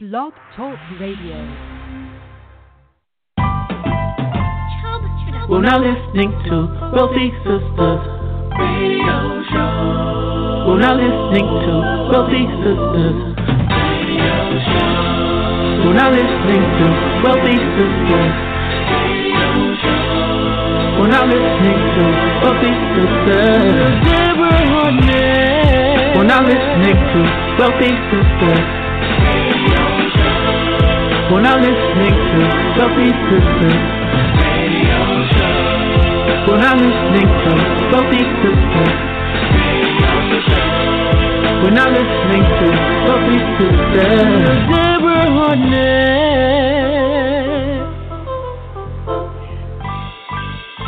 Blog 0.00 0.32
Talk 0.54 0.78
Radio. 1.00 1.34
We're 5.50 5.58
now 5.58 5.82
listening 5.82 6.30
to 6.46 6.70
Wealthy 6.94 7.34
Sistas 7.42 8.06
Radio 8.54 9.42
Show. 9.50 10.70
We're 10.70 10.78
now 10.78 10.94
listening 10.94 11.50
to 11.50 11.74
Wealthy 12.14 12.46
Sistas 12.62 13.18
Radio 14.06 14.38
Show. 14.70 15.82
We're 15.82 15.98
now 15.98 16.14
listening 16.14 16.62
to 16.78 16.86
Wealthy 17.26 17.58
Sistas 17.58 18.30
Radio 19.02 19.50
Show. 19.82 19.98
We're 20.94 21.10
now 21.10 21.26
listening 21.26 21.80
to 21.98 22.04
Wealthy 22.46 22.70
Sistas. 22.94 23.98
Deborah 24.06 24.62
Hardnett. 24.62 26.14
We're 26.14 26.22
now 26.22 26.46
listening 26.46 26.94
to 26.94 27.20
Wealthy 27.58 27.90
Sistas. 28.14 28.87
We're 31.30 31.42
now 31.42 31.60
listening 31.60 32.16
to 32.16 32.40
Wealthy 32.78 33.12
Sistas. 33.28 33.84
We're 36.48 36.56
now 36.56 36.72
listening 36.72 37.28
to 37.28 37.52
Wealthy 37.92 38.24
Sistas. 38.40 38.96
We're 41.62 41.76
now 41.76 41.88
listening 41.92 42.44
to 42.48 42.66
Wealthy 43.04 43.38
Sistas. 43.60 44.28
Deborah 44.72 45.28
Hardnett. 45.36 46.48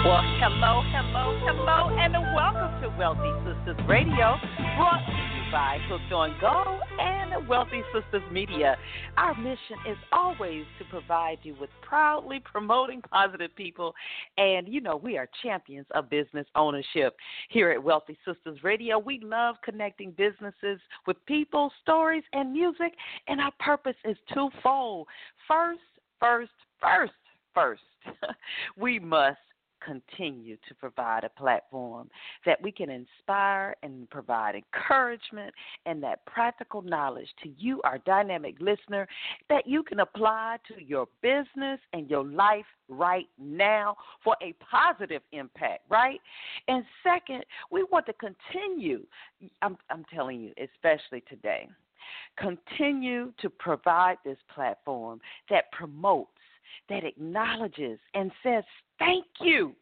Well, 0.06 0.24
hello, 0.40 0.80
hello, 0.88 1.36
hello, 1.44 1.78
and 2.00 2.16
welcome 2.34 2.72
to 2.80 2.88
Wealthy 2.96 3.32
Sistas 3.44 3.76
Radio, 3.86 4.40
brought 4.78 5.04
by 5.50 5.78
Hooked 5.88 6.12
on 6.12 6.36
Go 6.40 6.78
and 7.00 7.48
Wealthy 7.48 7.82
Sistas 7.92 8.30
Media. 8.30 8.76
Our 9.16 9.34
mission 9.34 9.76
is 9.88 9.96
always 10.12 10.64
to 10.78 10.84
provide 10.90 11.38
you 11.42 11.56
with 11.60 11.70
proudly 11.82 12.40
promoting 12.44 13.02
positive 13.10 13.54
people, 13.56 13.94
and 14.38 14.68
you 14.68 14.80
know, 14.80 14.96
we 14.96 15.18
are 15.18 15.28
champions 15.42 15.86
of 15.92 16.08
business 16.08 16.46
ownership. 16.54 17.16
Here 17.48 17.70
at 17.72 17.82
Wealthy 17.82 18.16
Sistas 18.26 18.62
Radio, 18.62 18.98
we 18.98 19.18
love 19.24 19.56
connecting 19.64 20.12
businesses 20.12 20.78
with 21.06 21.16
people, 21.26 21.72
stories, 21.82 22.24
and 22.32 22.52
music, 22.52 22.92
and 23.26 23.40
our 23.40 23.52
purpose 23.58 23.96
is 24.04 24.16
twofold. 24.32 25.08
First, 25.48 25.80
first, 26.20 26.52
first, 26.80 27.12
first, 27.54 27.82
we 28.76 29.00
must 29.00 29.38
continue 29.84 30.56
to 30.68 30.74
provide 30.74 31.24
a 31.24 31.28
platform 31.28 32.08
that 32.46 32.60
we 32.62 32.72
can 32.72 32.90
inspire 32.90 33.74
and 33.82 34.08
provide 34.10 34.54
encouragement 34.54 35.54
and 35.86 36.02
that 36.02 36.24
practical 36.26 36.82
knowledge 36.82 37.28
to 37.42 37.50
you, 37.58 37.80
our 37.82 37.98
dynamic 37.98 38.56
listener, 38.60 39.06
that 39.48 39.66
you 39.66 39.82
can 39.82 40.00
apply 40.00 40.58
to 40.68 40.82
your 40.82 41.06
business 41.22 41.80
and 41.92 42.08
your 42.08 42.24
life 42.24 42.64
right 42.88 43.28
now 43.38 43.96
for 44.22 44.36
a 44.42 44.54
positive 44.54 45.22
impact, 45.32 45.82
right? 45.88 46.20
And 46.68 46.84
second, 47.02 47.44
we 47.70 47.84
want 47.84 48.06
to 48.06 48.14
continue, 48.14 49.06
I'm, 49.62 49.76
I'm 49.90 50.04
telling 50.12 50.40
you, 50.40 50.52
especially 50.62 51.22
today, 51.28 51.68
continue 52.36 53.32
to 53.40 53.50
provide 53.50 54.16
this 54.24 54.38
platform 54.54 55.20
that 55.48 55.70
promotes 55.72 56.30
that 56.88 57.04
acknowledges 57.04 57.98
and 58.14 58.30
says 58.42 58.64
thank 58.98 59.26
you 59.40 59.74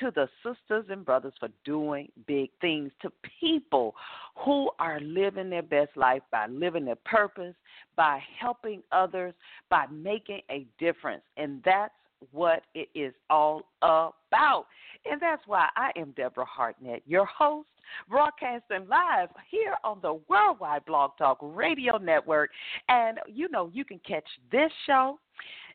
to 0.00 0.10
the 0.10 0.28
sisters 0.42 0.86
and 0.88 1.04
brothers 1.04 1.34
for 1.38 1.48
doing 1.64 2.08
big 2.26 2.50
things, 2.60 2.90
to 3.02 3.10
people 3.40 3.94
who 4.36 4.70
are 4.78 5.00
living 5.00 5.50
their 5.50 5.62
best 5.62 5.90
life 5.96 6.22
by 6.30 6.46
living 6.46 6.84
their 6.84 6.96
purpose, 7.04 7.54
by 7.96 8.22
helping 8.40 8.82
others, 8.90 9.34
by 9.68 9.86
making 9.92 10.40
a 10.50 10.66
difference. 10.78 11.22
And 11.36 11.60
that's 11.64 11.92
what 12.30 12.62
it 12.74 12.88
is 12.94 13.12
all 13.28 13.62
about. 13.82 14.66
And 15.04 15.20
that's 15.20 15.42
why 15.46 15.68
I 15.76 15.90
am 15.96 16.12
Deborah 16.12 16.46
Hardnett, 16.46 17.02
your 17.06 17.26
host, 17.26 17.68
broadcasting 18.08 18.86
live 18.88 19.28
here 19.50 19.74
on 19.82 19.98
the 20.00 20.20
Worldwide 20.28 20.84
Blog 20.84 21.12
Talk 21.18 21.38
Radio 21.42 21.98
Network. 21.98 22.50
And 22.88 23.18
you 23.26 23.48
know, 23.48 23.68
you 23.72 23.84
can 23.84 24.00
catch 24.06 24.26
this 24.50 24.70
show 24.86 25.18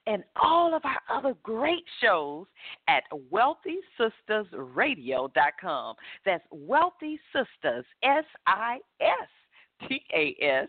and 0.07 0.23
all 0.41 0.73
of 0.73 0.81
our 0.85 1.01
other 1.15 1.35
great 1.43 1.83
shows 2.01 2.47
at 2.87 3.03
wealthysistasradio.com. 3.31 5.95
That's 6.25 6.43
Wealthy 6.51 7.19
Sistas, 7.35 7.83
S 8.01 8.25
I 8.47 8.79
S 8.99 9.29
T 9.87 10.01
A 10.15 10.35
S, 10.41 10.67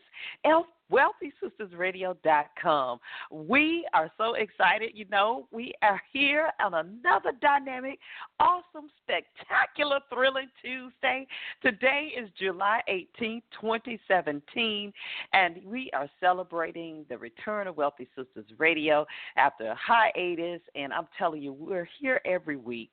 wealthysistasradio.com. 0.93 2.99
We 3.31 3.87
are 3.95 4.11
so 4.17 4.35
excited. 4.35 4.91
You 4.95 5.05
know, 5.11 5.47
we 5.51 5.73
are 5.83 6.01
here 6.13 6.51
on 6.65 6.75
another 6.75 7.33
dynamic, 7.41 7.99
awesome, 8.41 8.89
spectacular, 9.03 9.99
thrilling 10.13 10.49
Tuesday. 10.63 11.27
Today 11.63 12.13
is 12.17 12.29
July 12.39 12.81
18th, 12.89 13.43
2017, 13.61 14.93
and 15.33 15.61
we 15.65 15.91
are 15.95 16.09
celebrating 16.21 17.05
the 17.09 17.19
return 17.19 17.67
of 17.67 17.77
Wealthy 17.77 18.07
Sistas 18.17 18.47
Radio 18.59 19.05
after 19.37 19.67
a 19.69 19.77
hiatus. 19.77 20.61
And 20.75 20.93
I'm 20.93 21.09
telling 21.19 21.43
you, 21.43 21.53
we're 21.53 21.89
here 22.01 22.21
every 22.25 22.57
week, 22.57 22.91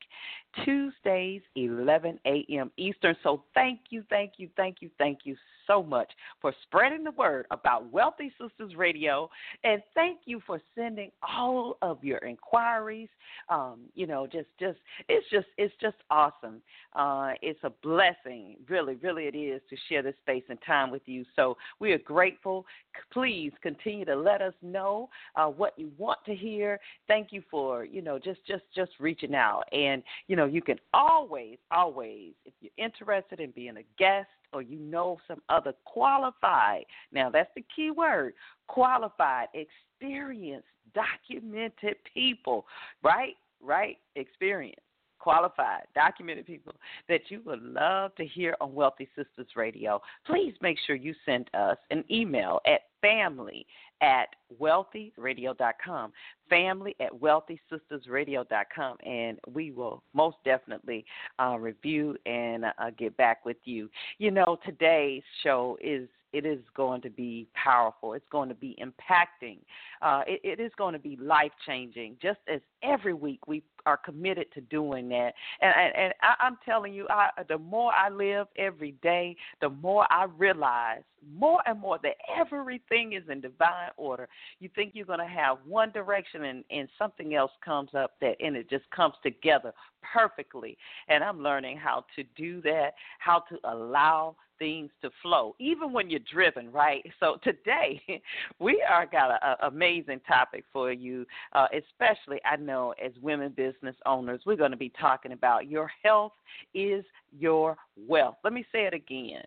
Tuesdays, 0.63 1.41
11 1.55 2.19
a.m. 2.25 2.72
Eastern. 2.78 3.16
So 3.23 3.44
thank 3.53 3.79
you, 3.89 4.03
thank 4.09 4.34
you, 4.38 4.50
thank 4.55 4.78
you, 4.81 4.89
thank 4.97 5.19
you 5.23 5.35
so 5.68 5.84
much 5.84 6.09
for 6.42 6.53
spreading 6.64 7.03
the 7.03 7.12
word 7.12 7.46
about 7.52 7.92
Wealthy 7.92 8.31
Sistas 8.40 8.76
Radio, 8.78 9.30
and 9.64 9.81
thank 9.94 10.20
you 10.26 10.42
for 10.46 10.62
sending 10.76 11.12
all 11.22 11.78
of 11.81 12.03
your 12.03 12.20
inquiries. 12.20 13.09
Um, 13.50 13.81
you 13.94 14.08
know, 14.08 14.28
just 14.28 14.48
just 14.59 14.78
it's 15.09 15.26
just 15.30 15.48
it's 15.58 15.74
just 15.81 15.98
awesome. 16.09 16.62
Uh, 16.96 17.34
it's 17.42 17.59
a 17.64 17.72
blessing, 17.84 18.58
really, 18.70 18.96
really 18.96 19.26
it 19.26 19.36
is 19.36 19.62
to 19.70 19.76
share 19.90 20.02
this 20.02 20.16
space 20.22 20.44
and 20.50 20.59
time 20.66 20.92
with 20.92 21.02
you. 21.06 21.26
So 21.36 21.58
we 21.80 21.92
are 21.92 21.97
grateful. 22.00 22.66
Please 23.12 23.52
continue 23.62 24.06
to 24.06 24.16
let 24.16 24.42
us 24.42 24.53
know 24.62 25.09
uh, 25.36 25.47
what 25.47 25.78
you 25.78 25.92
want 25.97 26.20
to 26.26 26.36
hear. 26.36 26.80
Thank 27.08 27.32
you 27.32 27.44
for 27.50 27.86
you 27.86 28.02
know 28.02 28.20
just 28.20 28.46
just 28.47 28.64
just 28.76 28.92
reaching 29.00 29.36
out, 29.36 29.64
and 29.72 30.03
you 30.28 30.36
know 30.36 30.46
you 30.46 30.62
can 30.62 30.78
always 30.94 31.58
always 31.72 32.34
if 32.46 32.53
you're 32.62 32.72
interested 32.86 33.40
in 33.40 33.52
being 33.52 33.78
a 33.78 33.84
guest 33.97 34.28
or 34.55 34.61
you 34.61 34.79
know 34.79 35.17
some 35.27 35.41
other 35.49 35.73
qualified, 35.83 36.85
now 37.11 37.29
that's 37.29 37.51
the 37.55 37.63
key 37.75 37.91
word, 37.91 38.33
qualified, 38.67 39.47
experienced, 39.53 40.67
documented 40.93 41.97
people, 42.13 42.66
right? 43.03 43.35
Right? 43.61 43.97
Experience 44.16 44.79
qualified, 45.20 45.84
documented 45.94 46.46
people 46.46 46.74
that 47.09 47.22
you 47.30 47.42
would 47.46 47.62
love 47.62 48.14
to 48.16 48.26
hear 48.26 48.56
on 48.62 48.74
Wealthy 48.74 49.08
Sistas 49.18 49.56
Radio, 49.56 50.02
please 50.26 50.53
make 50.62 50.78
sure 50.86 50.96
you 50.96 51.14
send 51.26 51.50
us 51.53 51.78
an 51.92 52.03
email 52.12 52.59
at 52.66 52.81
family 53.02 53.66
at 54.02 54.28
wealthyradio.com. 54.59 56.12
Family 56.50 56.96
at 57.00 57.12
wealthysistasradio.com. 57.14 58.98
And 59.06 59.40
we 59.53 59.72
will 59.72 60.03
most 60.14 60.38
definitely 60.44 61.06
uh, 61.40 61.58
review 61.59 62.16
and 62.26 62.66
uh, 62.66 62.72
get 62.97 63.16
back 63.18 63.46
with 63.46 63.58
you. 63.64 63.90
You 64.18 64.32
know, 64.32 64.58
today's 64.66 65.24
show 65.44 65.78
is 65.82 66.08
it 66.34 66.46
is 66.46 66.59
going 66.76 67.02
to 67.02 67.09
be 67.09 67.47
powerful. 67.53 68.14
It's 68.14 68.28
going 68.30 68.50
to 68.50 68.56
be 68.56 68.78
impacting. 68.82 69.59
Uh, 70.02 70.24
it, 70.28 70.42
it 70.44 70.62
is 70.62 70.72
going 70.78 70.92
to 70.92 71.00
be 71.00 71.16
life 71.16 71.53
changing. 71.66 72.18
Just 72.22 72.40
as 72.53 72.59
every 72.85 73.13
week 73.13 73.47
we 73.47 73.63
are 73.85 73.97
committed 73.97 74.47
to 74.53 74.62
doing 74.62 75.09
that. 75.09 75.34
And 75.62 75.73
and, 75.75 75.96
and 75.96 76.13
I, 76.22 76.35
I'm 76.40 76.57
telling 76.66 76.94
you, 76.94 77.07
I, 77.09 77.29
the 77.47 77.57
more 77.57 77.91
I 77.94 78.09
live 78.09 78.47
every 78.57 78.91
day, 79.03 79.35
the 79.62 79.69
more 79.69 80.06
I 80.12 80.25
realize 80.38 81.01
more 81.34 81.59
and 81.66 81.79
more 81.79 82.00
that 82.03 82.16
everything 82.38 83.13
is 83.13 83.23
in 83.29 83.41
divine 83.41 83.90
order. 83.97 84.28
You 84.59 84.69
think 84.75 84.91
you're 84.94 85.06
going 85.06 85.19
to 85.19 85.25
have 85.25 85.58
one 85.66 85.91
direction 85.91 86.46
and, 86.46 86.64
and 86.70 86.87
something 86.97 87.35
else 87.35 87.52
comes 87.64 87.90
up 87.97 88.14
that 88.22 88.35
and 88.40 88.55
it 88.55 88.70
just 88.70 88.90
comes 88.91 89.16
together 89.23 89.73
perfectly. 90.14 90.78
And 91.08 91.23
I'm 91.23 91.41
learning 91.41 91.78
how 91.78 92.05
to 92.16 92.23
do 92.35 92.61
that, 92.61 92.91
how 93.20 93.43
to 93.49 93.58
allow 93.66 94.35
things 94.58 94.90
to 95.02 95.09
flow, 95.22 95.55
even 95.59 95.91
when 95.91 96.09
you're 96.09 96.20
driven, 96.32 96.72
right? 96.72 97.03
So 97.20 97.37
today 97.43 98.02
we 98.59 98.84
are 98.87 99.05
got 99.05 99.40
an 99.41 99.55
amazing 99.64 100.20
topic 100.28 100.64
for 100.72 100.91
you, 100.91 101.26
uh, 101.53 101.67
especially 101.73 102.40
I 102.46 102.58
know 102.58 102.74
as 103.03 103.11
women 103.22 103.53
business 103.55 103.95
owners. 104.05 104.41
We're 104.45 104.55
going 104.55 104.72
to 104.72 104.77
be 104.77 104.91
talking 104.99 105.31
about 105.31 105.69
your 105.69 105.89
health 106.03 106.33
is 106.73 107.05
your 107.37 107.77
wealth. 108.07 108.35
Let 108.43 108.53
me 108.53 108.66
say 108.72 108.85
it 108.85 108.93
again. 108.93 109.43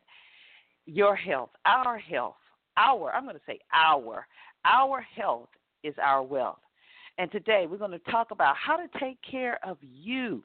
Your 0.86 1.14
health, 1.14 1.50
our 1.66 1.98
health, 1.98 2.36
our, 2.76 3.12
I'm 3.12 3.25
going 3.25 3.36
to 3.36 3.42
say 3.46 3.58
our, 3.72 4.26
our 4.64 5.00
health 5.00 5.48
is 5.84 5.94
our 6.02 6.22
wealth. 6.22 6.58
And 7.19 7.30
today 7.30 7.66
we're 7.69 7.78
going 7.78 7.90
to 7.90 8.10
talk 8.10 8.30
about 8.30 8.56
how 8.56 8.76
to 8.76 8.86
take 8.98 9.19
care 9.28 9.58
of 9.64 9.76
you 9.82 10.42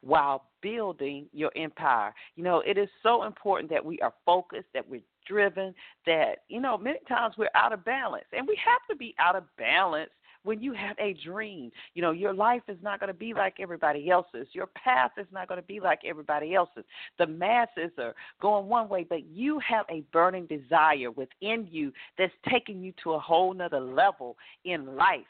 while 0.00 0.44
building 0.60 1.26
your 1.32 1.50
empire. 1.56 2.14
You 2.36 2.44
know, 2.44 2.62
it 2.66 2.78
is 2.78 2.88
so 3.02 3.24
important 3.24 3.70
that 3.70 3.84
we 3.84 3.98
are 4.00 4.14
focused, 4.24 4.68
that 4.74 4.88
we're 4.88 5.02
driven 5.26 5.74
that, 6.06 6.38
you 6.48 6.60
know, 6.60 6.76
many 6.76 6.98
times 7.08 7.34
we're 7.38 7.48
out 7.54 7.72
of 7.72 7.84
balance. 7.84 8.24
And 8.32 8.46
we 8.46 8.58
have 8.64 8.80
to 8.90 8.96
be 8.96 9.14
out 9.18 9.36
of 9.36 9.44
balance 9.56 10.10
when 10.44 10.60
you 10.60 10.72
have 10.72 10.96
a 10.98 11.14
dream. 11.24 11.70
You 11.94 12.02
know, 12.02 12.10
your 12.10 12.32
life 12.32 12.62
is 12.68 12.78
not 12.82 13.00
going 13.00 13.08
to 13.08 13.14
be 13.14 13.34
like 13.34 13.56
everybody 13.60 14.10
else's. 14.10 14.46
Your 14.52 14.68
path 14.68 15.12
is 15.18 15.26
not 15.32 15.48
going 15.48 15.60
to 15.60 15.66
be 15.66 15.80
like 15.80 16.00
everybody 16.04 16.54
else's. 16.54 16.84
The 17.18 17.26
masses 17.26 17.90
are 17.98 18.14
going 18.40 18.68
one 18.68 18.88
way, 18.88 19.06
but 19.08 19.24
you 19.26 19.60
have 19.66 19.86
a 19.90 20.02
burning 20.12 20.46
desire 20.46 21.10
within 21.10 21.68
you 21.70 21.92
that's 22.18 22.32
taking 22.50 22.82
you 22.82 22.92
to 23.02 23.12
a 23.12 23.18
whole 23.18 23.54
nother 23.54 23.80
level 23.80 24.36
in 24.64 24.96
life. 24.96 25.20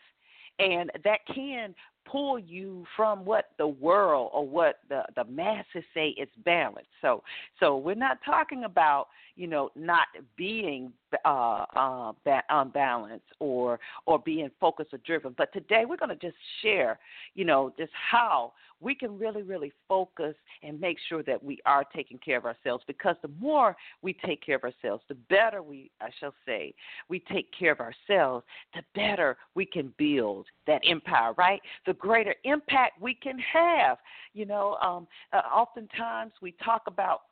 And 0.59 0.91
that 1.05 1.21
can 1.35 1.75
pull 2.11 2.39
you 2.39 2.85
from 2.97 3.25
what 3.25 3.51
the 3.59 3.67
world 3.67 4.31
or 4.33 4.47
what 4.47 4.81
the 4.89 5.03
the 5.17 5.25
masses 5.25 5.85
say 5.95 6.09
is 6.09 6.29
balanced. 6.45 6.91
So 7.01 7.23
so 7.61 7.77
we're 7.77 7.95
not 7.95 8.19
talking 8.25 8.65
about 8.65 9.09
you 9.37 9.47
know 9.47 9.71
not 9.77 10.09
being 10.37 10.93
uh, 11.25 11.65
uh, 11.77 12.13
unbalanced 12.49 13.25
or 13.39 13.79
or 14.07 14.19
being 14.19 14.51
focused 14.61 14.93
or 14.93 14.99
driven. 14.99 15.35
But 15.39 15.53
today 15.53 15.85
we're 15.87 15.97
going 15.97 16.17
to 16.17 16.17
just 16.17 16.37
share 16.63 16.99
you 17.35 17.45
know 17.45 17.73
just 17.79 17.93
how 17.93 18.53
we 18.81 18.95
can 18.97 19.17
really 19.17 19.43
really 19.43 19.73
focus 19.89 20.35
and 20.65 20.81
make 20.81 20.97
sure 21.09 21.23
that 21.23 21.43
we 21.43 21.61
are 21.67 21.85
taking 21.95 22.19
care 22.19 22.39
of 22.39 22.45
ourselves 22.45 22.83
because 22.87 23.15
the 23.23 23.31
more 23.41 23.77
we 24.03 24.13
take 24.13 24.45
care 24.45 24.57
of 24.57 24.65
ourselves, 24.65 25.05
the 25.09 25.15
better 25.31 25.63
we 25.63 25.91
I 26.01 26.09
shall 26.19 26.35
say 26.45 26.75
we 27.09 27.21
take 27.21 27.49
care 27.57 27.73
of 27.73 27.79
ourselves, 27.79 28.45
the 28.75 28.83
better 28.95 29.37
we 29.55 29.67
can 29.67 29.95
build 29.99 30.47
that 30.67 30.83
empire. 30.85 31.33
Right. 31.37 31.61
The 31.87 31.93
the 31.93 31.99
greater 31.99 32.35
impact 32.45 33.01
we 33.01 33.15
can 33.15 33.39
have. 33.39 33.99
You 34.35 34.47
know, 34.47 34.77
um, 34.83 35.07
uh, 35.33 35.43
oftentimes 35.55 36.33
we 36.41 36.55
talk 36.65 36.83
about 36.87 37.23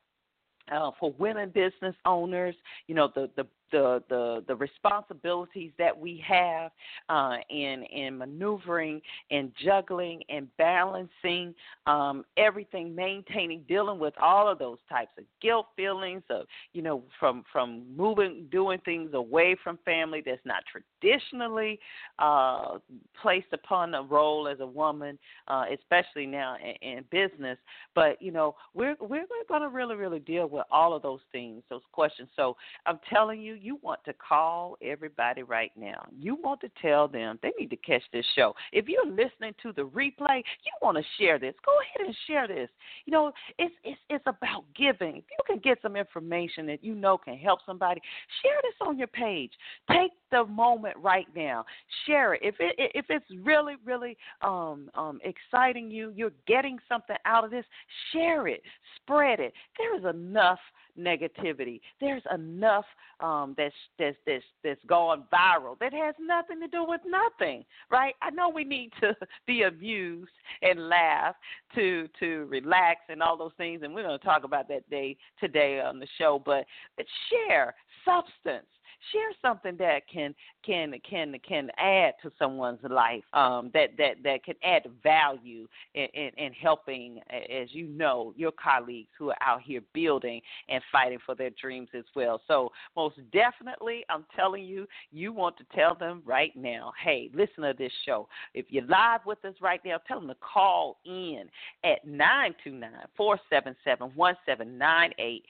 uh, 0.71 0.91
for 0.99 1.13
women 1.19 1.51
business 1.51 1.95
owners, 2.05 2.55
you 2.87 2.95
know, 2.95 3.11
the, 3.15 3.31
the 3.37 3.47
the 3.73 4.03
the 4.09 4.45
the 4.49 4.57
responsibilities 4.57 5.73
that 5.79 5.97
we 5.97 6.23
have 6.27 6.71
uh, 7.09 7.37
in 7.51 7.83
in 7.85 8.19
maneuvering 8.19 9.01
and 9.31 9.53
juggling 9.65 10.23
and 10.29 10.49
balancing 10.57 11.55
um, 11.87 12.25
everything, 12.37 12.95
maintaining, 12.95 13.63
dealing 13.69 13.99
with 13.99 14.15
all 14.21 14.49
of 14.49 14.59
those 14.59 14.79
types 14.89 15.13
of 15.19 15.25
guilt 15.41 15.67
feelings 15.77 16.23
of 16.31 16.47
you 16.73 16.83
know 16.83 17.03
from 17.19 17.45
from 17.53 17.85
moving, 17.97 18.47
doing 18.51 18.79
things 18.85 19.11
away 19.15 19.57
from 19.63 19.79
family 19.85 20.23
that's 20.25 20.45
not 20.45 20.63
traditionally 20.71 21.79
uh, 22.19 22.79
placed 23.21 23.53
upon 23.53 23.95
a 23.95 24.03
role 24.03 24.49
as 24.49 24.61
a 24.61 24.67
woman, 24.67 25.19
uh, 25.49 25.65
especially 25.73 26.27
now 26.27 26.57
in, 26.83 26.97
in 26.99 27.05
business. 27.11 27.59
But 27.95 28.21
you 28.21 28.33
know 28.33 28.55
we're 28.75 28.97
we're 29.01 29.27
going 29.49 29.63
to 29.63 29.69
really 29.69 29.97
really 29.97 30.21
deal 30.21 30.49
with 30.49 30.65
all 30.71 30.95
of 30.95 31.03
those 31.03 31.21
things, 31.33 31.63
those 31.71 31.83
questions. 31.93 32.29
So 32.37 32.57
I'm 32.87 32.99
telling 33.09 33.41
you 33.41 33.55
you 33.61 33.79
want 33.83 34.01
to 34.05 34.13
call 34.13 34.77
everybody 34.83 35.43
right 35.43 35.73
now. 35.77 36.07
You 36.19 36.37
want 36.43 36.61
to 36.63 36.71
tell 36.81 37.09
them 37.09 37.39
they 37.43 37.53
need 37.59 37.71
to 37.71 37.77
catch 37.77 38.03
this 38.13 38.25
show. 38.35 38.55
If 38.73 38.87
you're 38.89 39.07
listening 39.07 39.55
to 39.63 39.73
the 39.73 39.83
replay, 39.83 40.39
you 40.39 40.73
want 40.83 40.97
to 40.97 41.05
share 41.19 41.39
this. 41.39 41.55
Go 41.65 41.73
ahead 41.81 42.07
and 42.07 42.17
share 42.27 42.49
this. 42.49 42.69
You 43.07 43.13
know, 43.13 43.33
it's 43.59 43.75
it's 43.85 44.01
it's 44.09 44.25
about 44.27 44.65
giving. 44.77 45.17
If 45.17 45.25
you 45.31 45.45
can 45.47 45.59
get 45.59 45.79
some 45.83 45.97
information 45.97 46.67
that 46.67 46.83
you 46.83 46.95
know 46.95 47.19
can 47.19 47.37
help 47.37 47.61
somebody, 47.67 48.01
share 48.43 48.57
this 48.63 48.75
on 48.87 48.99
your 48.99 49.09
page. 49.09 49.53
Take 49.91 50.13
the 50.31 50.45
moment 50.45 50.97
right 50.99 51.27
now. 51.35 51.65
Share 52.07 52.35
it. 52.35 52.41
If 52.43 52.57
it 52.61 52.75
if 52.79 53.07
it's 53.09 53.27
really 53.43 53.75
really 53.85 54.17
um 54.43 54.91
um 54.95 55.21
exciting 55.25 55.91
you, 55.91 56.13
you're 56.15 56.33
getting 56.47 56.79
something 56.89 57.17
out 57.25 57.45
of 57.45 57.51
this, 57.51 57.65
share 58.13 58.47
it. 58.49 58.63
Spread 58.97 59.41
it. 59.41 59.53
There 59.79 59.97
is 59.99 60.05
enough 60.05 60.59
negativity. 60.99 61.81
There's 62.01 62.23
enough 62.35 62.85
um, 63.21 63.55
that's 63.57 63.75
that's 63.99 64.17
that's 64.27 64.45
that's 64.65 64.81
gone 64.87 65.25
viral 65.33 65.79
that 65.81 65.93
has 65.93 66.15
nothing 66.21 66.61
to 66.61 66.69
do 66.69 66.85
with 66.87 67.01
nothing, 67.07 67.65
right? 67.91 68.15
I 68.23 68.31
know 68.31 68.49
we 68.49 68.65
need 68.65 68.91
to 69.01 69.15
be 69.47 69.63
amused 69.63 70.31
and 70.63 70.89
laugh 70.89 71.35
to 71.75 72.09
to 72.21 72.47
relax 72.49 73.01
and 73.09 73.23
all 73.23 73.37
those 73.37 73.53
things, 73.57 73.83
and 73.83 73.95
we're 73.95 74.03
going 74.05 74.19
to 74.19 74.25
talk 74.25 74.45
about 74.45 74.69
that 74.69 74.89
day 74.91 75.17
today 75.39 75.81
on 75.81 75.99
the 75.99 76.09
show. 76.19 76.41
But 76.45 76.65
but 76.97 77.07
share 77.31 77.75
substance 78.05 78.67
share 79.13 79.31
something 79.43 79.77
that 79.79 80.03
can 80.13 80.35
can 80.65 80.95
can 81.09 81.35
can 81.47 81.71
add 81.79 82.15
to 82.23 82.31
someone's 82.39 82.81
life 82.89 83.25
um, 83.33 83.71
that 83.75 83.91
that 83.99 84.23
that 84.23 84.45
can 84.45 84.55
add 84.63 84.83
value 85.03 85.67
in, 85.95 86.07
in, 86.15 86.31
in 86.37 86.53
helping 86.53 87.21
as 87.31 87.73
you 87.73 87.87
know 87.89 88.33
your 88.37 88.53
colleagues 88.53 89.11
who 89.19 89.31
are 89.31 89.43
out 89.43 89.63
here 89.63 89.81
building 89.95 90.41
and 90.69 90.83
fighting 90.93 91.19
for 91.25 91.35
their 91.35 91.51
dreams 91.51 91.89
as 91.95 92.05
well. 92.15 92.41
So 92.47 92.71
most 92.97 93.17
definitely 93.33 94.05
i'm 94.09 94.25
telling 94.37 94.65
you 94.65 94.87
you 95.11 95.33
want 95.33 95.57
to 95.57 95.65
tell 95.75 95.95
them 95.95 96.23
right 96.25 96.55
now 96.57 96.93
hey 97.03 97.31
listen 97.35 97.63
to 97.65 97.75
this 97.77 97.93
show. 98.05 98.29
If 98.55 98.67
you're 98.69 98.85
live 98.85 99.21
with 99.27 99.45
us 99.45 99.55
right 99.61 99.81
now 99.85 99.99
tell 100.07 100.21
them 100.21 100.29
to 100.29 100.37
call 100.37 100.99
in 101.05 101.45
at 101.85 102.05
929 102.07 102.91
477 103.17 104.13
1798 104.15 105.45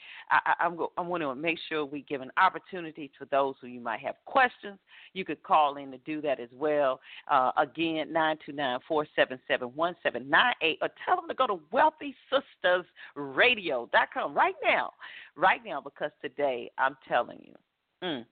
i'm 0.61 1.09
going 1.09 1.21
to 1.21 1.35
make 1.35 1.59
sure 1.69 1.85
we 1.85 2.03
give 2.03 2.21
an 2.21 2.31
opportunity 2.37 3.11
to 3.19 3.27
those 3.31 3.40
those 3.41 3.55
who 3.61 3.67
you 3.67 3.81
might 3.81 3.99
have 4.01 4.15
questions, 4.27 4.79
you 5.15 5.25
could 5.25 5.43
call 5.43 5.77
in 5.77 5.91
to 5.91 5.99
do 5.99 6.21
that 6.21 6.39
as 6.41 6.51
well. 6.53 7.01
Uh, 7.31 7.53
again, 7.57 8.13
929 8.13 8.81
477 8.87 9.75
1798, 9.75 10.79
or 10.83 10.89
tell 11.05 11.17
them 11.17 11.29
to 11.29 11.35
go 11.35 11.47
to 11.47 11.59
wealthysistasradio.com 11.73 14.35
right 14.35 14.55
now, 14.63 14.93
right 15.37 15.65
now, 15.65 15.81
because 15.81 16.11
today 16.21 16.71
I'm 16.79 16.97
telling 17.09 17.39
you. 17.43 17.55
Mm, 18.03 18.27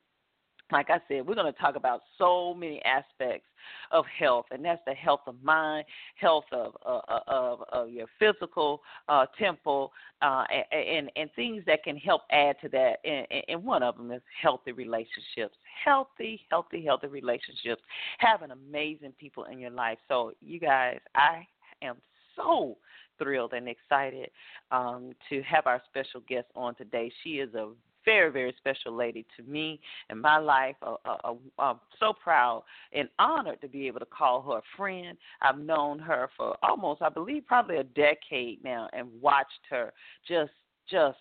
like 0.71 0.91
I 0.91 0.99
said, 1.09 1.27
we're 1.27 1.35
going 1.35 1.53
to 1.53 1.59
talk 1.59 1.77
about 1.77 2.03
so 2.19 2.55
many 2.55 2.83
aspects 2.85 3.47
of 3.91 4.05
health, 4.07 4.47
and 4.51 4.65
that's 4.65 4.83
the 4.87 4.95
health 4.95 5.21
of 5.27 5.35
mind, 5.43 5.85
health 6.17 6.45
of 6.53 6.77
uh, 6.85 7.01
uh 7.09 7.21
of, 7.27 7.63
of 7.73 7.91
your 7.91 8.07
physical 8.19 8.81
uh, 9.09 9.27
temple, 9.39 9.93
uh, 10.23 10.45
and 10.73 11.11
and 11.17 11.31
things 11.35 11.63
that 11.67 11.83
can 11.85 11.97
help 11.97 12.23
add 12.31 12.57
to 12.63 12.69
that. 12.69 12.99
And, 13.05 13.27
and 13.49 13.65
one 13.65 13.83
of 13.83 13.97
them 13.97 14.11
is 14.11 14.23
healthy 14.41 14.73
relationships, 14.73 15.57
healthy, 15.85 16.41
healthy, 16.51 16.85
healthy 16.85 17.07
relationships, 17.07 17.83
having 18.19 18.51
amazing 18.51 19.13
people 19.19 19.45
in 19.45 19.59
your 19.59 19.71
life. 19.71 19.99
So, 20.09 20.33
you 20.41 20.61
guys, 20.61 20.99
I 21.15 21.47
am 21.83 21.97
so 22.37 22.77
thrilled 23.19 23.53
and 23.53 23.69
excited 23.69 24.31
um, 24.71 25.13
to 25.29 25.43
have 25.43 25.67
our 25.67 25.83
special 25.89 26.21
guest 26.29 26.47
on 26.55 26.75
today. 26.75 27.11
She 27.23 27.41
is 27.41 27.53
a 27.55 27.71
very, 28.09 28.31
very 28.31 28.55
special 28.57 28.97
lady 28.97 29.27
to 29.37 29.43
me 29.43 29.79
in 30.09 30.19
my 30.19 30.39
life. 30.39 30.77
Uh, 30.81 30.95
uh, 31.05 31.17
uh, 31.25 31.35
I'm 31.59 31.81
so 32.01 32.15
proud 32.15 32.65
and 32.95 33.07
honored 33.19 33.61
to 33.61 33.69
be 33.69 33.87
able 33.87 34.01
to 34.01 34.07
call 34.07 34.41
her 34.43 34.59
a 34.59 34.63
friend. 34.79 35.19
I've 35.43 35.59
known 35.59 35.99
her 35.99 36.31
for 36.35 36.57
almost, 36.63 37.03
I 37.03 37.11
believe, 37.11 37.47
probably 37.47 37.77
a 37.77 37.85
decade 37.85 38.65
now, 38.65 38.89
and 38.95 39.09
watched 39.21 39.61
her 39.69 39.93
just, 40.27 40.53
just 40.91 41.19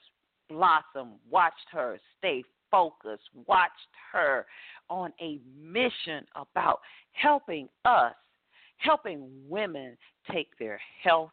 blossom. 0.48 1.16
Watched 1.30 1.68
her 1.74 2.00
stay 2.20 2.46
focused. 2.72 3.24
Watched 3.46 3.74
her 4.14 4.46
on 4.90 5.12
a 5.20 5.42
mission 5.62 6.24
about 6.38 6.80
helping 7.12 7.68
us, 7.84 8.14
helping 8.78 9.28
women 9.50 9.98
take 10.32 10.58
their 10.58 10.80
health 11.04 11.32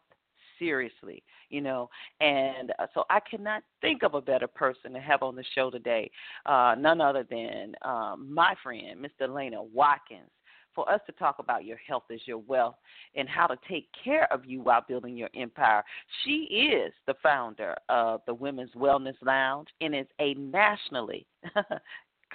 seriously, 0.59 1.23
you 1.49 1.61
know. 1.61 1.89
And 2.19 2.71
uh, 2.79 2.87
so 2.93 3.03
I 3.09 3.19
cannot 3.19 3.63
think 3.81 4.03
of 4.03 4.13
a 4.13 4.21
better 4.21 4.47
person 4.47 4.93
to 4.93 4.99
have 4.99 5.23
on 5.23 5.35
the 5.35 5.45
show 5.53 5.69
today, 5.69 6.09
uh, 6.45 6.75
none 6.77 7.01
other 7.01 7.25
than 7.29 7.75
um, 7.83 8.33
my 8.33 8.55
friend, 8.63 9.07
Delayna 9.19 9.67
Watkins 9.73 10.29
for 10.75 10.91
us 10.91 10.99
to 11.05 11.13
talk 11.13 11.37
about 11.39 11.65
your 11.65 11.77
health 11.77 12.03
as 12.13 12.19
your 12.25 12.37
wealth 12.37 12.75
and 13.15 13.27
how 13.27 13.47
to 13.47 13.57
take 13.67 13.87
care 14.03 14.31
of 14.31 14.45
you 14.45 14.61
while 14.61 14.83
building 14.87 15.15
your 15.15 15.29
empire. 15.33 15.83
She 16.23 16.69
is 16.73 16.93
the 17.07 17.15
founder 17.23 17.75
of 17.89 18.21
the 18.27 18.33
Women's 18.33 18.73
Wellness 18.75 19.15
Lounge 19.21 19.69
and 19.81 19.95
is 19.95 20.05
a 20.19 20.33
nationally 20.35 21.25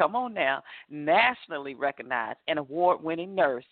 come 0.00 0.16
on 0.16 0.32
now, 0.32 0.62
nationally 0.88 1.74
recognized 1.74 2.38
and 2.48 2.58
award 2.58 3.02
winning 3.02 3.34
nurse 3.34 3.66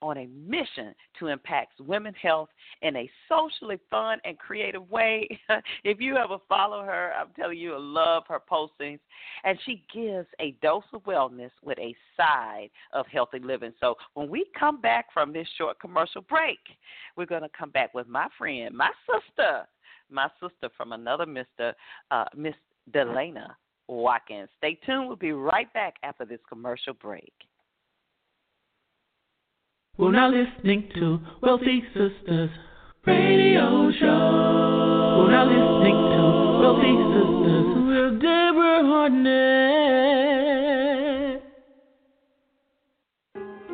on 0.00 0.16
a 0.16 0.28
mission 0.28 0.94
to 1.18 1.26
impact 1.26 1.80
women's 1.80 2.16
health 2.22 2.48
in 2.82 2.94
a 2.94 3.10
socially 3.28 3.80
fun 3.90 4.18
and 4.24 4.38
creative 4.38 4.88
way. 4.90 5.28
if 5.84 6.00
you 6.00 6.16
ever 6.16 6.36
follow 6.48 6.82
her, 6.82 7.12
I'm 7.18 7.28
telling 7.34 7.58
you, 7.58 7.74
I 7.74 7.78
love 7.78 8.22
her 8.28 8.40
postings. 8.48 9.00
And 9.42 9.58
she 9.66 9.84
gives 9.92 10.28
a 10.40 10.54
dose 10.62 10.84
of 10.92 11.02
wellness 11.02 11.50
with 11.64 11.78
a 11.80 11.96
side 12.16 12.68
of 12.92 13.06
healthy 13.06 13.40
living. 13.40 13.72
So 13.80 13.96
when 14.14 14.30
we 14.30 14.46
come 14.56 14.80
back 14.80 15.06
from 15.12 15.32
this 15.32 15.48
short 15.58 15.80
commercial 15.80 16.22
break, 16.22 16.60
we're 17.16 17.26
going 17.26 17.42
to 17.42 17.50
come 17.58 17.70
back 17.70 17.92
with 17.92 18.06
my 18.06 18.28
friend, 18.38 18.72
my 18.72 18.90
sister, 19.06 19.66
my 20.10 20.28
sister 20.40 20.72
from 20.76 20.92
another 20.92 21.26
Mr. 21.26 21.72
Uh, 22.12 22.26
Miss 22.36 22.54
Delayna 22.92 23.48
Watkins. 23.92 24.48
Stay 24.58 24.78
tuned. 24.86 25.08
We'll 25.08 25.16
be 25.16 25.32
right 25.32 25.72
back 25.72 25.96
after 26.02 26.24
this 26.24 26.40
commercial 26.48 26.94
break. 26.94 27.32
We're 29.98 30.12
now 30.12 30.30
listening 30.30 30.88
to 30.94 31.20
Wealthy 31.42 31.82
Sistas 31.94 32.50
radio 33.06 33.92
show. 34.00 35.18
We're 35.18 35.30
now 35.30 35.44
listening 35.44 35.96
to 35.96 36.22
Wealthy 36.60 36.94
Sistas 37.12 37.66
with 37.86 38.22
Deborah 38.22 38.82
Hardnett. 38.84 39.82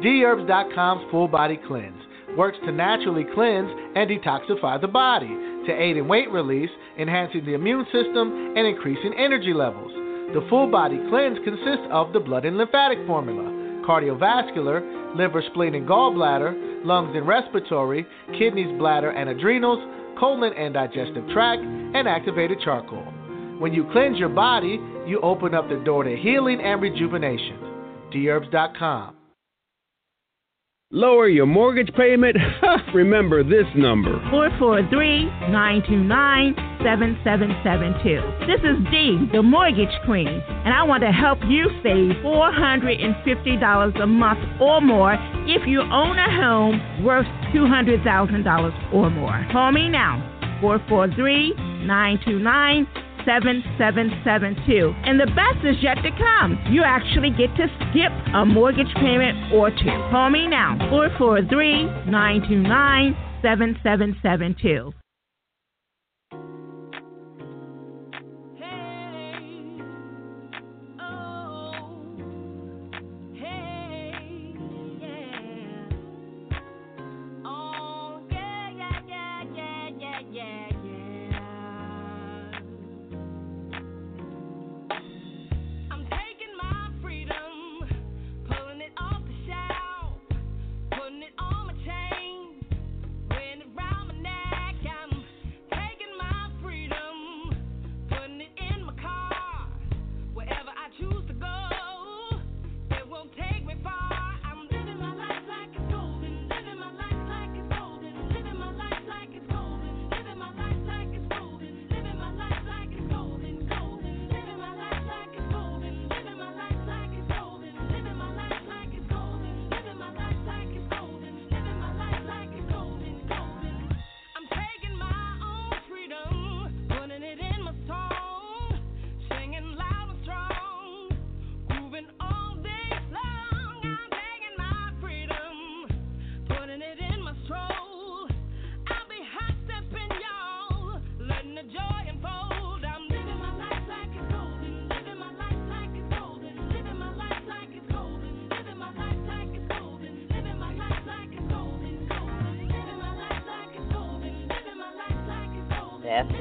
Dherbs.com's 0.03 1.11
Full 1.11 1.29
Body 1.29 1.59
Cleanse 1.69 2.03
works 2.37 2.59
to 2.65 2.73
naturally 2.73 3.25
cleanse 3.35 3.71
and 3.97 4.11
detoxify 4.11 4.81
the 4.81 4.89
body 4.89 5.29
to 5.67 5.73
aid 5.73 5.97
in 5.97 6.09
weight 6.09 6.31
release, 6.31 6.71
enhancing 6.99 7.45
the 7.45 7.55
immune 7.55 7.85
system, 7.87 8.55
and 8.57 8.67
increasing 8.67 9.13
energy 9.19 9.53
levels. 9.53 9.98
The 10.35 10.47
Full 10.51 10.71
Body 10.71 10.99
Cleanse 11.09 11.39
consists 11.43 11.89
of 11.91 12.13
the 12.13 12.21
blood 12.21 12.45
and 12.45 12.59
lymphatic 12.59 12.99
formula, 13.07 13.43
cardiovascular, 13.89 15.17
liver, 15.17 15.43
spleen, 15.51 15.75
and 15.75 15.89
gallbladder, 15.89 16.85
lungs 16.85 17.17
and 17.17 17.27
respiratory, 17.27 18.07
kidneys, 18.39 18.79
bladder, 18.79 19.11
and 19.11 19.31
adrenals, 19.31 19.79
colon 20.21 20.53
and 20.53 20.75
digestive 20.75 21.27
tract, 21.33 21.63
and 21.63 22.07
activated 22.07 22.59
charcoal. 22.63 23.05
When 23.59 23.73
you 23.73 23.89
cleanse 23.91 24.19
your 24.19 24.29
body, 24.29 24.79
you 25.07 25.19
open 25.23 25.55
up 25.55 25.69
the 25.71 25.83
door 25.85 26.05
to 26.05 26.15
healing 26.15 26.61
and 26.61 26.83
rejuvenation. 26.83 27.59
Dherbs.com. 28.13 29.17
Lower 30.91 31.29
your 31.29 31.47
mortgage 31.47 31.93
payment? 31.95 32.37
Remember 32.95 33.43
this 33.43 33.67
number 33.75 34.13
443 34.31 35.25
929 35.51 36.68
7772. 36.83 38.47
This 38.47 38.61
is 38.63 38.77
Dee, 38.91 39.29
the 39.33 39.43
mortgage 39.43 39.95
queen, 40.05 40.29
and 40.29 40.75
I 40.75 40.83
want 40.83 41.03
to 41.03 41.13
help 41.13 41.39
you 41.49 41.67
save 41.83 42.17
$450 42.23 44.03
a 44.03 44.07
month 44.07 44.61
or 44.61 44.81
more 44.81 45.17
if 45.47 45.67
you 45.67 45.81
own 45.81 46.19
a 46.19 46.31
home 46.31 47.05
worth 47.05 47.27
$200,000 47.55 48.95
or 48.95 49.11
more. 49.11 49.47
Call 49.51 49.73
me 49.73 49.89
now 49.89 50.23
443 50.61 51.55
929 51.87 52.87
7772. 53.25 54.95
And 55.05 55.21
the 55.21 55.27
best 55.27 55.65
is 55.65 55.77
yet 55.83 55.97
to 56.03 56.11
come. 56.17 56.59
You 56.71 56.83
actually 56.85 57.31
get 57.31 57.55
to 57.57 57.69
skip 57.91 58.13
a 58.35 58.47
mortgage 58.47 58.93
payment 58.97 59.53
or 59.53 59.71
two. 59.71 59.97
Call 60.11 60.31
me 60.31 60.47
now 60.47 60.79
443 60.89 62.11
929 62.11 63.17
7772. 63.43 64.93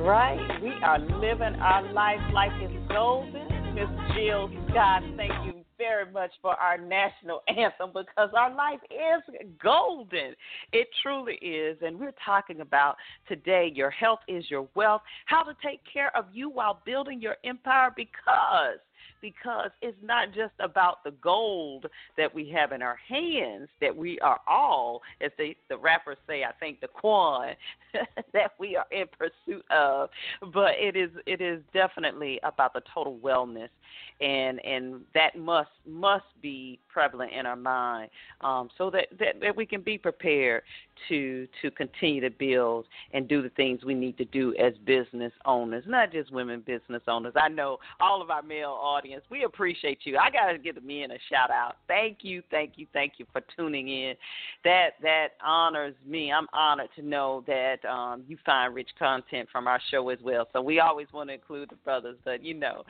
Right. 0.08 0.62
We 0.64 0.72
are 0.84 1.00
living 1.00 1.60
our 1.60 1.92
life 1.92 2.22
like 2.34 2.52
it's 2.62 2.92
golden. 2.92 3.76
Miss 3.76 3.90
Jill 4.16 4.50
Scott, 4.70 5.04
thank 5.18 5.34
you 5.46 5.66
very 5.78 6.10
much 6.10 6.32
for 6.42 6.54
our 6.54 6.78
national 6.78 7.42
anthem 7.50 7.90
because 7.94 8.30
our 8.36 8.56
life 8.56 8.80
is 8.90 9.36
golden. 9.62 10.34
It 10.72 10.88
truly 11.04 11.36
is. 11.36 11.78
And 11.82 12.00
we're 12.00 12.16
talking 12.26 12.62
about 12.62 12.96
today 13.28 13.70
your 13.76 13.90
health 13.90 14.20
is 14.30 14.50
your 14.50 14.70
wealth, 14.76 15.02
how 15.26 15.44
to 15.44 15.54
take 15.64 15.82
care 15.92 16.16
of 16.16 16.26
you 16.32 16.50
while 16.50 16.82
building 16.86 17.22
your 17.22 17.36
empire 17.44 17.92
because 17.96 18.80
because 19.22 19.70
it's 19.82 19.98
not 20.04 20.34
just 20.34 20.54
about 20.60 21.04
the 21.04 21.12
gold 21.22 21.86
that 22.18 22.34
we 22.34 22.50
have 22.50 22.72
in 22.72 22.82
our 22.82 22.98
hands 23.08 23.70
that 23.82 23.96
we 23.96 24.20
are 24.20 24.40
all, 24.48 25.02
as 25.22 25.32
they, 25.38 25.56
the 25.70 25.78
rappers 25.78 26.18
say, 26.28 26.44
I 26.44 26.52
think 26.60 26.82
the 26.82 26.88
quan 26.88 27.56
that 28.34 28.52
we 28.60 28.76
are 28.76 28.86
in 28.92 29.06
pursuit 29.18 29.66
of, 29.72 30.10
but 30.54 30.72
it 30.78 30.96
is 30.96 31.10
it 31.26 31.42
is 31.42 31.62
definitely 31.74 32.40
about 32.44 32.74
the 32.74 32.82
total 32.94 33.18
wellness, 33.18 33.70
and 34.22 34.64
and 34.66 35.02
that 35.14 35.38
must 35.38 35.70
must 35.86 36.26
be 36.42 36.80
prevalent 36.88 37.32
in 37.32 37.46
our 37.46 37.56
mind, 37.56 38.10
um, 38.42 38.70
so 38.78 38.90
that, 38.90 39.08
that 39.20 39.40
that 39.42 39.56
we 39.56 39.66
can 39.66 39.82
be 39.82 39.98
prepared 39.98 40.64
to 41.08 41.48
to 41.62 41.72
continue 41.72 42.22
to 42.22 42.30
build 42.30 42.86
and 43.14 43.28
do 43.28 43.42
the 43.42 43.50
things 43.50 43.84
we 43.84 43.94
need 43.94 44.18
to 44.18 44.26
do 44.26 44.54
as 44.56 44.74
business 44.86 45.34
owners, 45.46 45.84
not 45.88 46.12
just 46.12 46.32
women 46.32 46.64
business 46.66 47.02
owners. 47.08 47.34
I 47.36 47.50
know 47.50 47.78
all 48.00 48.22
of 48.22 48.30
our 48.30 48.42
male 48.42 48.78
audience, 48.80 49.07
we 49.30 49.44
appreciate 49.44 50.00
you. 50.04 50.18
I 50.18 50.30
gotta 50.30 50.58
give 50.58 50.76
the 50.76 50.82
men 50.82 51.12
a 51.12 51.18
shout 51.30 51.52
out. 51.52 51.78
Thank 51.88 52.20
you, 52.22 52.42
thank 52.50 52.74
you, 52.76 52.88
thank 52.94 53.14
you 53.18 53.26
for 53.32 53.42
tuning 53.56 53.90
in. 53.90 54.16
That 54.64 54.92
that 55.02 55.30
honors 55.44 55.96
me. 56.06 56.32
I'm 56.32 56.48
honored 56.54 56.90
to 56.96 57.02
know 57.02 57.44
that 57.48 57.84
um, 57.86 58.24
you 58.28 58.38
find 58.46 58.74
rich 58.74 58.90
content 58.98 59.50
from 59.52 59.68
our 59.68 59.80
show 59.92 60.10
as 60.10 60.20
well. 60.24 60.48
So 60.54 60.62
we 60.62 60.80
always 60.80 61.08
want 61.14 61.30
to 61.30 61.34
include 61.34 61.70
the 61.70 61.76
brothers, 61.78 62.18
but 62.26 62.44
you 62.44 62.54
know, 62.54 62.84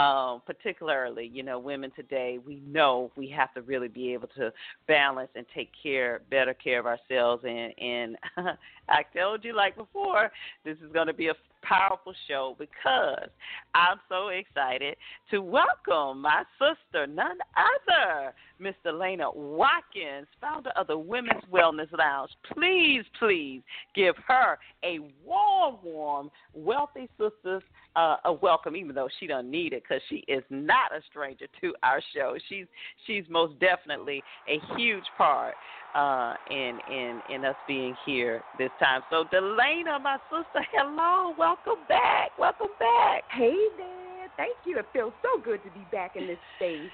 um, 0.00 0.42
particularly, 0.46 1.30
you 1.32 1.42
know, 1.42 1.58
women 1.58 1.90
today, 1.94 2.38
we 2.44 2.62
know 2.66 3.10
we 3.16 3.28
have 3.30 3.52
to 3.54 3.62
really 3.62 3.88
be 3.88 4.12
able 4.12 4.28
to 4.36 4.52
balance 4.86 5.30
and 5.34 5.46
take 5.54 5.70
care, 5.82 6.22
better 6.30 6.54
care 6.54 6.80
of 6.80 6.86
ourselves 6.86 7.44
and 7.46 7.72
and 7.78 8.16
I 8.88 9.02
told 9.16 9.44
you 9.44 9.54
like 9.54 9.76
before, 9.76 10.32
this 10.64 10.76
is 10.78 10.90
to 11.08 11.12
be 11.12 11.28
a 11.28 11.34
powerful 11.62 12.14
show 12.26 12.56
because 12.58 13.28
I'm 13.74 13.98
so 14.08 14.28
excited 14.28 14.96
to 15.30 15.40
welcome 15.40 16.22
my 16.22 16.44
sister, 16.58 17.06
none 17.06 17.38
other, 17.56 18.34
Miss 18.58 18.74
Delayna 18.84 19.34
Watkins, 19.34 20.26
founder 20.40 20.70
of 20.76 20.86
the 20.86 20.98
Women's 20.98 21.44
Wellness 21.52 21.90
Lounge. 21.96 22.30
Please, 22.52 23.04
please 23.18 23.62
give 23.94 24.14
her 24.26 24.58
a 24.84 24.98
warm, 25.24 25.76
warm, 25.82 26.30
wealthy 26.54 27.08
sistas 27.18 27.62
uh, 27.96 28.16
a 28.24 28.32
welcome, 28.32 28.76
even 28.76 28.94
though 28.94 29.08
she 29.18 29.26
doesn't 29.26 29.50
need 29.50 29.72
it 29.72 29.82
because 29.82 30.02
she 30.08 30.24
is 30.28 30.42
not 30.50 30.94
a 30.96 31.00
stranger 31.10 31.46
to 31.60 31.74
our 31.82 32.00
show. 32.14 32.36
She's 32.48 32.66
she's 33.06 33.24
most 33.28 33.58
definitely 33.58 34.22
a 34.48 34.60
huge 34.76 35.04
part 35.16 35.54
uh, 35.94 36.34
in 36.50 36.78
in 36.90 37.20
in 37.34 37.44
us 37.44 37.56
being 37.66 37.96
here 38.06 38.42
this 38.58 38.70
time. 38.78 39.02
So, 39.10 39.24
Delayna, 39.32 40.00
my 40.00 40.18
sister, 40.30 40.64
hello, 40.72 41.34
welcome 41.36 41.82
back, 41.88 42.38
welcome 42.38 42.68
back. 42.78 43.24
Hey 43.30 43.56
there, 43.76 44.28
thank 44.36 44.56
you. 44.64 44.78
It 44.78 44.86
feels 44.92 45.12
so 45.22 45.40
good 45.42 45.62
to 45.64 45.70
be 45.70 45.84
back 45.90 46.14
in 46.14 46.26
this 46.26 46.38
space. 46.56 46.90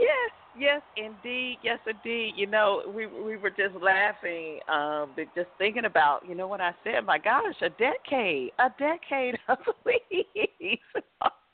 Yes, 0.00 0.30
yes, 0.58 0.82
indeed, 0.96 1.58
yes, 1.62 1.78
indeed. 1.86 2.32
You 2.36 2.46
know, 2.46 2.82
we 2.94 3.06
we 3.06 3.36
were 3.36 3.50
just 3.50 3.74
laughing, 3.80 4.60
um, 4.68 5.14
just 5.34 5.48
thinking 5.58 5.84
about, 5.84 6.26
you 6.28 6.34
know, 6.34 6.48
what 6.48 6.60
I 6.60 6.72
said. 6.82 7.04
My 7.04 7.18
gosh, 7.18 7.54
a 7.60 7.70
decade, 7.70 8.52
a 8.58 8.70
decade 8.78 9.38
of 9.48 9.58
leaves. 9.86 10.80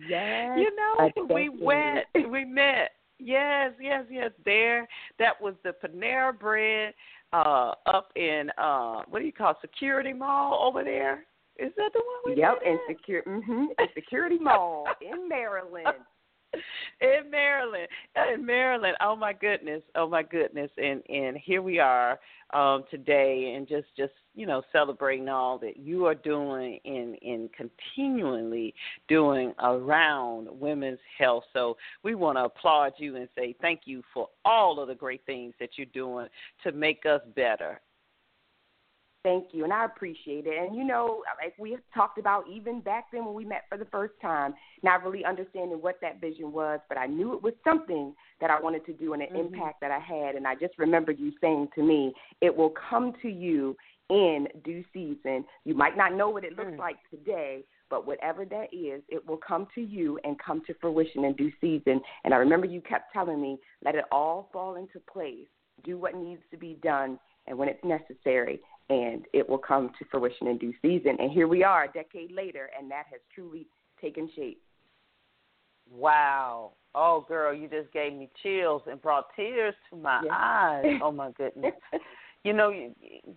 Yes, 0.08 0.58
you 0.58 0.70
know, 0.76 1.10
we 1.28 1.48
went, 1.48 2.06
we 2.30 2.44
met 2.44 2.90
Yes, 3.18 3.72
yes, 3.80 4.04
yes. 4.10 4.30
There, 4.44 4.88
that 5.18 5.40
was 5.40 5.54
the 5.64 5.72
Panera 5.82 6.38
Bread 6.38 6.94
uh, 7.32 7.72
up 7.86 8.10
in 8.16 8.50
uh, 8.56 9.02
what 9.08 9.18
do 9.18 9.24
you 9.24 9.32
call 9.32 9.50
it, 9.52 9.56
Security 9.60 10.12
Mall 10.12 10.60
over 10.62 10.84
there? 10.84 11.24
Is 11.58 11.72
that 11.76 11.90
the 11.92 12.00
one? 12.00 12.36
We 12.36 12.40
yep, 12.40 12.58
in 12.64 12.78
Secure, 12.88 13.22
mm-hmm, 13.24 13.64
Security 13.94 14.38
Mall 14.38 14.86
in 15.02 15.28
Maryland. 15.28 15.88
In 17.00 17.30
Maryland, 17.30 17.88
in 18.32 18.44
Maryland. 18.44 18.96
Oh 19.00 19.16
my 19.16 19.32
goodness, 19.32 19.82
oh 19.94 20.08
my 20.08 20.22
goodness, 20.22 20.70
and 20.76 21.02
and 21.08 21.36
here 21.36 21.62
we 21.62 21.78
are 21.78 22.18
um, 22.54 22.84
today, 22.90 23.54
and 23.56 23.68
just 23.68 23.86
just 23.96 24.12
you 24.34 24.46
know 24.46 24.62
celebrating 24.72 25.28
all 25.28 25.58
that 25.58 25.76
you 25.76 26.06
are 26.06 26.14
doing 26.14 26.78
and 26.84 27.16
and 27.22 27.50
continually 27.52 28.74
doing 29.08 29.52
around 29.62 30.48
women's 30.50 31.00
health. 31.18 31.44
So 31.52 31.76
we 32.02 32.14
want 32.14 32.38
to 32.38 32.44
applaud 32.44 32.92
you 32.98 33.16
and 33.16 33.28
say 33.36 33.54
thank 33.60 33.82
you 33.84 34.02
for 34.14 34.28
all 34.44 34.80
of 34.80 34.88
the 34.88 34.94
great 34.94 35.24
things 35.26 35.54
that 35.60 35.70
you're 35.76 35.86
doing 35.92 36.28
to 36.64 36.72
make 36.72 37.04
us 37.06 37.20
better 37.34 37.80
Thank 39.28 39.48
you, 39.52 39.64
and 39.64 39.72
I 39.74 39.84
appreciate 39.84 40.46
it. 40.46 40.54
And 40.58 40.74
you 40.74 40.84
know, 40.84 41.22
like 41.42 41.52
we 41.58 41.76
talked 41.92 42.18
about 42.18 42.44
even 42.50 42.80
back 42.80 43.08
then 43.12 43.26
when 43.26 43.34
we 43.34 43.44
met 43.44 43.64
for 43.68 43.76
the 43.76 43.84
first 43.86 44.14
time, 44.22 44.54
not 44.82 45.04
really 45.04 45.22
understanding 45.22 45.82
what 45.82 45.96
that 46.00 46.18
vision 46.18 46.50
was, 46.50 46.80
but 46.88 46.96
I 46.96 47.06
knew 47.06 47.34
it 47.34 47.42
was 47.42 47.52
something 47.62 48.14
that 48.40 48.50
I 48.50 48.58
wanted 48.58 48.86
to 48.86 48.94
do 48.94 49.12
and 49.12 49.20
an 49.20 49.28
mm-hmm. 49.28 49.54
impact 49.54 49.82
that 49.82 49.90
I 49.90 49.98
had. 49.98 50.34
And 50.34 50.46
I 50.46 50.54
just 50.54 50.78
remember 50.78 51.12
you 51.12 51.32
saying 51.42 51.68
to 51.74 51.82
me, 51.82 52.14
"It 52.40 52.56
will 52.56 52.72
come 52.88 53.12
to 53.20 53.28
you 53.28 53.76
in 54.08 54.48
due 54.64 54.82
season. 54.94 55.44
You 55.66 55.74
might 55.74 55.96
not 55.96 56.14
know 56.14 56.30
what 56.30 56.44
it 56.44 56.56
looks 56.56 56.72
mm. 56.72 56.78
like 56.78 56.96
today, 57.10 57.64
but 57.90 58.06
whatever 58.06 58.46
that 58.46 58.72
is, 58.72 59.02
it 59.10 59.26
will 59.26 59.36
come 59.36 59.68
to 59.74 59.82
you 59.82 60.18
and 60.24 60.38
come 60.38 60.62
to 60.66 60.74
fruition 60.80 61.24
in 61.24 61.34
due 61.34 61.52
season. 61.60 62.00
And 62.24 62.32
I 62.32 62.38
remember 62.38 62.66
you 62.66 62.80
kept 62.80 63.12
telling 63.12 63.42
me, 63.42 63.58
let 63.84 63.94
it 63.94 64.04
all 64.10 64.48
fall 64.54 64.76
into 64.76 65.00
place, 65.12 65.48
do 65.84 65.98
what 65.98 66.14
needs 66.14 66.40
to 66.50 66.56
be 66.56 66.78
done, 66.82 67.18
and 67.46 67.58
when 67.58 67.68
it's 67.68 67.84
necessary, 67.84 68.60
and 68.90 69.26
it 69.32 69.48
will 69.48 69.58
come 69.58 69.90
to 69.98 70.04
fruition 70.10 70.46
in 70.46 70.58
due 70.58 70.72
season. 70.80 71.16
And 71.18 71.30
here 71.30 71.48
we 71.48 71.62
are, 71.62 71.84
a 71.84 71.92
decade 71.92 72.32
later, 72.32 72.70
and 72.78 72.90
that 72.90 73.04
has 73.10 73.20
truly 73.34 73.66
taken 74.00 74.30
shape. 74.34 74.62
Wow. 75.90 76.72
Oh, 76.94 77.24
girl, 77.28 77.54
you 77.54 77.68
just 77.68 77.92
gave 77.92 78.12
me 78.12 78.30
chills 78.42 78.82
and 78.90 79.00
brought 79.00 79.26
tears 79.36 79.74
to 79.90 79.96
my 79.96 80.20
yes. 80.24 80.32
eyes. 80.34 80.84
Oh 81.02 81.12
my 81.12 81.30
goodness. 81.32 81.74
you 82.44 82.52
know, 82.52 82.70
you, 82.70 82.94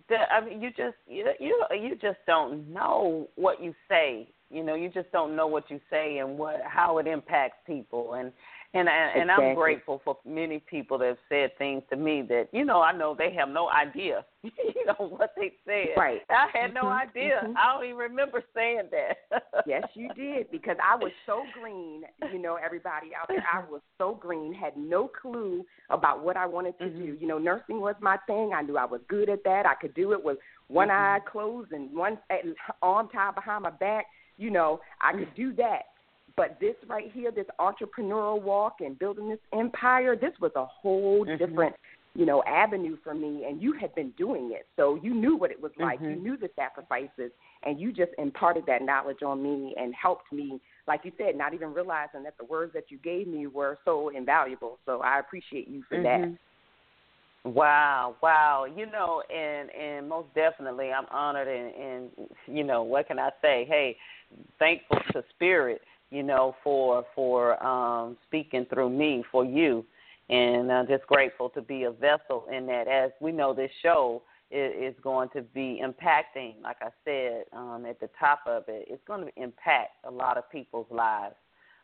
the, 0.08 0.16
I 0.16 0.44
mean, 0.44 0.60
you 0.60 0.70
just 0.70 0.96
you 1.06 1.30
you 1.38 1.64
you 1.72 1.96
just 2.00 2.18
don't 2.26 2.72
know 2.72 3.28
what 3.36 3.62
you 3.62 3.74
say. 3.88 4.28
You 4.50 4.62
know, 4.62 4.74
you 4.74 4.88
just 4.90 5.10
don't 5.12 5.34
know 5.36 5.46
what 5.46 5.70
you 5.70 5.80
say 5.90 6.18
and 6.18 6.38
what 6.38 6.60
how 6.66 6.98
it 6.98 7.06
impacts 7.06 7.58
people. 7.66 8.14
And 8.14 8.32
and 8.74 8.88
and 8.88 9.22
exactly. 9.22 9.46
I'm 9.46 9.54
grateful 9.54 10.00
for 10.04 10.16
many 10.26 10.58
people 10.58 10.96
that 10.98 11.08
have 11.08 11.16
said 11.28 11.50
things 11.58 11.82
to 11.90 11.96
me 11.96 12.22
that 12.28 12.48
you 12.52 12.64
know 12.64 12.80
I 12.80 12.92
know 12.92 13.14
they 13.16 13.32
have 13.34 13.48
no 13.48 13.68
idea, 13.68 14.24
you 14.42 14.86
know 14.86 15.08
what 15.08 15.34
they 15.36 15.52
said. 15.66 15.94
Right. 15.96 16.20
I 16.30 16.46
had 16.52 16.70
mm-hmm. 16.70 16.86
no 16.86 16.90
idea. 16.90 17.40
Mm-hmm. 17.44 17.56
I 17.56 17.72
don't 17.72 17.84
even 17.84 17.96
remember 17.98 18.42
saying 18.54 18.88
that. 18.90 19.42
yes, 19.66 19.84
you 19.94 20.08
did 20.14 20.50
because 20.50 20.76
I 20.82 20.96
was 20.96 21.12
so 21.26 21.42
green. 21.60 22.02
You 22.32 22.40
know, 22.40 22.58
everybody 22.62 23.08
out 23.18 23.28
there, 23.28 23.44
I 23.52 23.60
was 23.70 23.82
so 23.98 24.14
green, 24.14 24.54
had 24.54 24.76
no 24.76 25.08
clue 25.20 25.64
about 25.90 26.24
what 26.24 26.36
I 26.36 26.46
wanted 26.46 26.78
to 26.78 26.84
mm-hmm. 26.84 27.04
do. 27.04 27.16
You 27.20 27.26
know, 27.26 27.38
nursing 27.38 27.80
was 27.80 27.94
my 28.00 28.16
thing. 28.26 28.52
I 28.54 28.62
knew 28.62 28.78
I 28.78 28.86
was 28.86 29.00
good 29.08 29.28
at 29.28 29.44
that. 29.44 29.66
I 29.66 29.74
could 29.74 29.94
do 29.94 30.12
it 30.12 30.24
with 30.24 30.38
one 30.68 30.90
eye 30.90 31.18
closed 31.30 31.72
and 31.72 31.94
one 31.94 32.18
arm 32.80 33.08
tied 33.12 33.34
behind 33.34 33.64
my 33.64 33.70
back. 33.70 34.06
You 34.38 34.50
know, 34.50 34.80
I 35.02 35.12
could 35.12 35.34
do 35.36 35.52
that 35.56 35.82
but 36.36 36.58
this 36.60 36.74
right 36.88 37.10
here, 37.12 37.30
this 37.30 37.46
entrepreneurial 37.60 38.40
walk 38.40 38.76
and 38.80 38.98
building 38.98 39.28
this 39.28 39.38
empire, 39.52 40.16
this 40.16 40.32
was 40.40 40.52
a 40.56 40.64
whole 40.64 41.26
mm-hmm. 41.26 41.36
different, 41.36 41.74
you 42.14 42.26
know, 42.26 42.42
avenue 42.44 42.96
for 43.02 43.14
me. 43.14 43.44
And 43.48 43.62
you 43.62 43.74
had 43.78 43.94
been 43.94 44.12
doing 44.16 44.52
it, 44.52 44.66
so 44.76 44.98
you 45.02 45.14
knew 45.14 45.36
what 45.36 45.50
it 45.50 45.60
was 45.60 45.72
like. 45.78 45.98
Mm-hmm. 46.00 46.10
You 46.10 46.16
knew 46.16 46.36
the 46.36 46.50
sacrifices, 46.56 47.32
and 47.64 47.80
you 47.80 47.92
just 47.92 48.12
imparted 48.18 48.64
that 48.66 48.82
knowledge 48.82 49.22
on 49.22 49.42
me 49.42 49.74
and 49.78 49.94
helped 49.94 50.32
me, 50.32 50.60
like 50.86 51.00
you 51.04 51.12
said, 51.18 51.36
not 51.36 51.54
even 51.54 51.72
realizing 51.74 52.22
that 52.24 52.36
the 52.38 52.44
words 52.44 52.72
that 52.74 52.84
you 52.90 52.98
gave 52.98 53.28
me 53.28 53.46
were 53.46 53.78
so 53.84 54.08
invaluable. 54.10 54.78
So 54.86 55.00
I 55.00 55.18
appreciate 55.18 55.68
you 55.68 55.82
for 55.88 55.98
mm-hmm. 55.98 56.32
that. 56.32 56.38
Wow, 57.44 58.14
wow. 58.22 58.66
You 58.66 58.86
know, 58.86 59.22
and 59.34 59.68
and 59.70 60.08
most 60.08 60.28
definitely 60.34 60.92
I'm 60.92 61.06
honored 61.10 61.48
and 61.48 61.74
and 61.74 62.10
you 62.46 62.62
know, 62.62 62.84
what 62.84 63.08
can 63.08 63.18
I 63.18 63.30
say? 63.42 63.66
Hey, 63.68 63.96
thankful 64.60 64.98
to 65.12 65.24
spirit 65.34 65.80
you 66.12 66.22
know, 66.22 66.54
for 66.62 67.04
for 67.14 67.62
um, 67.64 68.16
speaking 68.26 68.66
through 68.66 68.90
me 68.90 69.24
for 69.32 69.44
you, 69.44 69.84
and 70.28 70.70
uh, 70.70 70.84
just 70.86 71.06
grateful 71.06 71.48
to 71.50 71.62
be 71.62 71.84
a 71.84 71.90
vessel 71.90 72.46
in 72.54 72.66
that. 72.66 72.86
As 72.86 73.10
we 73.20 73.32
know, 73.32 73.54
this 73.54 73.70
show 73.82 74.22
is, 74.50 74.94
is 74.94 74.94
going 75.02 75.30
to 75.30 75.42
be 75.42 75.82
impacting, 75.82 76.54
like 76.62 76.76
I 76.82 76.90
said 77.04 77.44
um, 77.56 77.86
at 77.88 77.98
the 77.98 78.10
top 78.20 78.40
of 78.46 78.64
it, 78.68 78.86
it's 78.88 79.02
going 79.06 79.24
to 79.24 79.42
impact 79.42 79.92
a 80.04 80.10
lot 80.10 80.36
of 80.36 80.50
people's 80.52 80.86
lives 80.90 81.34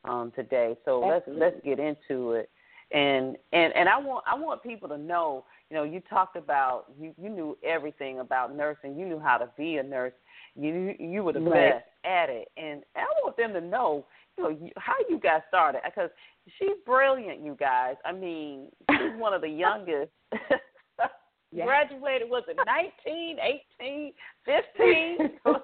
um, 0.05 0.33
today. 0.37 0.77
So 0.85 1.03
Absolutely. 1.11 1.41
let's 1.41 1.55
let's 1.55 1.65
get 1.65 1.79
into 1.79 2.33
it. 2.33 2.51
And 2.93 3.37
and 3.53 3.73
and 3.75 3.89
I 3.89 3.99
want 3.99 4.25
I 4.27 4.35
want 4.35 4.63
people 4.63 4.89
to 4.91 4.99
know, 4.99 5.45
you 5.71 5.77
know, 5.77 5.85
you 5.85 6.01
talked 6.09 6.37
about 6.37 6.85
you 7.01 7.15
you 7.21 7.29
knew 7.29 7.57
everything 7.65 8.21
about 8.21 8.55
nursing. 8.55 8.99
You 8.99 9.07
knew 9.07 9.19
how 9.19 9.39
to 9.39 9.49
be 9.57 9.77
a 9.77 9.83
nurse. 9.83 10.15
You 10.55 10.95
you 10.99 11.23
were 11.23 11.33
the 11.33 11.41
right. 11.41 11.73
best 11.73 11.85
at 12.05 12.31
it, 12.31 12.49
and 12.57 12.83
I 12.97 13.05
want 13.23 13.37
them 13.37 13.53
to 13.53 13.61
know 13.61 14.07
you 14.39 14.71
how 14.77 14.95
you 15.09 15.19
got 15.19 15.43
started 15.49 15.81
because 15.85 16.11
she's 16.59 16.77
brilliant, 16.87 17.45
you 17.45 17.57
guys. 17.59 17.97
I 18.05 18.13
mean, 18.13 18.69
she's 18.91 19.19
one 19.19 19.35
of 19.35 19.41
the 19.41 19.49
youngest. 19.49 20.11
yeah. 21.53 21.65
Graduated 21.65 22.29
was 22.29 22.45
it 22.49 22.57
19, 23.07 23.37
18, 23.81 24.13
15, 24.45 25.19
13? 25.45 25.55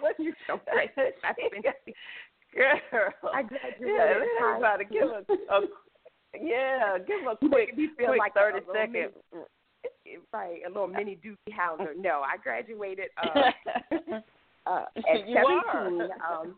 What 0.00 0.18
you 0.18 0.32
so 0.46 0.60
Girl, 2.54 3.12
I 3.32 3.42
graduated. 3.42 3.80
Yeah, 3.80 4.14
everybody 4.40 4.84
give 4.86 5.08
us 5.08 5.24
a 5.28 5.60
yeah, 6.38 6.98
give 6.98 7.26
a 7.26 7.36
quick, 7.36 7.74
quick 7.74 8.18
like 8.18 8.34
thirty 8.34 8.58
a 8.58 8.72
second. 8.72 9.10
Mini, 9.32 10.18
right, 10.32 10.60
a 10.64 10.68
little 10.68 10.86
mini 10.86 11.18
Doogie 11.24 11.52
Howser. 11.52 11.96
No, 11.96 12.22
I 12.22 12.36
graduated 12.42 13.06
uh, 13.22 13.50
uh, 14.66 14.84
at 14.96 15.28
you 15.28 15.34
seventeen. 15.34 16.08
Um, 16.28 16.56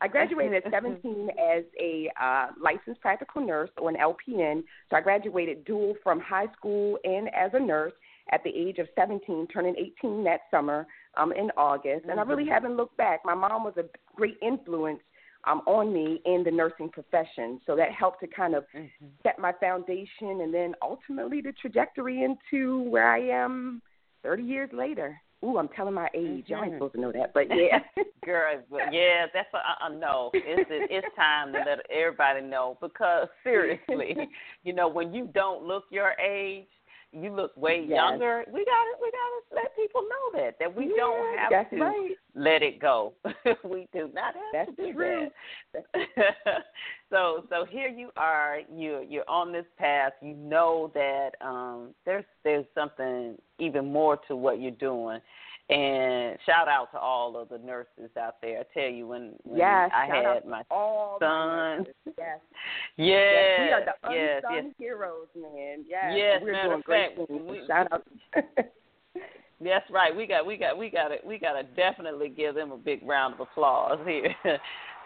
I 0.00 0.08
graduated 0.08 0.64
at 0.64 0.70
17 0.70 1.30
as 1.38 1.64
a 1.80 2.10
uh, 2.20 2.46
licensed 2.60 3.00
practical 3.00 3.44
nurse 3.44 3.70
or 3.78 3.90
an 3.90 3.96
LPN. 3.96 4.64
So 4.90 4.96
I 4.96 5.00
graduated 5.00 5.64
dual 5.64 5.94
from 6.02 6.20
high 6.20 6.46
school 6.56 6.98
and 7.04 7.28
as 7.28 7.50
a 7.54 7.60
nurse 7.60 7.92
at 8.32 8.42
the 8.42 8.50
age 8.50 8.78
of 8.78 8.88
17, 8.96 9.48
turning 9.52 9.74
18 10.02 10.24
that 10.24 10.40
summer 10.50 10.86
um, 11.16 11.32
in 11.32 11.50
August. 11.56 12.02
Mm-hmm. 12.02 12.10
And 12.10 12.20
I 12.20 12.22
really 12.24 12.46
haven't 12.48 12.76
looked 12.76 12.96
back. 12.96 13.20
My 13.24 13.34
mom 13.34 13.64
was 13.64 13.74
a 13.76 13.84
great 14.14 14.36
influence 14.42 15.00
um, 15.46 15.60
on 15.66 15.92
me 15.92 16.20
in 16.24 16.42
the 16.42 16.50
nursing 16.50 16.88
profession. 16.88 17.60
So 17.66 17.76
that 17.76 17.92
helped 17.92 18.20
to 18.20 18.26
kind 18.26 18.54
of 18.54 18.64
mm-hmm. 18.74 19.06
set 19.22 19.38
my 19.38 19.52
foundation 19.60 20.40
and 20.40 20.52
then 20.52 20.74
ultimately 20.82 21.40
the 21.40 21.52
trajectory 21.52 22.24
into 22.24 22.82
where 22.90 23.10
I 23.10 23.20
am 23.20 23.82
30 24.22 24.42
years 24.42 24.70
later. 24.72 25.20
Ooh, 25.44 25.58
I'm 25.58 25.68
telling 25.68 25.94
my 25.94 26.08
age. 26.14 26.44
Y'all 26.48 26.64
ain't 26.64 26.72
Mm-hmm. 26.72 26.76
supposed 26.76 26.94
to 26.94 27.00
know 27.00 27.12
that, 27.12 27.34
but 27.34 27.48
yeah. 27.54 27.80
Girl, 28.24 28.54
yeah, 28.90 29.26
that's 29.34 29.52
a, 29.52 29.84
uh, 29.84 29.88
no. 29.90 30.30
It's 30.32 30.68
it's 30.70 31.06
time 31.14 31.52
to 31.52 31.58
let 31.58 31.80
everybody 31.90 32.40
know 32.40 32.78
because 32.80 33.28
seriously, 33.44 34.16
you 34.62 34.72
know, 34.72 34.88
when 34.88 35.12
you 35.12 35.28
don't 35.34 35.62
look 35.64 35.84
your 35.90 36.12
age, 36.12 36.66
you 37.12 37.30
look 37.30 37.54
way 37.56 37.84
Yes. 37.86 37.96
younger. 37.96 38.44
We 38.46 38.64
got 38.64 38.84
to 38.84 38.94
we 39.02 39.10
got 39.10 39.56
to 39.58 39.62
let 39.62 39.76
people 39.76 40.02
know 40.02 40.40
that 40.40 40.56
that 40.58 40.74
we 40.74 40.88
don't 40.96 41.38
have 41.38 41.70
to 41.70 41.76
right. 41.76 42.16
let 42.34 42.62
it 42.62 42.80
go. 42.80 43.12
we 43.64 43.86
do 43.92 44.10
not 44.14 44.34
have 44.34 44.52
That's 44.52 44.70
to 44.76 44.86
do 44.86 44.92
true. 44.94 45.28
that. 45.74 46.03
So 47.64 47.70
here 47.70 47.88
you 47.88 48.10
are. 48.16 48.60
You 48.74 49.04
you're 49.08 49.28
on 49.28 49.52
this 49.52 49.66
path. 49.78 50.12
You 50.20 50.34
know 50.34 50.90
that 50.94 51.30
um, 51.40 51.88
there's 52.04 52.24
there's 52.42 52.66
something 52.74 53.36
even 53.58 53.92
more 53.92 54.18
to 54.28 54.36
what 54.36 54.60
you're 54.60 54.70
doing. 54.72 55.20
And 55.70 56.36
shout 56.44 56.68
out 56.68 56.92
to 56.92 56.98
all 56.98 57.38
of 57.40 57.48
the 57.48 57.56
nurses 57.56 58.10
out 58.20 58.36
there. 58.42 58.60
I 58.60 58.64
tell 58.78 58.90
you, 58.90 59.06
when, 59.06 59.32
when 59.44 59.58
Yes, 59.60 59.90
I 59.94 60.04
had 60.04 60.44
my 60.44 60.62
son. 61.18 61.86
Yes. 62.04 62.16
yes, 62.18 62.38
yes, 62.98 63.60
we 63.60 63.72
are 63.72 63.84
the 63.86 64.14
yes, 64.14 64.42
unsung 64.44 64.66
yes, 64.66 64.74
heroes, 64.78 65.26
man. 65.34 65.84
Yes, 65.88 66.12
Yes, 66.14 66.40
we're 66.42 66.62
doing 66.68 66.82
great 66.84 67.16
fact, 67.16 67.28
things. 67.28 67.42
we- 67.48 67.66
Shout 67.66 67.90
out. 67.92 68.04
That's 69.64 69.88
right. 69.90 70.14
We 70.14 70.26
got 70.26 70.44
we 70.44 70.58
got 70.58 70.76
we 70.76 70.90
got 70.90 71.08
to 71.08 71.16
we 71.26 71.38
got 71.38 71.54
to 71.54 71.62
definitely 71.62 72.28
give 72.28 72.54
them 72.54 72.70
a 72.72 72.76
big 72.76 73.00
round 73.02 73.34
of 73.34 73.40
applause 73.40 73.98
here 74.04 74.34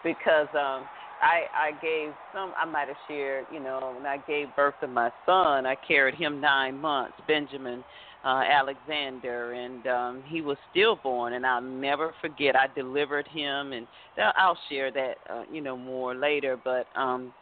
because 0.03 0.47
um 0.53 0.83
I 1.21 1.43
I 1.53 1.71
gave 1.81 2.13
some 2.33 2.53
I 2.57 2.65
might 2.65 2.87
have 2.87 2.97
shared, 3.07 3.45
you 3.51 3.59
know, 3.59 3.93
when 3.95 4.05
I 4.05 4.17
gave 4.27 4.47
birth 4.55 4.75
to 4.81 4.87
my 4.87 5.11
son, 5.25 5.65
I 5.65 5.75
carried 5.87 6.15
him 6.15 6.39
9 6.41 6.77
months, 6.77 7.15
Benjamin 7.27 7.83
uh 8.25 8.43
Alexander 8.51 9.53
and 9.53 9.87
um 9.87 10.23
he 10.27 10.41
was 10.41 10.57
stillborn 10.71 11.35
and 11.35 11.45
I'll 11.45 11.61
never 11.61 12.13
forget 12.19 12.53
I 12.53 12.67
delivered 12.75 13.25
him 13.29 13.71
and 13.71 13.87
I'll 14.35 14.57
share 14.67 14.91
that 14.91 15.13
uh, 15.29 15.43
you 15.49 15.61
know 15.61 15.77
more 15.77 16.13
later 16.13 16.59
but 16.61 16.85
um 16.97 17.33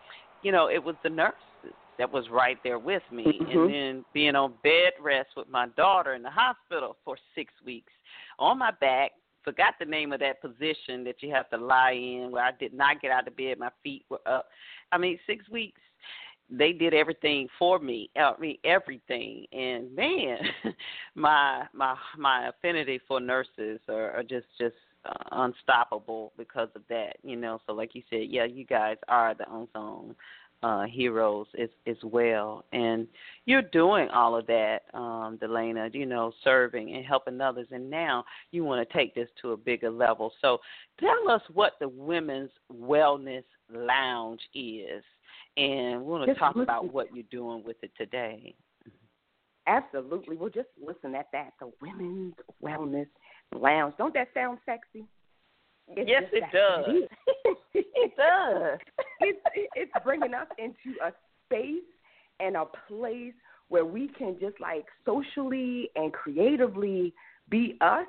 you 0.41 0.51
know, 0.51 0.67
it 0.67 0.83
was 0.83 0.95
the 1.03 1.09
nurses 1.09 1.41
that 1.97 2.11
was 2.11 2.25
right 2.31 2.57
there 2.63 2.79
with 2.79 3.01
me, 3.11 3.25
mm-hmm. 3.25 3.59
and 3.59 3.73
then 3.73 4.05
being 4.13 4.35
on 4.35 4.53
bed 4.63 4.93
rest 5.01 5.29
with 5.35 5.49
my 5.49 5.67
daughter 5.75 6.13
in 6.13 6.21
the 6.21 6.29
hospital 6.29 6.95
for 7.03 7.17
six 7.35 7.51
weeks 7.65 7.91
on 8.39 8.59
my 8.59 8.71
back. 8.79 9.11
Forgot 9.47 9.75
the 9.79 9.86
name 9.86 10.12
of 10.12 10.19
that 10.19 10.41
position 10.41 11.05
that 11.05 11.23
you 11.23 11.31
have 11.31 11.49
to 11.51 11.57
lie 11.57 11.93
in, 11.93 12.31
where 12.31 12.43
I 12.43 12.51
did 12.51 12.73
not 12.73 13.01
get 13.01 13.12
out 13.12 13.29
of 13.29 13.38
bed. 13.38 13.57
My 13.57 13.69
feet 13.81 14.03
were 14.10 14.19
up. 14.25 14.47
I 14.91 14.97
mean, 14.97 15.17
six 15.25 15.47
weeks 15.47 15.79
they 16.49 16.73
did 16.73 16.93
everything 16.93 17.47
for 17.57 17.79
me. 17.79 18.10
I 18.17 18.33
mean 18.41 18.57
everything. 18.65 19.45
And 19.53 19.95
man, 19.95 20.38
my 21.15 21.65
my 21.73 21.95
my 22.17 22.49
affinity 22.49 22.99
for 23.07 23.21
nurses 23.21 23.79
are, 23.88 24.12
are 24.12 24.23
just 24.23 24.47
just 24.60 24.75
uh, 25.05 25.23
unstoppable 25.31 26.33
because 26.38 26.67
of 26.75 26.81
that. 26.89 27.15
You 27.23 27.38
know, 27.38 27.62
so 27.65 27.73
like 27.73 27.95
you 27.95 28.03
said, 28.10 28.27
yeah, 28.29 28.43
you 28.43 28.65
guys 28.65 28.97
are 29.07 29.33
the 29.33 29.45
unsung 29.49 30.13
uh 30.63 30.83
heroes 30.85 31.47
as 31.61 31.69
as 31.85 31.97
well 32.03 32.65
and 32.73 33.07
you're 33.45 33.61
doing 33.61 34.07
all 34.09 34.35
of 34.35 34.47
that 34.47 34.79
um 34.93 35.37
delayna 35.41 35.93
you 35.93 36.05
know 36.05 36.31
serving 36.43 36.95
and 36.95 37.05
helping 37.05 37.39
others 37.39 37.67
and 37.71 37.87
now 37.89 38.23
you 38.51 38.63
want 38.63 38.87
to 38.87 38.97
take 38.97 39.13
this 39.13 39.29
to 39.39 39.51
a 39.51 39.57
bigger 39.57 39.91
level 39.91 40.31
so 40.41 40.57
tell 40.99 41.29
us 41.29 41.41
what 41.53 41.73
the 41.79 41.87
women's 41.87 42.49
wellness 42.73 43.43
lounge 43.71 44.41
is 44.55 45.03
and 45.57 46.01
we 46.01 46.11
want 46.11 46.29
to 46.29 46.35
talk 46.35 46.55
about 46.55 46.93
what 46.93 47.07
you're 47.13 47.25
doing 47.31 47.63
with 47.65 47.77
it 47.81 47.91
today. 47.97 48.53
Absolutely. 49.65 50.37
Well, 50.37 50.49
just 50.49 50.69
listen 50.81 51.15
at 51.15 51.27
that. 51.33 51.53
The 51.59 51.71
Women's 51.81 52.35
Wellness 52.63 53.07
Lounge. 53.53 53.95
Don't 53.97 54.13
that 54.13 54.29
sound 54.33 54.59
sexy? 54.65 55.05
It's 55.89 56.10
yes, 56.10 56.23
it 56.32 56.43
does. 56.54 57.56
It, 57.73 58.13
does. 58.17 58.80
It's, 59.19 59.39
it's 59.76 59.91
bringing 60.04 60.34
us 60.36 60.47
into 60.60 60.97
a 61.04 61.12
space 61.45 61.84
and 62.39 62.56
a 62.56 62.65
place 62.88 63.34
where 63.69 63.86
we 63.86 64.10
can 64.10 64.38
just 64.39 64.60
like 64.62 64.86
socially 65.06 65.89
and 65.95 66.13
creatively 66.13 67.13
be 67.50 67.78
us 67.82 68.06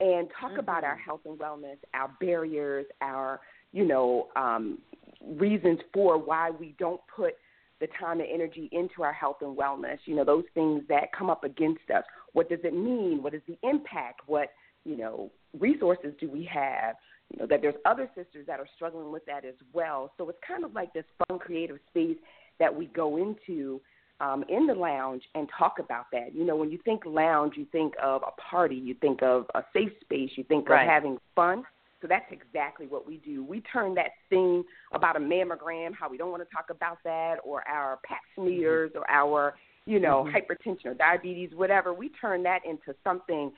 and 0.00 0.28
talk 0.38 0.50
mm-hmm. 0.50 0.60
about 0.60 0.84
our 0.84 0.96
health 0.96 1.20
and 1.24 1.38
wellness, 1.38 1.76
our 1.94 2.10
barriers, 2.20 2.86
our 3.00 3.40
you 3.72 3.86
know 3.86 4.28
um, 4.36 4.78
reasons 5.26 5.78
for 5.92 6.18
why 6.18 6.50
we 6.50 6.74
don't 6.78 7.00
put 7.14 7.34
the 7.80 7.88
time 7.98 8.20
and 8.20 8.28
energy 8.32 8.68
into 8.72 9.02
our 9.02 9.12
health 9.12 9.36
and 9.40 9.56
wellness. 9.56 9.98
You 10.04 10.16
know, 10.16 10.24
those 10.24 10.44
things 10.54 10.82
that 10.88 11.12
come 11.16 11.30
up 11.30 11.44
against 11.44 11.90
us. 11.94 12.04
What 12.32 12.48
does 12.48 12.60
it 12.64 12.74
mean? 12.74 13.22
What 13.22 13.34
is 13.34 13.42
the 13.46 13.58
impact? 13.68 14.22
What, 14.26 14.50
you 14.84 14.96
know, 14.96 15.30
resources 15.58 16.14
do 16.20 16.30
we 16.30 16.44
have? 16.52 16.96
You 17.32 17.40
know, 17.40 17.46
that 17.46 17.60
there's 17.60 17.74
other 17.84 18.10
sisters 18.16 18.46
that 18.46 18.58
are 18.58 18.68
struggling 18.74 19.12
with 19.12 19.24
that 19.26 19.44
as 19.44 19.54
well. 19.72 20.12
So 20.16 20.28
it's 20.30 20.38
kind 20.46 20.64
of 20.64 20.74
like 20.74 20.92
this 20.94 21.04
fun, 21.26 21.38
creative 21.38 21.78
space 21.90 22.16
that 22.58 22.74
we 22.74 22.86
go 22.86 23.16
into 23.18 23.80
um, 24.20 24.44
in 24.48 24.66
the 24.66 24.74
lounge 24.74 25.22
and 25.34 25.48
talk 25.56 25.78
about 25.78 26.06
that. 26.12 26.34
You 26.34 26.44
know, 26.44 26.56
when 26.56 26.70
you 26.70 26.78
think 26.84 27.04
lounge, 27.04 27.54
you 27.56 27.66
think 27.70 27.94
of 28.02 28.22
a 28.26 28.40
party, 28.40 28.76
you 28.76 28.94
think 28.94 29.22
of 29.22 29.46
a 29.54 29.62
safe 29.72 29.92
space, 30.00 30.30
you 30.36 30.44
think 30.44 30.68
right. 30.68 30.82
of 30.82 30.88
having 30.88 31.18
fun. 31.36 31.64
So 32.00 32.06
that's 32.06 32.30
exactly 32.30 32.86
what 32.86 33.06
we 33.06 33.18
do. 33.18 33.44
We 33.44 33.60
turn 33.72 33.94
that 33.94 34.10
thing 34.30 34.64
about 34.92 35.16
a 35.16 35.20
mammogram, 35.20 35.94
how 35.94 36.08
we 36.08 36.16
don't 36.16 36.30
want 36.30 36.48
to 36.48 36.54
talk 36.54 36.66
about 36.70 36.98
that, 37.04 37.36
or 37.44 37.66
our 37.68 37.98
pap 38.04 38.20
smears, 38.36 38.92
or 38.94 39.08
our, 39.10 39.54
you 39.84 39.98
know, 39.98 40.24
mm-hmm. 40.24 40.36
hypertension 40.36 40.86
or 40.86 40.94
diabetes, 40.94 41.50
whatever. 41.54 41.92
We 41.92 42.10
turn 42.20 42.44
that 42.44 42.60
into 42.64 42.94
something 43.02 43.50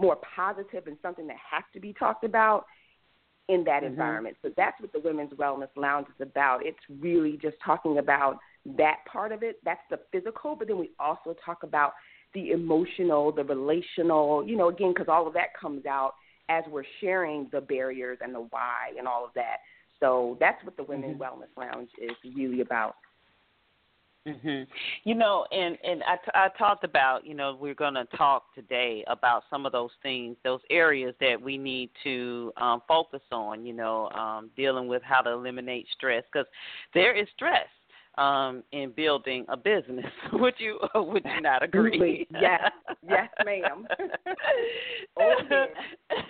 more 0.00 0.16
positive 0.36 0.86
and 0.86 0.96
something 1.02 1.26
that 1.26 1.36
has 1.50 1.64
to 1.74 1.80
be 1.80 1.92
talked 1.92 2.24
about 2.24 2.64
in 3.48 3.64
that 3.64 3.82
mm-hmm. 3.82 3.92
environment. 3.92 4.36
So 4.42 4.50
that's 4.56 4.80
what 4.80 4.92
the 4.92 5.00
Women's 5.00 5.32
Wellness 5.32 5.68
Lounge 5.76 6.06
is 6.08 6.26
about. 6.26 6.64
It's 6.64 6.78
really 7.00 7.38
just 7.40 7.56
talking 7.64 7.98
about 7.98 8.38
that 8.78 8.98
part 9.10 9.32
of 9.32 9.42
it. 9.42 9.56
That's 9.64 9.80
the 9.90 9.98
physical, 10.12 10.54
but 10.54 10.68
then 10.68 10.78
we 10.78 10.90
also 10.98 11.34
talk 11.44 11.62
about 11.62 11.92
the 12.34 12.50
emotional, 12.50 13.32
the 13.32 13.44
relational, 13.44 14.46
you 14.46 14.56
know, 14.56 14.68
again, 14.68 14.92
because 14.94 15.08
all 15.08 15.26
of 15.26 15.34
that 15.34 15.48
comes 15.60 15.84
out 15.86 16.12
as 16.48 16.64
we're 16.70 16.84
sharing 17.00 17.48
the 17.52 17.60
barriers 17.60 18.18
and 18.20 18.34
the 18.34 18.46
why 18.50 18.92
and 18.98 19.08
all 19.08 19.24
of 19.24 19.30
that. 19.34 19.58
So 19.98 20.36
that's 20.40 20.62
what 20.64 20.76
the 20.76 20.84
Women's 20.84 21.18
mm-hmm. 21.18 21.22
Wellness 21.22 21.56
Lounge 21.56 21.90
is 22.00 22.10
really 22.36 22.60
about. 22.60 22.96
Mhm. 24.26 24.66
You 25.04 25.14
know, 25.14 25.46
and 25.50 25.78
and 25.82 26.02
I, 26.02 26.16
t- 26.16 26.30
I 26.34 26.48
talked 26.58 26.84
about, 26.84 27.24
you 27.24 27.32
know, 27.34 27.56
we're 27.58 27.74
going 27.74 27.94
to 27.94 28.04
talk 28.16 28.54
today 28.54 29.02
about 29.06 29.44
some 29.48 29.64
of 29.64 29.72
those 29.72 29.92
things, 30.02 30.36
those 30.44 30.60
areas 30.68 31.14
that 31.20 31.40
we 31.40 31.56
need 31.56 31.90
to 32.04 32.52
um, 32.58 32.82
focus 32.86 33.22
on. 33.32 33.64
You 33.64 33.72
know, 33.72 34.10
um, 34.10 34.50
dealing 34.56 34.88
with 34.88 35.02
how 35.02 35.22
to 35.22 35.30
eliminate 35.30 35.86
stress 35.92 36.22
because 36.30 36.46
there 36.92 37.14
is 37.14 37.26
stress 37.34 37.66
um, 38.18 38.62
in 38.72 38.90
building 38.90 39.44
a 39.48 39.56
business. 39.56 40.04
would 40.32 40.54
you 40.58 40.78
would 40.94 41.24
you 41.24 41.40
not 41.40 41.62
agree? 41.62 42.26
Yes, 42.30 42.70
yes, 43.08 43.28
ma'am. 43.44 43.86
oh, 45.18 45.66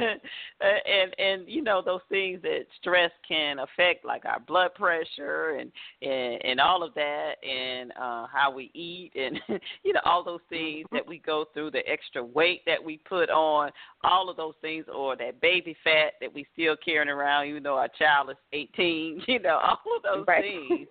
and 0.60 1.14
and 1.18 1.48
you 1.48 1.62
know 1.62 1.82
those 1.84 2.00
things 2.08 2.42
that 2.42 2.66
stress 2.80 3.10
can 3.26 3.58
affect, 3.60 4.04
like 4.04 4.24
our 4.24 4.40
blood 4.40 4.74
pressure 4.74 5.58
and 5.58 5.72
and, 6.02 6.44
and 6.44 6.60
all 6.60 6.82
of 6.82 6.94
that, 6.94 7.32
and 7.42 7.92
uh, 7.92 8.26
how 8.26 8.52
we 8.54 8.70
eat, 8.74 9.12
and 9.14 9.40
you 9.82 9.92
know 9.92 10.00
all 10.04 10.22
those 10.22 10.40
things 10.48 10.86
that 10.92 11.06
we 11.06 11.18
go 11.18 11.46
through, 11.52 11.70
the 11.70 11.86
extra 11.88 12.22
weight 12.22 12.62
that 12.66 12.82
we 12.82 12.98
put 13.08 13.30
on, 13.30 13.70
all 14.04 14.28
of 14.28 14.36
those 14.36 14.54
things, 14.60 14.84
or 14.94 15.16
that 15.16 15.40
baby 15.40 15.76
fat 15.82 16.14
that 16.20 16.32
we 16.32 16.46
still 16.52 16.76
carrying 16.84 17.08
around, 17.08 17.46
even 17.46 17.62
though 17.62 17.76
our 17.76 17.88
child 17.98 18.30
is 18.30 18.36
18. 18.52 19.22
You 19.30 19.38
know 19.38 19.60
all 19.62 19.96
of 19.96 20.02
those 20.02 20.26
right. 20.26 20.44
things 20.44 20.88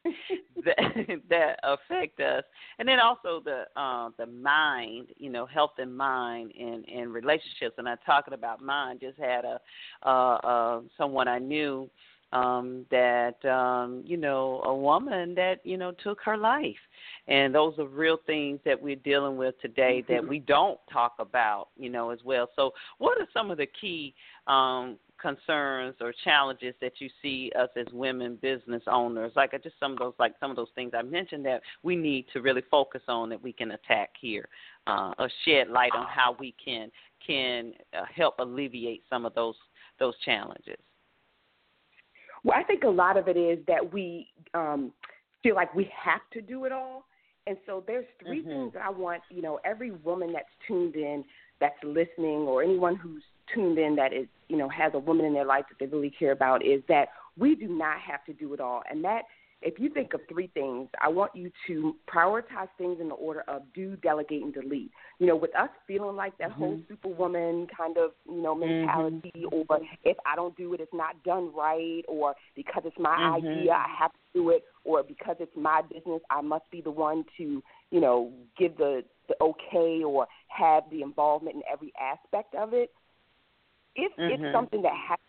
that 0.78 1.20
that 1.30 1.60
affect 1.64 2.20
us, 2.20 2.44
and 2.78 2.88
then 2.88 3.00
also 3.00 3.42
the 3.44 3.64
uh, 3.76 4.10
the 4.18 4.26
mind, 4.26 5.08
you 5.18 5.30
know, 5.30 5.46
health 5.46 5.74
and 5.78 5.96
mind 5.96 6.52
and 6.60 6.86
and 6.88 7.14
relationships. 7.14 7.76
And 7.78 7.88
I'm 7.88 7.98
talking 8.06 8.34
about 8.34 8.62
mind. 8.62 9.00
Just 9.02 9.18
had 9.18 9.46
a 9.46 9.60
uh, 10.06 10.10
uh, 10.10 10.82
someone 10.98 11.28
I 11.28 11.40
knew 11.40 11.90
um 12.32 12.86
that 12.92 13.44
um 13.46 14.04
you 14.06 14.16
know 14.16 14.62
a 14.66 14.76
woman 14.76 15.34
that 15.34 15.56
you 15.64 15.78
know 15.78 15.92
took 16.04 16.22
her 16.22 16.38
life 16.38 16.76
and 17.28 17.54
those 17.56 17.74
are 17.80 17.88
real 17.88 18.20
things 18.28 18.60
that 18.66 18.80
we're 18.80 18.96
dealing 18.98 19.36
with 19.36 19.60
today 19.62 20.04
that 20.08 20.22
mm-hmm. 20.22 20.30
we 20.30 20.40
don't 20.40 20.80
talk 20.92 21.16
about 21.18 21.70
you 21.76 21.90
know 21.90 22.12
as 22.12 22.20
well 22.24 22.48
so 22.56 22.72
what 23.00 23.20
are 23.20 23.28
some 23.34 23.50
of 23.50 23.58
the 23.58 23.68
key 23.82 24.14
um 24.46 24.96
concerns 25.22 25.96
or 26.02 26.14
challenges 26.24 26.74
that 26.82 26.94
you 27.00 27.10
see 27.22 27.52
us 27.60 27.70
as 27.76 27.86
women 27.94 28.38
business 28.42 28.84
owners. 28.88 29.32
Like 29.36 29.52
just 29.64 29.76
some 29.80 29.94
of 29.94 30.00
those 30.00 30.14
like 30.20 30.36
some 30.40 30.50
of 30.50 30.56
those 30.56 30.70
things 30.76 30.92
i 30.98 31.02
mentioned 31.02 31.46
that 31.46 31.62
we 31.84 31.96
need 31.96 32.26
to 32.34 32.42
really 32.42 32.64
focus 32.70 33.02
on 33.08 33.30
that 33.30 33.42
we 33.42 33.54
can 33.54 33.72
attack 33.72 34.10
here 34.20 34.48
uh, 34.88 35.14
or 35.18 35.30
shed 35.46 35.70
light 35.70 35.92
on 35.96 36.06
how 36.08 36.36
we 36.40 36.56
can 36.64 36.90
can 37.26 37.74
uh, 37.98 38.04
help 38.14 38.36
alleviate 38.40 39.04
some 39.10 39.26
of 39.26 39.34
those 39.34 39.56
those 40.00 40.14
challenges. 40.24 40.78
Well 42.44 42.58
i 42.58 42.64
think 42.64 42.84
a 42.84 42.90
lot 42.90 43.18
of 43.18 43.28
it 43.28 43.38
is 43.38 43.60
that 43.68 43.94
we 43.94 44.28
um 44.54 44.92
feel 45.44 45.56
like 45.56 45.74
we 45.74 45.90
have 45.96 46.22
to 46.34 46.42
do 46.42 46.66
it 46.66 46.72
all 46.72 47.06
and 47.48 47.58
so 47.66 47.84
there's 47.88 48.06
3 48.24 48.40
mm-hmm. 48.40 48.50
things 48.50 48.74
that 48.74 48.84
i 48.84 48.90
want 48.90 49.22
you 49.30 49.42
know 49.42 49.60
every 49.66 49.92
woman 49.92 50.32
that's 50.34 50.50
tuned 50.68 50.96
in 50.96 51.24
that's 51.60 51.82
listening 51.84 52.48
or 52.48 52.64
anyone 52.64 52.96
who's 52.96 53.24
tuned 53.54 53.78
in 53.78 53.96
that 53.96 54.14
is, 54.14 54.28
you 54.48 54.58
know, 54.58 54.70
has 54.70 54.94
a 54.94 55.00
woman 55.00 55.26
in 55.26 55.34
their 55.34 55.46
life 55.46 55.66
that 55.70 55.80
they 55.80 55.86
really 55.86 56.12
care 56.12 56.32
about 56.32 56.66
is 56.66 56.82
that 56.88 57.10
we 57.38 57.56
do 57.56 57.68
not 57.68 58.00
have 58.00 58.24
to 58.26 58.34
do 58.34 58.54
it 58.54 58.60
all. 58.60 58.84
And 58.90 59.04
that, 59.04 59.24
if 59.62 59.78
you 59.78 59.90
think 59.90 60.14
of 60.14 60.22
three 60.30 60.48
things, 60.54 60.88
I 61.02 61.10
want 61.10 61.36
you 61.36 61.52
to 61.68 61.96
prioritize 62.08 62.70
things 62.78 63.00
in 63.02 63.10
the 63.10 63.16
order 63.16 63.44
of 63.48 63.64
do, 63.74 63.98
delegate, 63.98 64.42
and 64.42 64.54
delete. 64.54 64.92
You 65.20 65.28
know, 65.28 65.36
with 65.36 65.54
us 65.56 65.70
feeling 65.86 66.16
like 66.16 66.38
that 66.38 66.52
mm-hmm. 66.52 66.60
whole 66.60 66.82
superwoman 66.88 67.68
kind 67.76 67.98
of, 67.98 68.12
you 68.26 68.42
know, 68.42 68.56
mentality, 68.56 69.34
mm-hmm. 69.36 69.72
or 69.72 69.80
if 70.06 70.18
I 70.26 70.36
don't 70.36 70.56
do 70.56 70.74
it, 70.74 70.80
it's 70.80 70.94
not 70.94 71.22
done 71.24 71.52
right, 71.54 72.04
or 72.08 72.36
because 72.56 72.84
it's 72.86 72.98
my 72.98 73.10
mm-hmm. 73.10 73.48
idea, 73.48 73.74
I 73.74 73.88
have 74.00 74.12
to 74.12 74.18
do 74.34 74.50
it, 74.52 74.64
or 74.86 75.04
because 75.04 75.36
it's 75.40 75.56
my 75.58 75.82
business, 75.82 76.22
I 76.30 76.42
must 76.42 76.70
be 76.72 76.80
the 76.80 76.92
one 76.92 77.26
to, 77.38 77.62
you 77.92 78.00
know, 78.00 78.32
give 78.58 78.78
the 78.78 79.04
the 79.28 79.36
okay 79.42 80.04
or 80.04 80.28
have 80.48 80.84
the 80.90 81.02
involvement 81.02 81.56
in 81.56 81.62
every 81.72 81.94
aspect 82.02 82.56
of 82.56 82.74
it. 82.74 82.92
If 83.96 84.12
mm-hmm. 84.18 84.46
it's 84.46 84.54
something 84.56 84.82
that 84.84 84.94
has 85.10 85.20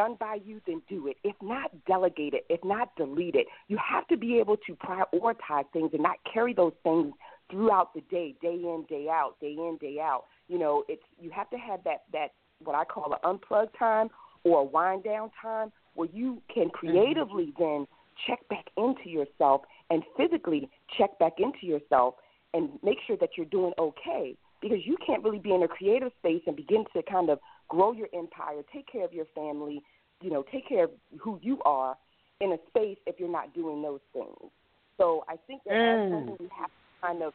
done 0.00 0.16
by 0.18 0.38
you, 0.42 0.62
then 0.66 0.80
do 0.88 1.08
it. 1.08 1.18
If 1.24 1.36
not, 1.42 1.70
delegate 1.86 2.32
it. 2.32 2.46
If 2.48 2.60
not, 2.64 2.96
delete 2.96 3.34
it. 3.34 3.46
You 3.68 3.76
have 3.76 4.06
to 4.08 4.16
be 4.16 4.38
able 4.38 4.56
to 4.66 4.74
prioritize 4.74 5.64
things 5.74 5.90
and 5.92 6.02
not 6.02 6.16
carry 6.32 6.54
those 6.54 6.72
things 6.82 7.12
throughout 7.50 7.92
the 7.92 8.00
day, 8.10 8.34
day 8.40 8.54
in, 8.54 8.86
day 8.88 9.08
out, 9.10 9.34
day 9.42 9.52
in, 9.52 9.76
day 9.78 9.98
out. 10.00 10.24
You 10.48 10.58
know, 10.58 10.84
it's 10.88 11.02
you 11.20 11.30
have 11.30 11.50
to 11.50 11.58
have 11.58 11.84
that 11.84 12.04
that 12.14 12.28
what 12.64 12.74
I 12.74 12.84
call 12.84 13.12
an 13.12 13.18
unplug 13.24 13.68
time 13.78 14.08
or 14.44 14.60
a 14.60 14.64
wind 14.64 15.04
down 15.04 15.30
time 15.40 15.70
where 15.94 16.08
you 16.12 16.40
can 16.52 16.70
creatively 16.70 17.52
mm-hmm. 17.58 17.62
then 17.62 17.86
check 18.26 18.38
back 18.48 18.66
into 18.78 19.10
yourself 19.10 19.62
and 19.90 20.02
physically 20.16 20.70
check 20.96 21.18
back 21.18 21.34
into 21.38 21.66
yourself 21.66 22.14
and 22.54 22.70
make 22.82 22.98
sure 23.06 23.16
that 23.18 23.30
you're 23.36 23.46
doing 23.46 23.72
okay 23.78 24.34
because 24.62 24.78
you 24.84 24.96
can't 25.04 25.22
really 25.22 25.38
be 25.38 25.54
in 25.54 25.62
a 25.62 25.68
creative 25.68 26.10
space 26.18 26.42
and 26.46 26.56
begin 26.56 26.84
to 26.94 27.02
kind 27.02 27.30
of 27.30 27.38
grow 27.70 27.92
your 27.92 28.08
empire, 28.12 28.60
take 28.74 28.90
care 28.90 29.04
of 29.04 29.14
your 29.14 29.26
family, 29.34 29.82
you 30.20 30.30
know, 30.30 30.44
take 30.52 30.68
care 30.68 30.84
of 30.84 30.90
who 31.18 31.38
you 31.42 31.58
are 31.64 31.96
in 32.40 32.52
a 32.52 32.58
space 32.68 32.98
if 33.06 33.18
you're 33.18 33.30
not 33.30 33.54
doing 33.54 33.80
those 33.80 34.00
things. 34.12 34.50
So 34.98 35.24
I 35.28 35.36
think 35.46 35.62
that 35.64 35.72
mm. 35.72 36.38
we 36.38 36.48
have 36.58 36.68
to 36.68 37.00
kind 37.00 37.22
of 37.22 37.32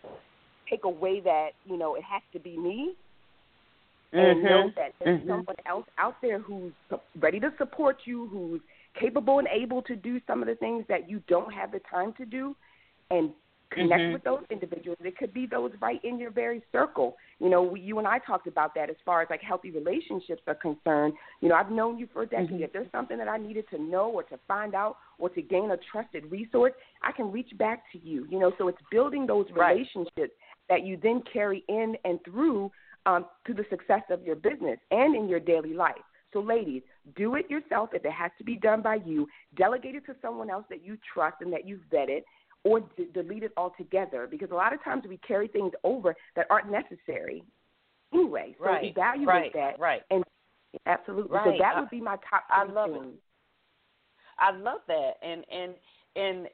take 0.69 0.83
away 0.83 1.19
that 1.21 1.49
you 1.65 1.77
know 1.77 1.95
it 1.95 2.03
has 2.03 2.21
to 2.33 2.39
be 2.39 2.57
me, 2.57 2.93
and 4.13 4.37
mm-hmm. 4.37 4.45
know 4.45 4.71
that 4.75 4.93
there's 5.03 5.19
mm-hmm. 5.19 5.29
someone 5.29 5.55
else 5.65 5.85
out 5.97 6.15
there 6.21 6.39
who's 6.39 6.73
ready 7.19 7.39
to 7.39 7.51
support 7.57 7.97
you, 8.05 8.27
who's 8.27 8.61
capable 8.99 9.39
and 9.39 9.47
able 9.47 9.81
to 9.81 9.95
do 9.95 10.21
some 10.27 10.41
of 10.41 10.47
the 10.47 10.55
things 10.55 10.85
that 10.87 11.09
you 11.09 11.21
don't 11.27 11.51
have 11.51 11.71
the 11.71 11.81
time 11.89 12.13
to 12.17 12.25
do, 12.25 12.55
and 13.09 13.31
connect 13.75 14.01
mm-hmm. 14.01 14.13
with 14.13 14.23
those 14.23 14.43
individuals. 14.49 14.97
It 15.01 15.17
could 15.17 15.33
be 15.33 15.45
those 15.45 15.71
right 15.81 15.99
in 16.03 16.17
your 16.17 16.31
very 16.31 16.63
circle. 16.71 17.17
You 17.39 17.49
know, 17.49 17.61
we, 17.61 17.81
you 17.81 17.99
and 17.99 18.07
I 18.07 18.19
talked 18.19 18.47
about 18.47 18.73
that 18.75 18.89
as 18.89 18.95
far 19.05 19.21
as 19.21 19.27
like 19.29 19.41
healthy 19.41 19.71
relationships 19.71 20.41
are 20.47 20.55
concerned. 20.55 21.13
You 21.41 21.49
know, 21.49 21.55
I've 21.55 21.71
known 21.71 21.97
you 21.97 22.07
for 22.11 22.23
a 22.23 22.25
decade. 22.25 22.49
Mm-hmm. 22.49 22.63
If 22.63 22.73
there's 22.73 22.91
something 22.91 23.17
that 23.17 23.27
I 23.27 23.37
needed 23.37 23.65
to 23.71 23.81
know 23.81 24.09
or 24.09 24.23
to 24.23 24.39
find 24.47 24.73
out 24.73 24.97
or 25.19 25.29
to 25.29 25.41
gain 25.41 25.71
a 25.71 25.77
trusted 25.91 26.31
resource, 26.31 26.73
I 27.03 27.11
can 27.11 27.31
reach 27.31 27.55
back 27.57 27.83
to 27.91 27.99
you. 27.99 28.25
You 28.29 28.39
know, 28.39 28.51
so 28.57 28.67
it's 28.67 28.81
building 28.91 29.27
those 29.27 29.45
relationships 29.53 30.09
right. 30.17 30.29
that 30.69 30.85
you 30.85 30.97
then 31.01 31.21
carry 31.31 31.63
in 31.69 31.95
and 32.03 32.19
through 32.25 32.71
um, 33.05 33.25
to 33.45 33.53
the 33.53 33.65
success 33.69 34.01
of 34.09 34.23
your 34.23 34.35
business 34.35 34.79
and 34.91 35.15
in 35.15 35.29
your 35.29 35.39
daily 35.39 35.73
life. 35.73 35.95
So, 36.33 36.41
ladies, 36.41 36.81
do 37.15 37.35
it 37.35 37.49
yourself 37.49 37.91
if 37.93 38.03
it 38.03 38.11
has 38.11 38.29
to 38.39 38.43
be 38.43 38.57
done 38.57 38.81
by 38.81 38.95
you. 39.05 39.25
Delegate 39.55 39.95
it 39.95 40.05
to 40.07 40.15
someone 40.21 40.49
else 40.49 40.65
that 40.69 40.83
you 40.83 40.97
trust 41.13 41.37
and 41.39 41.53
that 41.53 41.65
you've 41.65 41.79
vetted, 41.89 42.23
or 42.65 42.81
d- 42.97 43.07
delete 43.13 43.43
it 43.43 43.53
altogether 43.55 44.27
because 44.29 44.51
a 44.51 44.55
lot 44.55 44.73
of 44.73 44.83
times 44.83 45.03
we 45.07 45.17
carry 45.17 45.47
things 45.47 45.71
over 45.83 46.15
that 46.35 46.47
aren't 46.49 46.69
necessary 46.69 47.43
anyway. 48.13 48.55
So 48.59 48.65
right, 48.65 48.83
evaluate 48.83 49.27
right, 49.27 49.53
that. 49.53 49.79
Right. 49.79 50.01
And 50.09 50.23
absolutely. 50.85 51.37
Right. 51.37 51.45
So 51.45 51.63
that 51.63 51.79
would 51.79 51.89
be 51.89 52.01
my 52.01 52.17
top. 52.29 52.43
I 52.49 52.65
love 52.65 52.91
things. 52.91 53.05
it. 53.05 53.19
I 54.37 54.51
love 54.57 54.79
that, 54.87 55.11
and 55.21 55.45
and 55.49 55.73
and 56.17 56.47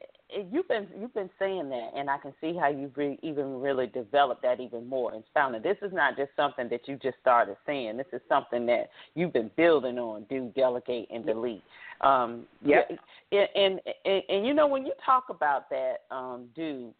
you've 0.50 0.68
been 0.68 0.86
you've 0.98 1.14
been 1.14 1.30
saying 1.38 1.68
that, 1.70 1.90
and 1.96 2.08
I 2.08 2.18
can 2.18 2.32
see 2.40 2.54
how 2.58 2.68
you've 2.68 2.96
re- 2.96 3.18
even 3.22 3.60
really 3.60 3.86
developed 3.86 4.42
that 4.42 4.60
even 4.60 4.88
more 4.88 5.14
and 5.14 5.22
found 5.34 5.54
that 5.54 5.62
this 5.62 5.76
is 5.82 5.92
not 5.92 6.16
just 6.16 6.30
something 6.36 6.68
that 6.68 6.88
you 6.88 6.96
just 7.02 7.16
started 7.20 7.56
saying. 7.66 7.96
This 7.96 8.06
is 8.12 8.20
something 8.28 8.66
that 8.66 8.90
you've 9.14 9.32
been 9.32 9.50
building 9.56 9.98
on. 9.98 10.24
Do 10.28 10.52
delegate 10.56 11.08
and 11.12 11.24
delete. 11.24 11.62
Um, 12.00 12.44
yeah. 12.64 12.82
And, 13.30 13.48
and 13.54 13.80
and 14.04 14.22
and 14.28 14.46
you 14.46 14.54
know 14.54 14.66
when 14.66 14.86
you 14.86 14.92
talk 15.04 15.24
about 15.30 15.68
that, 15.70 16.02
um, 16.10 16.48
do 16.54 16.92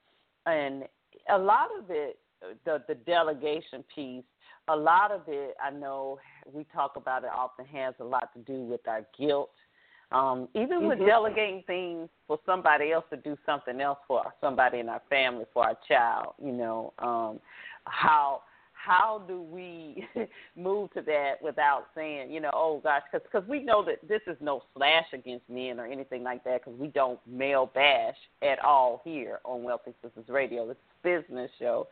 and 0.47 0.85
a 1.31 1.39
lot 1.39 1.69
of 1.79 1.87
it, 1.91 2.19
the 2.65 2.83
the 2.89 2.95
delegation 2.95 3.85
piece. 3.95 4.25
A 4.69 4.77
lot 4.77 5.11
of 5.11 5.23
it, 5.27 5.57
I 5.61 5.71
know 5.71 6.21
we 6.53 6.65
talk 6.73 6.93
about 6.95 7.25
it 7.25 7.31
often 7.35 7.67
has 7.67 7.95
a 7.99 8.05
lot 8.05 8.33
to 8.35 8.41
do 8.43 8.63
with 8.63 8.87
our 8.87 9.05
guilt 9.19 9.51
um, 10.13 10.49
even 10.55 10.81
mm-hmm. 10.81 10.89
with 10.89 10.99
delegating 11.01 11.63
things 11.67 12.09
for 12.27 12.39
somebody 12.45 12.93
else 12.93 13.05
to 13.11 13.17
do 13.17 13.37
something 13.47 13.81
else 13.81 13.99
for 14.07 14.23
somebody 14.41 14.79
in 14.79 14.89
our 14.89 15.03
family, 15.09 15.45
for 15.53 15.65
our 15.65 15.79
child, 15.89 16.35
you 16.43 16.53
know, 16.53 16.93
um, 16.99 17.41
how 17.85 18.43
how 18.73 19.23
do 19.29 19.41
we 19.41 20.05
move 20.57 20.93
to 20.93 21.03
that 21.03 21.35
without 21.41 21.87
saying, 21.95 22.33
you 22.33 22.41
know, 22.41 22.51
oh 22.53 22.81
gosh, 22.83 23.03
because 23.11 23.27
cause 23.31 23.45
we 23.49 23.63
know 23.63 23.85
that 23.85 24.07
this 24.09 24.21
is 24.27 24.37
no 24.41 24.63
slash 24.77 25.07
against 25.13 25.49
men 25.49 25.79
or 25.79 25.87
anything 25.87 26.25
like 26.25 26.43
that 26.45 26.65
because 26.65 26.79
we 26.79 26.89
don't 26.89 27.21
male 27.27 27.71
bash 27.73 28.17
at 28.43 28.59
all 28.65 29.01
here 29.05 29.39
on 29.45 29.63
Wealthy 29.63 29.93
Sistas 30.05 30.29
Radio. 30.29 30.69
It's 30.71 30.81
a 31.05 31.09
business 31.09 31.51
show 31.61 31.87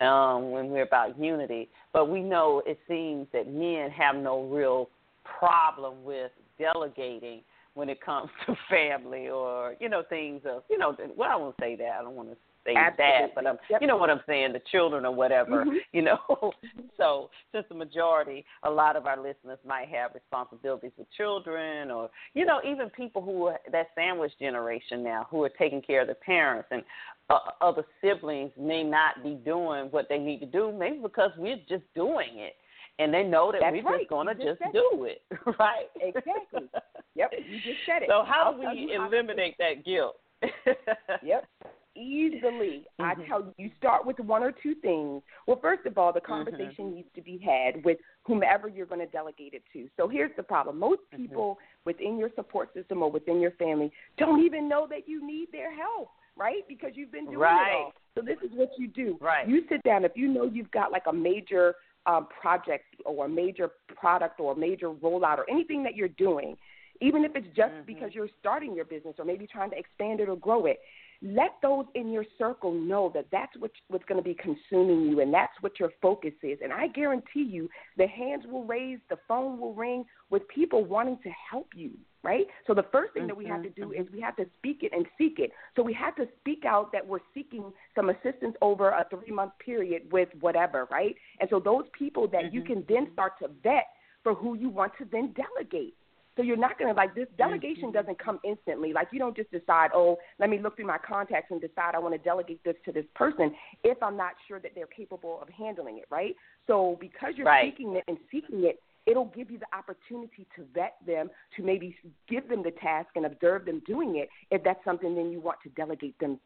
um, 0.00 0.50
when 0.50 0.70
we're 0.70 0.82
about 0.82 1.18
unity. 1.18 1.68
But 1.92 2.08
we 2.08 2.20
know 2.22 2.62
it 2.66 2.80
seems 2.88 3.28
that 3.32 3.48
men 3.48 3.90
have 3.90 4.16
no 4.16 4.42
real 4.42 4.88
problem 5.24 6.02
with 6.02 6.32
delegating 6.58 7.42
when 7.74 7.88
it 7.88 8.00
comes 8.00 8.30
to 8.46 8.54
family 8.68 9.28
or 9.28 9.74
you 9.80 9.88
know 9.88 10.02
things 10.08 10.42
of 10.44 10.62
you 10.70 10.78
know 10.78 10.96
well 11.16 11.30
I 11.30 11.36
won't 11.36 11.56
say 11.60 11.76
that 11.76 11.96
I 11.98 12.02
don't 12.02 12.14
want 12.14 12.30
to 12.30 12.36
say 12.64 12.74
Absolutely. 12.76 13.04
that 13.04 13.34
but 13.34 13.46
I'm 13.46 13.58
yep. 13.70 13.80
you 13.80 13.86
know 13.86 13.96
what 13.96 14.10
I'm 14.10 14.20
saying 14.26 14.52
the 14.52 14.62
children 14.70 15.04
or 15.04 15.14
whatever 15.14 15.64
mm-hmm. 15.64 15.76
you 15.92 16.02
know 16.02 16.18
so 16.96 17.30
since 17.52 17.64
the 17.68 17.74
majority 17.74 18.44
a 18.62 18.70
lot 18.70 18.96
of 18.96 19.06
our 19.06 19.16
listeners 19.16 19.58
might 19.66 19.88
have 19.88 20.12
responsibilities 20.14 20.92
with 20.96 21.08
children 21.16 21.90
or 21.90 22.10
you 22.34 22.44
know 22.44 22.60
even 22.64 22.90
people 22.90 23.22
who 23.22 23.46
are 23.46 23.58
that 23.70 23.88
sandwich 23.94 24.32
generation 24.38 25.02
now 25.02 25.26
who 25.30 25.42
are 25.42 25.50
taking 25.58 25.82
care 25.82 26.02
of 26.02 26.08
their 26.08 26.14
parents 26.14 26.68
and 26.70 26.82
uh, 27.30 27.38
other 27.60 27.84
siblings 28.02 28.50
may 28.58 28.82
not 28.82 29.22
be 29.22 29.34
doing 29.44 29.86
what 29.86 30.08
they 30.08 30.18
need 30.18 30.38
to 30.40 30.46
do 30.46 30.72
maybe 30.72 30.98
because 31.02 31.30
we're 31.36 31.56
just 31.68 31.84
doing 31.94 32.30
it 32.34 32.54
and 32.98 33.12
they 33.12 33.22
know 33.22 33.52
that 33.52 33.60
That's 33.60 33.74
we're 33.74 33.90
right. 33.90 34.00
just 34.00 34.10
going 34.10 34.26
to 34.28 34.34
just, 34.34 34.60
just 34.60 34.72
do 34.72 35.04
it, 35.04 35.22
right? 35.58 35.86
Exactly. 36.00 36.68
Yep, 37.14 37.30
you 37.48 37.56
just 37.58 37.80
said 37.86 38.02
it. 38.02 38.08
So 38.08 38.24
how 38.26 38.52
do 38.52 38.68
we 38.68 38.94
eliminate 38.94 39.56
how 39.58 39.66
that 39.68 39.84
guilt? 39.84 40.16
yep. 41.22 41.46
Easily. 41.94 42.86
Mm-hmm. 42.98 43.02
I 43.02 43.26
tell 43.26 43.40
you, 43.40 43.52
you 43.58 43.70
start 43.76 44.06
with 44.06 44.18
one 44.18 44.42
or 44.42 44.50
two 44.50 44.74
things. 44.76 45.22
Well, 45.46 45.58
first 45.60 45.84
of 45.86 45.98
all, 45.98 46.12
the 46.12 46.20
Mm-hmm. 46.20 46.32
conversation 46.32 46.86
mm-hmm. 46.86 46.94
needs 46.96 47.08
to 47.14 47.22
be 47.22 47.38
had 47.38 47.84
with 47.84 47.98
whomever 48.22 48.68
you're 48.68 48.86
going 48.86 49.00
to 49.00 49.12
delegate 49.12 49.52
it 49.52 49.62
to. 49.74 49.88
So 49.98 50.08
here's 50.08 50.34
the 50.36 50.42
problem 50.42 50.78
most 50.78 51.00
Mm-hmm. 51.12 51.22
people 51.22 51.50
mm-hmm. 51.50 51.82
within 51.84 52.18
your 52.18 52.30
support 52.34 52.72
system 52.72 53.02
or 53.02 53.10
within 53.10 53.40
your 53.40 53.50
family 53.52 53.92
don't 54.16 54.42
even 54.42 54.68
know 54.68 54.86
that 54.88 55.06
you 55.06 55.26
need 55.26 55.48
their 55.52 55.74
help, 55.74 56.08
right? 56.36 56.66
Because 56.66 56.92
you've 56.94 57.12
been 57.12 57.26
doing 57.26 57.38
right. 57.38 57.72
it 57.72 57.76
all. 57.76 57.92
So 58.14 58.22
this 58.22 58.38
is 58.42 58.50
what 58.54 58.70
you 58.78 58.88
do. 58.88 59.18
Right. 59.20 59.46
You 59.46 59.62
sit 59.68 59.82
down. 59.82 60.04
If 60.04 60.12
you 60.14 60.28
know 60.28 60.44
you've 60.44 60.70
got 60.70 60.92
like 60.92 61.04
a 61.06 61.12
major 61.12 61.74
um, 62.06 62.26
project 62.40 62.84
or 63.04 63.26
a 63.26 63.28
major 63.28 63.70
product 63.94 64.40
or 64.40 64.52
a 64.52 64.56
major 64.56 64.90
rollout 64.90 65.38
or 65.38 65.48
anything 65.48 65.82
that 65.82 65.94
you're 65.94 66.08
doing, 66.08 66.56
even 67.00 67.24
if 67.24 67.32
it's 67.34 67.46
just 67.56 67.72
mm-hmm. 67.72 67.86
because 67.86 68.10
you're 68.12 68.28
starting 68.40 68.74
your 68.74 68.84
business 68.84 69.14
or 69.18 69.24
maybe 69.24 69.46
trying 69.46 69.70
to 69.70 69.78
expand 69.78 70.20
it 70.20 70.28
or 70.28 70.36
grow 70.36 70.66
it, 70.66 70.80
let 71.22 71.52
those 71.62 71.84
in 71.94 72.10
your 72.10 72.24
circle 72.36 72.72
know 72.72 73.10
that 73.14 73.26
that's 73.30 73.56
what, 73.58 73.70
what's 73.88 74.04
going 74.06 74.22
to 74.22 74.28
be 74.28 74.34
consuming 74.34 75.08
you 75.08 75.20
and 75.20 75.32
that's 75.32 75.52
what 75.60 75.78
your 75.78 75.90
focus 76.00 76.32
is. 76.42 76.58
And 76.62 76.72
I 76.72 76.88
guarantee 76.88 77.44
you, 77.44 77.68
the 77.96 78.08
hands 78.08 78.44
will 78.50 78.64
raise, 78.64 78.98
the 79.08 79.18
phone 79.28 79.58
will 79.58 79.74
ring 79.74 80.04
with 80.30 80.46
people 80.48 80.84
wanting 80.84 81.18
to 81.22 81.30
help 81.50 81.68
you, 81.76 81.92
right? 82.22 82.46
So 82.66 82.74
the 82.74 82.84
first 82.92 83.14
thing 83.14 83.26
that 83.26 83.36
we 83.36 83.44
have 83.46 83.62
to 83.62 83.70
do 83.70 83.92
is 83.92 84.06
we 84.12 84.20
have 84.20 84.36
to 84.36 84.46
speak 84.58 84.78
it 84.82 84.92
and 84.92 85.06
seek 85.18 85.38
it. 85.38 85.50
So 85.76 85.82
we 85.82 85.92
have 85.94 86.14
to 86.16 86.26
speak 86.40 86.64
out 86.64 86.92
that 86.92 87.06
we're 87.06 87.18
seeking 87.34 87.72
some 87.94 88.10
assistance 88.10 88.54
over 88.62 88.90
a 88.90 89.06
three 89.10 89.32
month 89.32 89.52
period 89.64 90.02
with 90.12 90.28
whatever, 90.40 90.86
right? 90.90 91.14
And 91.40 91.48
so 91.50 91.58
those 91.58 91.84
people 91.98 92.28
that 92.28 92.44
mm-hmm. 92.44 92.54
you 92.54 92.62
can 92.62 92.84
then 92.88 93.08
start 93.12 93.38
to 93.40 93.48
vet 93.62 93.86
for 94.22 94.34
who 94.34 94.54
you 94.54 94.68
want 94.68 94.92
to 94.98 95.06
then 95.10 95.34
delegate. 95.34 95.94
So 96.36 96.42
you're 96.42 96.56
not 96.56 96.78
going 96.78 96.88
to 96.88 96.96
like 96.96 97.14
this 97.14 97.26
delegation 97.36 97.84
mm-hmm. 97.84 97.92
doesn't 97.92 98.18
come 98.18 98.38
instantly. 98.44 98.92
Like 98.92 99.08
you 99.12 99.18
don't 99.18 99.36
just 99.36 99.50
decide, 99.50 99.90
oh, 99.94 100.16
let 100.38 100.48
me 100.48 100.58
look 100.58 100.76
through 100.76 100.86
my 100.86 100.98
contacts 100.98 101.50
and 101.50 101.60
decide 101.60 101.94
I 101.94 101.98
want 101.98 102.14
to 102.14 102.18
delegate 102.18 102.62
this 102.64 102.76
to 102.86 102.92
this 102.92 103.04
person 103.14 103.52
if 103.84 104.02
I'm 104.02 104.16
not 104.16 104.32
sure 104.48 104.58
that 104.60 104.72
they're 104.74 104.86
capable 104.86 105.40
of 105.42 105.48
handling 105.50 105.98
it, 105.98 106.06
right? 106.10 106.34
So 106.66 106.96
because 107.00 107.34
you're 107.36 107.46
right. 107.46 107.70
seeking 107.70 107.96
it 107.96 108.04
and 108.08 108.16
seeking 108.30 108.64
it, 108.64 108.80
it'll 109.06 109.32
give 109.36 109.50
you 109.50 109.58
the 109.58 109.76
opportunity 109.76 110.46
to 110.56 110.64
vet 110.74 110.94
them, 111.06 111.30
to 111.56 111.62
maybe 111.62 111.96
give 112.28 112.48
them 112.48 112.62
the 112.62 112.70
task 112.70 113.08
and 113.16 113.26
observe 113.26 113.64
them 113.64 113.82
doing 113.86 114.16
it 114.16 114.28
if 114.50 114.62
that's 114.62 114.84
something 114.84 115.14
then 115.14 115.30
you 115.30 115.40
want 115.40 115.58
to 115.62 115.68
delegate 115.70 116.18
them 116.18 116.38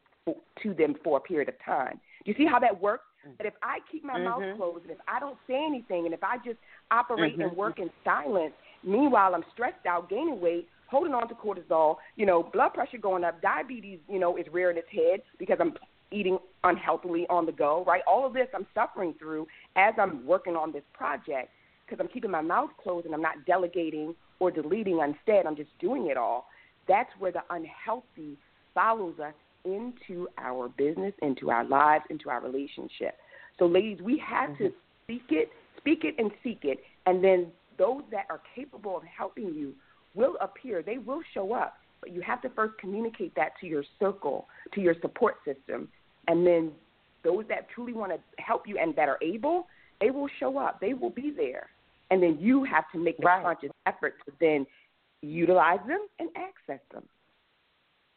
to 0.62 0.74
them 0.74 0.94
for 1.04 1.18
a 1.18 1.20
period 1.20 1.48
of 1.48 1.54
time. 1.64 2.00
Do 2.24 2.32
you 2.32 2.34
see 2.36 2.46
how 2.46 2.58
that 2.58 2.80
works? 2.80 3.04
But 3.36 3.46
if 3.46 3.54
I 3.62 3.78
keep 3.90 4.04
my 4.04 4.14
mm-hmm. 4.14 4.24
mouth 4.24 4.56
closed 4.56 4.82
and 4.82 4.92
if 4.92 4.98
I 5.08 5.18
don't 5.18 5.38
say 5.46 5.64
anything 5.66 6.04
and 6.04 6.14
if 6.14 6.22
I 6.22 6.36
just 6.38 6.58
operate 6.90 7.32
mm-hmm. 7.32 7.42
and 7.42 7.56
work 7.56 7.78
in 7.78 7.90
silence, 8.04 8.52
meanwhile 8.84 9.34
I'm 9.34 9.44
stressed 9.52 9.84
out, 9.86 10.08
gaining 10.08 10.40
weight, 10.40 10.68
holding 10.88 11.12
on 11.12 11.28
to 11.28 11.34
cortisol, 11.34 11.96
you 12.14 12.26
know, 12.26 12.42
blood 12.42 12.74
pressure 12.74 12.98
going 12.98 13.24
up, 13.24 13.42
diabetes, 13.42 13.98
you 14.08 14.20
know, 14.20 14.36
is 14.36 14.46
rearing 14.52 14.76
its 14.76 14.88
head 14.90 15.22
because 15.38 15.58
I'm 15.60 15.74
eating 16.12 16.38
unhealthily 16.62 17.26
on 17.28 17.46
the 17.46 17.52
go, 17.52 17.84
right? 17.84 18.02
All 18.06 18.24
of 18.24 18.32
this 18.32 18.46
I'm 18.54 18.66
suffering 18.74 19.14
through 19.18 19.46
as 19.74 19.94
I'm 19.98 20.24
working 20.24 20.54
on 20.54 20.72
this 20.72 20.84
project 20.92 21.50
because 21.86 22.02
I'm 22.02 22.12
keeping 22.12 22.30
my 22.30 22.40
mouth 22.40 22.70
closed 22.82 23.06
and 23.06 23.14
I'm 23.14 23.22
not 23.22 23.46
delegating 23.46 24.14
or 24.40 24.50
deleting. 24.50 24.98
Instead, 24.98 25.46
I'm 25.46 25.56
just 25.56 25.70
doing 25.80 26.08
it 26.08 26.16
all. 26.16 26.46
That's 26.88 27.10
where 27.18 27.32
the 27.32 27.42
unhealthy 27.50 28.36
follows 28.74 29.14
us 29.18 29.34
into 29.64 30.28
our 30.38 30.68
business, 30.68 31.12
into 31.22 31.50
our 31.50 31.64
lives, 31.64 32.04
into 32.10 32.30
our 32.30 32.40
relationship. 32.40 33.16
So, 33.58 33.66
ladies, 33.66 33.98
we 34.02 34.22
have 34.26 34.50
mm-hmm. 34.50 34.64
to 34.64 34.72
speak 35.04 35.24
it, 35.30 35.48
speak 35.78 36.04
it, 36.04 36.14
and 36.18 36.30
seek 36.42 36.60
it, 36.62 36.78
and 37.06 37.22
then 37.22 37.48
those 37.78 38.02
that 38.10 38.26
are 38.30 38.40
capable 38.54 38.96
of 38.96 39.02
helping 39.04 39.54
you 39.54 39.74
will 40.14 40.36
appear. 40.40 40.82
They 40.82 40.98
will 40.98 41.20
show 41.34 41.52
up, 41.52 41.74
but 42.00 42.12
you 42.12 42.20
have 42.20 42.42
to 42.42 42.48
first 42.50 42.78
communicate 42.78 43.34
that 43.36 43.52
to 43.60 43.66
your 43.66 43.84
circle, 43.98 44.46
to 44.74 44.80
your 44.80 44.94
support 45.00 45.36
system, 45.44 45.88
and 46.28 46.46
then 46.46 46.72
those 47.24 47.44
that 47.48 47.68
truly 47.74 47.92
want 47.92 48.12
to 48.12 48.18
help 48.42 48.68
you 48.68 48.78
and 48.78 48.94
that 48.96 49.08
are 49.08 49.18
able, 49.20 49.66
they 50.00 50.10
will 50.10 50.28
show 50.38 50.58
up. 50.58 50.80
They 50.80 50.94
will 50.94 51.10
be 51.10 51.32
there, 51.36 51.68
and 52.10 52.22
then 52.22 52.38
you 52.40 52.64
have 52.64 52.84
to 52.92 52.98
make 52.98 53.18
the 53.18 53.26
right. 53.26 53.42
conscious 53.42 53.70
effort 53.86 54.14
to 54.26 54.32
then 54.40 54.66
utilize 55.22 55.80
them 55.86 56.06
and 56.18 56.28
access 56.36 56.84
them 56.92 57.04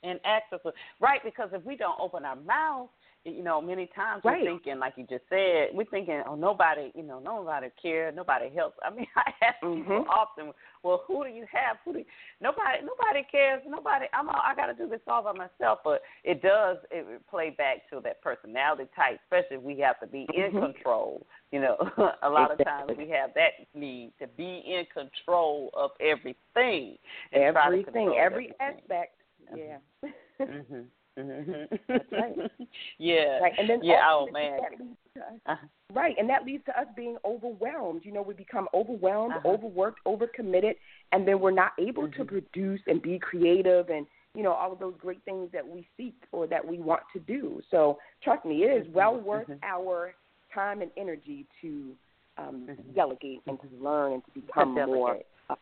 and 0.03 0.19
access 0.25 0.59
them, 0.63 0.73
right 0.99 1.21
because 1.23 1.49
if 1.53 1.63
we 1.65 1.75
don't 1.75 1.99
open 1.99 2.25
our 2.25 2.35
mouth 2.35 2.89
you 3.25 3.43
know, 3.43 3.61
many 3.61 3.89
times 3.95 4.21
right. 4.23 4.41
we're 4.41 4.51
thinking, 4.51 4.79
like 4.79 4.93
you 4.95 5.05
just 5.09 5.23
said, 5.29 5.69
we're 5.73 5.85
thinking, 5.85 6.21
oh, 6.27 6.35
nobody, 6.35 6.91
you 6.95 7.03
know, 7.03 7.19
nobody 7.19 7.67
cares, 7.81 8.13
nobody 8.15 8.49
helps. 8.55 8.77
I 8.83 8.95
mean, 8.95 9.07
I 9.15 9.31
ask 9.45 9.61
mm-hmm. 9.63 9.81
people 9.81 10.05
often, 10.09 10.53
well, 10.83 11.03
who 11.07 11.25
do 11.25 11.29
you 11.29 11.45
have? 11.51 11.77
Who 11.83 11.93
do 11.93 11.99
you, 11.99 12.05
nobody, 12.41 12.79
nobody 12.81 13.25
cares. 13.29 13.61
Nobody. 13.67 14.05
I'm. 14.13 14.29
All, 14.29 14.41
I 14.45 14.55
got 14.55 14.67
to 14.67 14.73
do 14.73 14.87
this 14.87 15.01
all 15.07 15.23
by 15.23 15.33
myself. 15.33 15.79
But 15.83 16.01
it 16.23 16.41
does. 16.41 16.77
It, 16.91 17.05
play 17.29 17.49
back 17.49 17.89
to 17.91 17.99
that 18.03 18.21
personality 18.21 18.85
type, 18.95 19.19
especially 19.25 19.57
if 19.57 19.63
we 19.63 19.79
have 19.79 19.99
to 19.99 20.07
be 20.07 20.25
mm-hmm. 20.31 20.57
in 20.57 20.61
control. 20.61 21.25
You 21.51 21.61
know, 21.61 21.77
a 22.23 22.29
lot 22.29 22.51
of 22.51 22.63
times 22.63 22.91
we 22.97 23.09
have 23.09 23.31
that 23.35 23.67
need 23.73 24.13
to 24.19 24.27
be 24.27 24.63
in 24.65 24.85
control 24.93 25.71
of 25.75 25.91
everything. 25.99 26.97
everything, 27.33 28.15
every 28.17 28.17
everything. 28.19 28.53
aspect. 28.61 29.15
Yeah. 29.55 29.77
mhm. 30.39 30.85
Mm-hmm. 31.19 31.75
That's 31.87 32.11
right. 32.11 32.51
yeah. 32.97 33.39
Right. 33.39 33.53
And 33.57 33.69
then 33.69 33.79
yeah. 33.83 34.01
Oh 34.07 34.27
man. 34.31 34.59
that 34.61 34.79
leads 34.79 34.97
to 35.15 35.19
us- 35.21 35.39
Uh-huh. 35.45 35.67
Right, 35.91 36.15
and 36.19 36.29
that 36.29 36.45
leads 36.45 36.63
to 36.65 36.79
us 36.79 36.85
being 36.95 37.17
overwhelmed. 37.25 38.01
You 38.05 38.11
know, 38.11 38.21
we 38.21 38.35
become 38.35 38.67
overwhelmed, 38.75 39.33
Uh-huh. 39.37 39.49
overworked, 39.49 39.99
overcommitted, 40.05 40.75
and 41.11 41.27
then 41.27 41.39
we're 41.39 41.49
not 41.51 41.71
able 41.79 42.07
to 42.11 42.23
Mhm. 42.23 42.27
produce 42.27 42.81
and 42.87 43.01
be 43.01 43.17
creative 43.19 43.89
and 43.89 44.05
you 44.35 44.43
know 44.43 44.53
all 44.53 44.71
of 44.71 44.77
those 44.79 44.93
great 44.97 45.21
things 45.23 45.51
that 45.51 45.67
we 45.67 45.87
seek 45.97 46.13
or 46.31 46.45
that 46.47 46.63
we 46.65 46.77
want 46.77 47.01
to 47.13 47.19
do. 47.19 47.61
So 47.71 47.97
trust 48.21 48.45
me, 48.45 48.63
it 48.63 48.71
is 48.71 48.87
well 48.93 49.15
Mhm. 49.17 49.23
worth 49.23 49.47
Mhm. 49.47 49.59
our 49.63 50.13
time 50.53 50.81
and 50.83 50.91
energy 50.97 51.45
to 51.61 51.95
um, 52.37 52.67
Mhm. 52.67 52.93
delegate 52.95 53.41
and 53.47 53.59
to 53.59 53.67
learn 53.81 54.13
and 54.13 54.23
to 54.25 54.31
become 54.31 54.71
more. 54.73 55.19
Uh, 55.49 55.55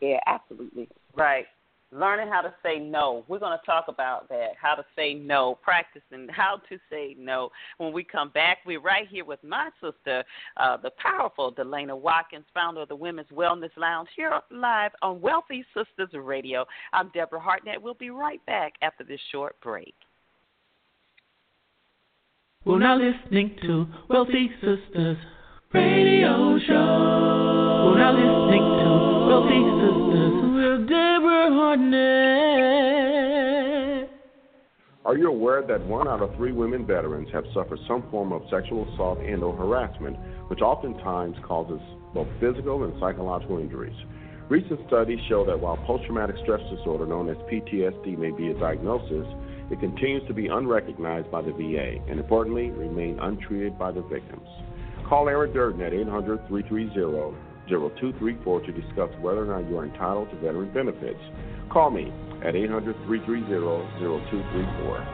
yeah, 0.00 0.18
absolutely. 0.26 0.88
Right. 1.14 1.46
Learning 1.96 2.28
how 2.28 2.42
to 2.42 2.52
say 2.62 2.78
no. 2.78 3.24
We're 3.26 3.38
going 3.38 3.56
to 3.58 3.64
talk 3.64 3.86
about 3.88 4.28
that, 4.28 4.50
how 4.60 4.74
to 4.74 4.84
say 4.94 5.14
no, 5.14 5.58
practicing 5.62 6.28
how 6.30 6.60
to 6.68 6.78
say 6.90 7.16
no. 7.18 7.48
When 7.78 7.90
we 7.90 8.04
come 8.04 8.28
back, 8.28 8.58
we're 8.66 8.82
right 8.82 9.08
here 9.08 9.24
with 9.24 9.42
my 9.42 9.70
sister, 9.80 10.22
uh, 10.58 10.76
the 10.76 10.90
powerful 10.98 11.54
Delayna 11.54 11.98
Watkins, 11.98 12.44
founder 12.52 12.82
of 12.82 12.88
the 12.88 12.96
Women's 12.96 13.28
Wellness 13.28 13.70
Lounge, 13.78 14.10
here 14.14 14.38
live 14.50 14.90
on 15.00 15.22
Wealthy 15.22 15.64
Sistas 15.74 16.12
Radio. 16.12 16.66
I'm 16.92 17.10
Deborah 17.14 17.40
Hardnett. 17.40 17.80
We'll 17.80 17.94
be 17.94 18.10
right 18.10 18.44
back 18.44 18.74
after 18.82 19.02
this 19.02 19.20
short 19.32 19.56
break. 19.62 19.94
We're 22.66 22.78
now 22.78 22.98
listening 22.98 23.56
to 23.62 23.86
Wealthy 24.10 24.50
Sistas 24.62 25.16
Radio 25.72 26.58
Show. 26.66 27.86
We're 27.86 27.98
now 27.98 28.12
listening 28.12 28.62
to 28.62 29.26
Wealthy 29.28 29.62
Sistas 29.62 30.55
Are 35.04 35.16
you 35.16 35.28
aware 35.28 35.62
that 35.66 35.84
one 35.86 36.08
out 36.08 36.22
of 36.22 36.34
three 36.36 36.52
women 36.52 36.86
veterans 36.86 37.28
have 37.32 37.44
suffered 37.52 37.78
some 37.86 38.08
form 38.10 38.32
of 38.32 38.42
sexual 38.50 38.90
assault 38.92 39.20
and 39.20 39.42
or 39.42 39.54
harassment, 39.54 40.16
which 40.48 40.60
oftentimes 40.60 41.36
causes 41.46 41.80
both 42.14 42.28
physical 42.40 42.84
and 42.84 42.98
psychological 42.98 43.58
injuries? 43.58 43.96
Recent 44.48 44.80
studies 44.86 45.18
show 45.28 45.44
that 45.44 45.60
while 45.60 45.76
post-traumatic 45.76 46.36
stress 46.42 46.62
disorder, 46.70 47.04
known 47.04 47.28
as 47.28 47.36
PTSD, 47.52 48.16
may 48.16 48.30
be 48.30 48.50
a 48.50 48.54
diagnosis, 48.54 49.26
it 49.70 49.78
continues 49.80 50.26
to 50.28 50.34
be 50.34 50.46
unrecognized 50.46 51.30
by 51.30 51.42
the 51.42 51.52
VA 51.52 51.98
and, 52.08 52.18
importantly, 52.18 52.70
remain 52.70 53.18
untreated 53.20 53.78
by 53.78 53.92
the 53.92 54.00
victims. 54.02 54.48
Call 55.08 55.28
Aaron 55.28 55.52
Durden 55.52 55.82
at 55.82 55.92
800-330-0234 55.92 58.66
to 58.66 58.72
discuss 58.72 59.10
whether 59.20 59.42
or 59.42 59.60
not 59.60 59.68
you 59.68 59.76
are 59.78 59.84
entitled 59.84 60.30
to 60.30 60.36
veteran 60.36 60.72
benefits. 60.72 61.20
Call 61.76 61.90
me 61.90 62.10
at 62.42 62.54
800-330-0234. 62.54 65.04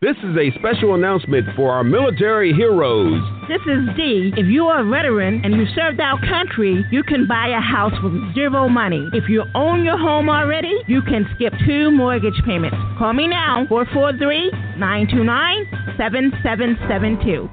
This 0.00 0.16
is 0.24 0.34
a 0.38 0.50
special 0.58 0.94
announcement 0.94 1.46
for 1.54 1.70
our 1.70 1.84
military 1.84 2.54
heroes. 2.54 3.22
This 3.46 3.60
is 3.66 3.94
Dee. 3.94 4.32
If 4.34 4.46
you 4.46 4.68
are 4.68 4.80
a 4.80 4.88
veteran 4.88 5.42
and 5.44 5.52
you 5.52 5.66
served 5.74 6.00
our 6.00 6.18
country, 6.20 6.82
you 6.90 7.02
can 7.02 7.26
buy 7.28 7.48
a 7.48 7.60
house 7.60 7.92
with 8.02 8.14
zero 8.34 8.70
money. 8.70 9.06
If 9.12 9.28
you 9.28 9.44
own 9.54 9.84
your 9.84 9.98
home 9.98 10.30
already, 10.30 10.72
you 10.86 11.02
can 11.02 11.28
skip 11.34 11.52
two 11.66 11.90
mortgage 11.90 12.42
payments. 12.46 12.78
Call 12.98 13.12
me 13.12 13.28
now, 13.28 13.66
443 13.68 14.50
929 14.78 15.66
7772. 15.98 17.50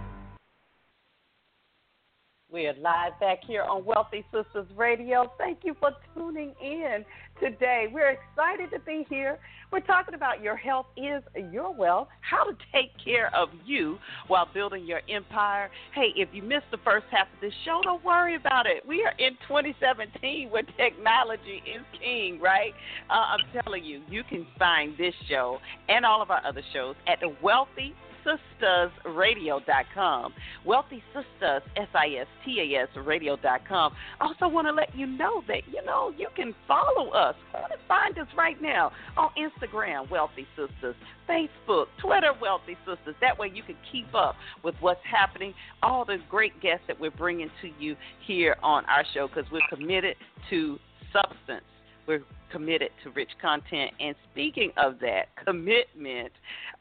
We 2.52 2.66
are 2.66 2.74
live 2.82 3.20
back 3.20 3.42
here 3.46 3.62
on 3.62 3.86
Wealthy 3.86 4.26
Sistas 4.34 4.66
Radio. 4.76 5.32
Thank 5.38 5.60
you 5.64 5.76
for 5.80 5.92
tuning 6.16 6.56
in 6.60 7.06
today. 7.40 7.86
We're 7.94 8.10
excited 8.10 8.72
to 8.72 8.80
be 8.80 9.06
here. 9.08 9.38
We're 9.72 9.82
talking 9.82 10.16
about 10.16 10.42
your 10.42 10.56
health 10.56 10.88
is 10.98 11.22
your 11.52 11.72
wealth, 11.72 12.08
how 12.22 12.44
to 12.46 12.58
take 12.74 12.90
care 13.06 13.30
of 13.36 13.50
you 13.68 14.00
while 14.30 14.48
building 14.52 14.84
your 14.84 15.02
empire. 15.08 15.70
Hey, 15.94 16.12
if 16.16 16.30
you 16.32 16.42
missed 16.42 16.66
the 16.72 16.80
first 16.84 17.06
half 17.12 17.28
of 17.32 17.40
this 17.40 17.54
show, 17.66 17.82
don't 17.84 18.04
worry 18.04 18.34
about 18.34 18.66
it. 18.66 18.84
We 18.84 19.04
are 19.04 19.14
in 19.20 19.34
2017 19.48 20.50
where 20.50 20.64
technology 20.76 21.62
is 21.68 21.84
king, 22.02 22.40
right? 22.42 22.74
Uh, 23.12 23.14
I'm 23.14 23.62
telling 23.62 23.86
you, 23.86 24.02
you 24.10 24.24
can 24.24 24.48
find 24.58 24.98
this 24.98 25.14
show 25.30 25.60
and 25.88 26.04
all 26.04 26.24
of 26.24 26.32
our 26.32 26.44
other 26.44 26.64
shows 26.74 26.96
at 27.06 27.20
the 27.20 27.32
Wealthy 27.44 27.94
sistasradio.com. 28.26 30.34
Wealthy 30.66 31.04
sisters, 31.14 31.26
Sistas, 31.42 31.62
S-I-S-T-A-S, 31.76 32.88
radio.com. 33.06 33.94
Also 34.22 34.48
want 34.48 34.68
to 34.68 34.74
let 34.74 34.96
you 34.96 35.06
know 35.06 35.42
that, 35.48 35.62
you 35.72 35.84
know, 35.86 36.14
you 36.18 36.28
can 36.36 36.54
follow 36.68 37.10
us. 37.12 37.36
Go 37.52 37.60
and 37.60 37.80
find 37.88 38.18
us 38.20 38.28
right 38.38 38.62
now 38.62 38.92
on 39.18 39.30
Instagram, 39.38 40.10
Wealthy 40.10 40.48
Sistas, 40.58 40.96
Facebook, 41.30 41.86
Twitter, 42.02 42.32
Wealthy 42.42 42.78
Sistas. 42.88 43.16
That 43.22 43.38
way 43.38 43.52
you 43.54 43.64
can 43.64 43.76
keep 43.92 44.14
up 44.14 44.36
with 44.64 44.76
what's 44.80 45.02
happening, 45.10 45.54
all 45.84 46.06
the 46.06 46.18
great 46.30 46.60
guests 46.62 46.86
that 46.88 47.00
we're 47.00 47.12
bringing 47.12 47.50
to 47.62 47.70
you 47.80 47.96
here 48.26 48.56
on 48.64 48.86
our 48.86 49.04
show 49.14 49.28
because 49.28 49.50
we're 49.52 49.62
committed 49.70 50.16
to 50.50 50.78
substance. 51.14 51.66
We're 52.10 52.24
committed 52.52 52.90
to 53.04 53.12
rich 53.12 53.30
content. 53.40 53.92
And 54.00 54.16
speaking 54.32 54.72
of 54.78 55.00
that 55.02 55.26
commitment, 55.46 56.32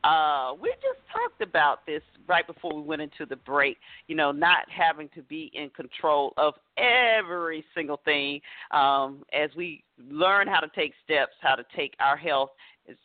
uh, 0.03 0.55
we 0.59 0.71
just 0.81 1.07
talked 1.13 1.43
about 1.43 1.85
this 1.85 2.01
right 2.27 2.47
before 2.47 2.75
we 2.75 2.81
went 2.81 3.03
into 3.03 3.27
the 3.29 3.37
break. 3.37 3.77
You 4.07 4.17
know, 4.17 4.33
not 4.33 4.61
having 4.71 5.11
to 5.15 5.21
be 5.21 5.51
in 5.53 5.69
control 5.69 6.33
of 6.39 6.55
every 6.79 7.63
single 7.75 8.01
thing 8.07 8.41
um, 8.71 9.23
as 9.35 9.51
we 9.55 9.85
learn 10.11 10.49
how 10.49 10.61
to 10.61 10.71
take 10.75 10.95
steps, 11.05 11.33
how 11.43 11.57
to 11.57 11.65
take 11.77 11.93
our 12.01 12.17
health 12.17 12.49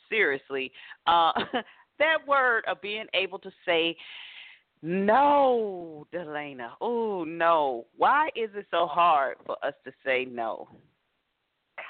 seriously. 0.09 0.71
Uh, 1.05 1.33
that 1.99 2.25
word 2.25 2.63
of 2.69 2.81
being 2.81 3.07
able 3.13 3.39
to 3.39 3.51
say, 3.65 3.97
no, 4.81 6.07
Delayna. 6.13 6.69
Oh, 6.79 7.25
no. 7.25 7.85
Why 7.97 8.29
is 8.33 8.49
it 8.55 8.65
so 8.71 8.87
hard 8.87 9.35
for 9.45 9.57
us 9.61 9.73
to 9.83 9.91
say 10.05 10.23
no? 10.23 10.69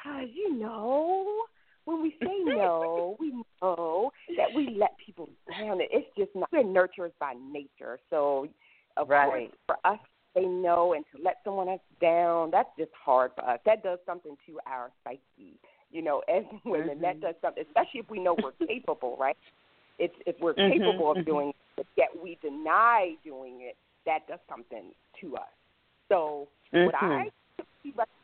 Because, 0.02 0.30
you 0.34 0.56
know, 0.58 1.44
when 1.86 2.02
we 2.02 2.16
say 2.24 2.32
no, 2.46 3.16
we 3.20 3.34
know 3.62 4.12
that 4.38 4.52
we 4.54 4.76
let 4.80 4.92
people 5.04 5.30
down. 5.50 5.80
It's 5.82 6.08
just 6.18 6.32
not, 6.36 6.50
we're 6.52 6.64
nurturers 6.64 7.12
by 7.20 7.34
nature. 7.52 8.00
So, 8.10 8.48
of 8.98 9.08
Right. 9.10 9.50
course, 9.50 9.52
for 9.68 9.78
us 9.86 10.00
to 10.36 10.42
say 10.42 10.46
no 10.48 10.94
and 10.94 11.06
to 11.16 11.22
let 11.24 11.38
someone 11.44 11.70
else 11.70 11.82
down, 12.02 12.52
that's 12.52 12.70
just 12.78 12.92
hard 12.94 13.32
for 13.36 13.48
us. 13.50 13.60
That 13.66 13.84
does 13.84 14.00
something 14.06 14.36
to 14.48 14.60
our 14.68 14.92
psyche. 15.04 15.60
You 15.92 16.02
know, 16.02 16.22
as 16.34 16.44
women, 16.66 17.02
that 17.02 17.18
Mhm. 17.18 17.22
does 17.22 17.36
something, 17.42 17.64
especially 17.68 18.00
if 18.02 18.10
we 18.10 18.20
know 18.20 18.36
we're 18.42 18.68
capable, 18.68 19.16
right? 19.20 19.38
It's 20.00 20.16
if 20.26 20.40
we're 20.40 20.54
Mhm, 20.54 20.70
capable 20.80 21.12
of 21.12 21.18
mhm. 21.18 21.26
doing 21.26 21.50
it, 21.50 21.56
but 21.78 21.86
yet 21.96 22.10
we 22.22 22.38
deny 22.42 23.16
doing 23.24 23.62
it, 23.62 23.78
that 24.06 24.28
does 24.28 24.40
something 24.50 24.92
to 25.22 25.36
us. 25.38 25.44
So, 26.10 26.48
what 26.72 26.96
I 26.96 27.30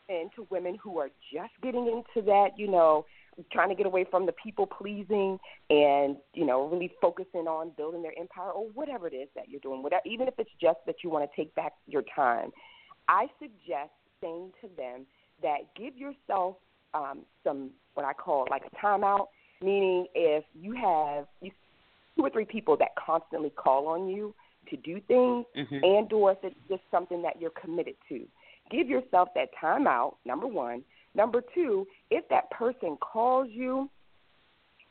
recommend 0.10 0.32
to 0.36 0.48
women 0.50 0.78
who 0.82 1.00
are 1.00 1.10
just 1.32 1.52
getting 1.62 1.88
into 1.88 2.26
that, 2.26 2.50
you 2.58 2.68
know, 2.68 3.06
trying 3.52 3.70
to 3.70 3.76
get 3.76 3.86
away 3.86 4.06
from 4.10 4.26
the 4.26 4.34
people 4.34 4.66
pleasing 4.66 5.40
and, 5.70 6.18
you 6.34 6.46
know, 6.46 6.68
really 6.68 6.92
focusing 7.02 7.48
on 7.48 7.72
building 7.78 8.02
their 8.02 8.18
empire 8.20 8.52
or 8.52 8.66
whatever 8.74 9.08
it 9.08 9.14
is 9.14 9.30
that 9.36 9.50
you're 9.50 9.62
doing, 9.62 9.82
whatever, 9.82 10.02
even 10.06 10.28
if 10.28 10.34
it's 10.38 10.50
just 10.62 10.80
that 10.86 10.96
you 11.04 11.10
want 11.10 11.30
to 11.30 11.36
take 11.36 11.54
back 11.56 11.74
your 11.88 12.04
time, 12.16 12.52
I 13.08 13.28
suggest 13.40 13.92
saying 14.22 14.52
to 14.62 14.70
them 14.76 15.06
that 15.42 15.74
give 15.76 15.96
yourself 15.96 16.58
um, 16.94 17.20
some 17.44 17.70
what 17.94 18.06
I 18.06 18.14
call 18.14 18.48
like 18.50 18.64
a 18.66 18.86
timeout, 18.86 19.28
meaning 19.62 20.08
if 20.16 20.44
you 20.54 20.74
have 20.74 21.26
you, 21.42 21.52
two 22.18 22.26
or 22.26 22.30
three 22.30 22.46
people 22.46 22.76
that 22.78 22.90
constantly 22.96 23.52
call 23.52 23.88
on 23.88 24.10
you 24.10 24.34
to 24.70 24.78
do 24.78 25.00
things 25.02 25.46
Mhm. 25.56 25.84
and 25.84 26.14
or 26.14 26.34
if 26.34 26.44
it's 26.44 26.60
just 26.68 26.82
something 26.92 27.22
that 27.22 27.40
you're 27.40 27.52
committed 27.52 27.96
to. 28.10 28.28
Give 28.70 28.88
yourself 28.88 29.30
that 29.36 29.50
time 29.60 29.88
out, 29.88 30.18
number 30.26 30.48
one. 30.48 30.84
Number 31.16 31.42
two, 31.54 31.88
if 32.12 32.28
that 32.30 32.50
person 32.52 32.98
calls 32.98 33.48
you, 33.50 33.90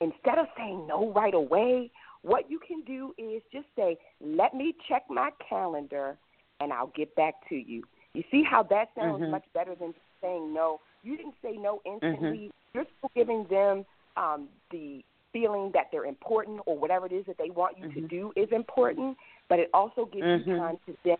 instead 0.00 0.38
of 0.38 0.46
saying 0.56 0.86
no 0.86 1.12
right 1.12 1.34
away, 1.34 1.90
what 2.22 2.50
you 2.50 2.58
can 2.58 2.82
do 2.82 3.14
is 3.18 3.42
just 3.52 3.66
say, 3.76 3.96
let 4.20 4.54
me 4.54 4.74
check 4.88 5.04
my 5.08 5.30
calendar 5.48 6.18
and 6.60 6.72
I'll 6.72 6.92
get 6.96 7.14
back 7.14 7.34
to 7.48 7.54
you. 7.54 7.84
You 8.14 8.24
see 8.30 8.42
how 8.42 8.64
that 8.64 8.88
sounds 8.96 9.22
Mhm. 9.22 9.30
much 9.30 9.44
better 9.54 9.74
than 9.74 9.94
saying 10.20 10.52
no 10.52 10.80
you 11.04 11.16
didn't 11.16 11.36
say 11.42 11.56
no 11.56 11.80
Mm-hmm. 11.86 12.04
instantly. 12.04 12.50
You're 12.74 12.84
still 12.98 13.10
giving 13.14 13.44
them 13.44 13.86
um, 14.16 14.48
the 14.70 15.04
feeling 15.32 15.70
that 15.72 15.86
they're 15.92 16.06
important 16.06 16.60
or 16.66 16.76
whatever 16.76 17.06
it 17.06 17.12
is 17.12 17.24
that 17.26 17.38
they 17.38 17.50
want 17.50 17.78
you 17.78 17.86
to 17.92 18.00
Mhm. 18.00 18.08
do 18.08 18.32
is 18.34 18.50
important, 18.50 19.16
but 19.48 19.58
it 19.58 19.70
also 19.72 20.06
gives 20.06 20.26
you 20.26 20.52
Mhm. 20.54 20.58
time 20.58 20.78
to 20.86 20.96
then 21.04 21.16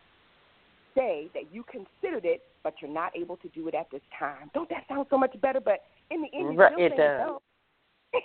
say 0.98 1.28
that 1.34 1.44
you 1.52 1.64
considered 1.64 2.24
it, 2.24 2.42
but 2.64 2.74
you're 2.82 2.90
not 2.90 3.16
able 3.16 3.36
to 3.38 3.48
do 3.50 3.68
it 3.68 3.74
at 3.74 3.90
this 3.90 4.00
time. 4.18 4.50
Don't 4.54 4.68
that 4.70 4.84
sound 4.88 5.06
so 5.10 5.16
much 5.16 5.38
better? 5.40 5.60
But 5.60 5.84
in 6.10 6.22
the 6.22 6.28
end, 6.34 6.52
you 6.54 6.58
Right, 6.58 6.72
still 6.74 6.86
it 6.86 6.90
does. 6.90 6.98
no. 6.98 7.42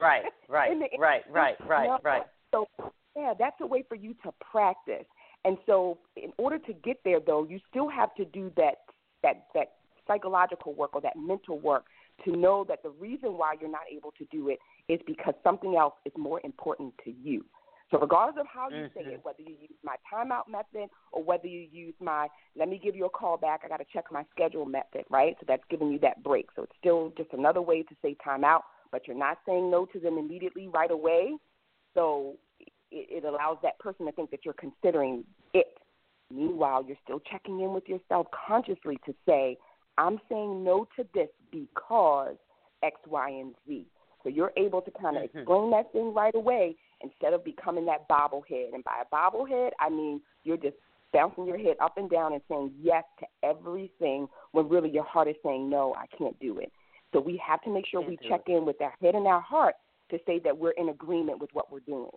Right, 0.00 0.22
right, 0.48 0.78
the- 0.78 0.96
right, 0.98 1.22
right, 1.28 1.56
right, 1.66 1.86
No. 1.88 1.98
right. 2.04 2.22
So 2.52 2.68
yeah, 3.16 3.34
that's 3.36 3.60
a 3.60 3.66
way 3.66 3.82
for 3.88 3.96
you 3.96 4.14
to 4.22 4.32
practice. 4.40 5.04
And 5.44 5.56
so, 5.66 5.98
in 6.16 6.32
order 6.36 6.58
to 6.58 6.72
get 6.72 6.98
there, 7.04 7.18
though, 7.18 7.44
you 7.44 7.58
still 7.68 7.88
have 7.88 8.14
to 8.14 8.24
do 8.24 8.52
that 8.56 8.76
that 9.24 9.46
that 9.54 9.72
psychological 10.06 10.72
work 10.74 10.94
or 10.94 11.00
that 11.00 11.16
mental 11.16 11.58
work 11.58 11.86
to 12.24 12.32
know 12.36 12.64
that 12.68 12.82
the 12.82 12.90
reason 12.90 13.36
why 13.36 13.54
you're 13.60 13.70
not 13.70 13.82
able 13.92 14.12
to 14.18 14.24
do 14.30 14.48
it 14.50 14.58
is 14.88 15.00
because 15.06 15.34
something 15.42 15.76
else 15.76 15.94
is 16.04 16.12
more 16.16 16.40
important 16.44 16.94
to 17.04 17.10
you. 17.22 17.44
So, 17.90 17.98
regardless 17.98 18.38
of 18.38 18.46
how 18.46 18.68
you 18.68 18.88
say 18.94 19.00
it, 19.00 19.20
whether 19.22 19.40
you 19.40 19.56
use 19.60 19.78
my 19.82 19.96
timeout 20.12 20.48
method 20.48 20.90
or 21.12 21.22
whether 21.22 21.46
you 21.46 21.66
use 21.72 21.94
my 22.00 22.28
let 22.54 22.68
me 22.68 22.78
give 22.82 22.94
you 22.94 23.06
a 23.06 23.10
call 23.10 23.38
back, 23.38 23.62
I 23.64 23.68
got 23.68 23.78
to 23.78 23.86
check 23.92 24.04
my 24.12 24.24
schedule 24.30 24.66
method, 24.66 25.04
right? 25.08 25.36
So 25.40 25.46
that's 25.48 25.62
giving 25.70 25.90
you 25.90 25.98
that 26.00 26.22
break. 26.22 26.48
So 26.54 26.64
it's 26.64 26.72
still 26.78 27.12
just 27.16 27.32
another 27.32 27.62
way 27.62 27.82
to 27.82 27.94
say 28.02 28.14
timeout, 28.26 28.60
but 28.92 29.06
you're 29.06 29.16
not 29.16 29.38
saying 29.46 29.70
no 29.70 29.86
to 29.86 29.98
them 29.98 30.18
immediately 30.18 30.68
right 30.68 30.90
away. 30.90 31.36
So 31.94 32.36
it, 32.60 32.68
it 32.90 33.24
allows 33.24 33.56
that 33.62 33.78
person 33.78 34.04
to 34.06 34.12
think 34.12 34.30
that 34.32 34.40
you're 34.44 34.54
considering 34.54 35.24
it. 35.54 35.78
Meanwhile, 36.30 36.84
you're 36.86 36.98
still 37.04 37.20
checking 37.20 37.60
in 37.60 37.72
with 37.72 37.88
yourself 37.88 38.26
consciously 38.46 38.98
to 39.06 39.14
say, 39.24 39.56
I'm 39.96 40.20
saying 40.28 40.62
no 40.62 40.86
to 40.96 41.06
this 41.14 41.28
because 41.50 42.36
X, 42.82 42.96
Y, 43.06 43.30
and 43.30 43.54
Z. 43.66 43.86
So 44.22 44.28
you're 44.28 44.52
able 44.58 44.82
to 44.82 44.90
kind 44.90 45.16
of 45.16 45.22
Mhm. 45.22 45.36
explain 45.36 45.70
that 45.70 45.90
thing 45.92 46.12
right 46.12 46.34
away 46.34 46.76
instead 47.02 47.32
of 47.32 47.44
becoming 47.44 47.86
that 47.86 48.08
bobblehead. 48.08 48.74
And 48.74 48.82
by 48.84 49.02
a 49.02 49.14
bobblehead, 49.14 49.70
I 49.80 49.88
mean 49.88 50.20
you're 50.44 50.56
just 50.56 50.76
bouncing 51.12 51.46
your 51.46 51.58
head 51.58 51.76
up 51.80 51.96
and 51.96 52.10
down 52.10 52.32
and 52.34 52.42
saying 52.48 52.72
yes 52.80 53.04
to 53.20 53.26
everything 53.42 54.28
when 54.52 54.68
really 54.68 54.90
your 54.90 55.04
heart 55.04 55.26
is 55.28 55.36
saying, 55.44 55.68
no, 55.70 55.94
I 55.94 56.04
can't 56.16 56.38
do 56.40 56.58
it. 56.58 56.70
So 57.14 57.20
we 57.20 57.40
have 57.46 57.62
to 57.62 57.70
make 57.70 57.86
sure 57.86 58.00
we 58.02 58.18
check 58.28 58.42
in 58.48 58.66
with 58.66 58.80
our 58.82 58.92
head 59.00 59.14
and 59.14 59.26
our 59.26 59.40
heart 59.40 59.74
to 60.10 60.18
say 60.26 60.38
that 60.40 60.56
we're 60.56 60.72
in 60.72 60.90
agreement 60.90 61.38
with 61.40 61.48
what 61.54 61.72
we're 61.72 61.80
doing. 61.80 62.10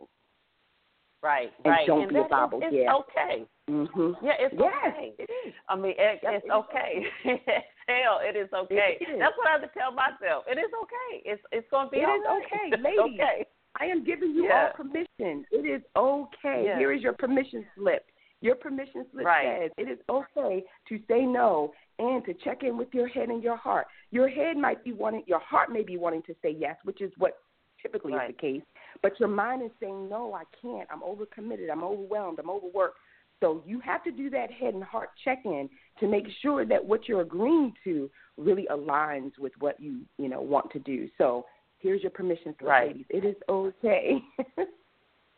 Right, 1.23 1.51
And 1.63 1.71
right. 1.71 1.85
don't 1.85 2.01
and 2.01 2.09
be 2.09 2.15
a 2.15 2.19
that 2.21 2.25
is- 2.25 2.29
bobble, 2.31 2.59
it's 2.63 2.73
yeah. 2.75 2.95
okay. 2.97 3.45
Mm-hmm. 3.69 4.25
Yeah, 4.25 4.31
it's 4.39 4.55
Yes, 4.57 4.73
okay. 4.89 5.13
it 5.19 5.29
is. 5.47 5.53
I 5.69 5.75
mean, 5.75 5.93
it, 5.95 6.19
it's 6.23 6.23
it 6.25 6.45
is 6.47 6.51
okay. 6.51 7.05
Hell, 7.87 8.19
it 8.25 8.35
is 8.35 8.49
okay. 8.51 8.97
It 8.99 9.05
is. 9.05 9.19
That's 9.19 9.37
what 9.37 9.47
I 9.47 9.51
have 9.51 9.61
to 9.61 9.69
tell 9.77 9.91
myself. 9.93 10.45
It 10.49 10.57
is 10.57 10.71
okay. 10.81 11.21
It's 11.23 11.41
it's 11.51 11.67
going 11.69 11.87
to 11.87 11.91
be 11.91 11.99
It 11.99 12.09
all 12.09 12.15
is 12.17 12.25
right. 12.25 12.41
okay, 12.41 12.65
It's 12.73 12.83
ladies. 12.83 13.21
okay. 13.21 13.45
I 13.79 13.85
am 13.85 14.03
giving 14.03 14.31
you 14.35 14.45
Yeah. 14.45 14.67
all 14.67 14.73
permission. 14.73 15.45
It 15.51 15.65
is 15.65 15.81
okay. 15.95 16.65
Yeah. 16.65 16.77
Here 16.77 16.91
is 16.91 17.01
your 17.01 17.13
permission 17.13 17.65
slip. 17.75 18.05
Your 18.41 18.55
permission 18.55 19.09
slip 19.11 19.25
Right. 19.25 19.43
says 19.45 19.71
it 19.77 19.87
is 19.87 19.99
okay 20.09 20.65
to 20.87 20.99
say 21.07 21.25
no 21.25 21.73
and 21.99 22.25
to 22.25 22.33
check 22.33 22.63
in 22.63 22.77
with 22.77 22.93
your 22.93 23.07
head 23.07 23.29
and 23.29 23.43
your 23.43 23.55
heart. 23.55 23.87
Your 24.09 24.27
head 24.27 24.57
might 24.57 24.83
be 24.83 24.91
wanting, 24.93 25.23
your 25.27 25.39
heart 25.39 25.71
may 25.71 25.83
be 25.83 25.97
wanting 25.97 26.23
to 26.23 26.33
say 26.41 26.49
yes, 26.49 26.77
which 26.83 27.01
is 27.01 27.15
what 27.17 27.39
typically 27.81 28.13
Right. 28.13 28.29
is 28.29 28.35
the 28.35 28.41
case. 28.41 28.63
But 29.01 29.19
your 29.19 29.29
mind 29.29 29.61
is 29.63 29.71
saying 29.79 30.09
no, 30.09 30.33
I 30.33 30.43
can't. 30.61 30.87
I'm 30.91 31.01
overcommitted. 31.01 31.69
I'm 31.71 31.83
overwhelmed. 31.83 32.39
I'm 32.39 32.49
overworked. 32.49 32.97
So 33.39 33.63
you 33.65 33.79
have 33.79 34.03
to 34.03 34.11
do 34.11 34.29
that 34.31 34.51
head 34.51 34.75
and 34.75 34.83
heart 34.83 35.09
check 35.23 35.45
in 35.45 35.67
to 35.99 36.07
make 36.07 36.27
sure 36.41 36.63
that 36.65 36.83
what 36.83 37.07
you're 37.07 37.21
agreeing 37.21 37.73
to 37.83 38.09
really 38.37 38.67
aligns 38.69 39.37
with 39.39 39.53
what 39.59 39.79
you 39.79 40.01
you 40.17 40.29
know 40.29 40.41
want 40.41 40.69
to 40.71 40.79
do. 40.79 41.09
So 41.17 41.45
here's 41.81 42.01
your 42.01 42.11
permission 42.11 42.55
slip, 42.59 42.69
Right. 42.69 42.87
ladies. 42.89 43.05
It 43.09 43.25
is 43.25 43.35
okay. 43.49 44.19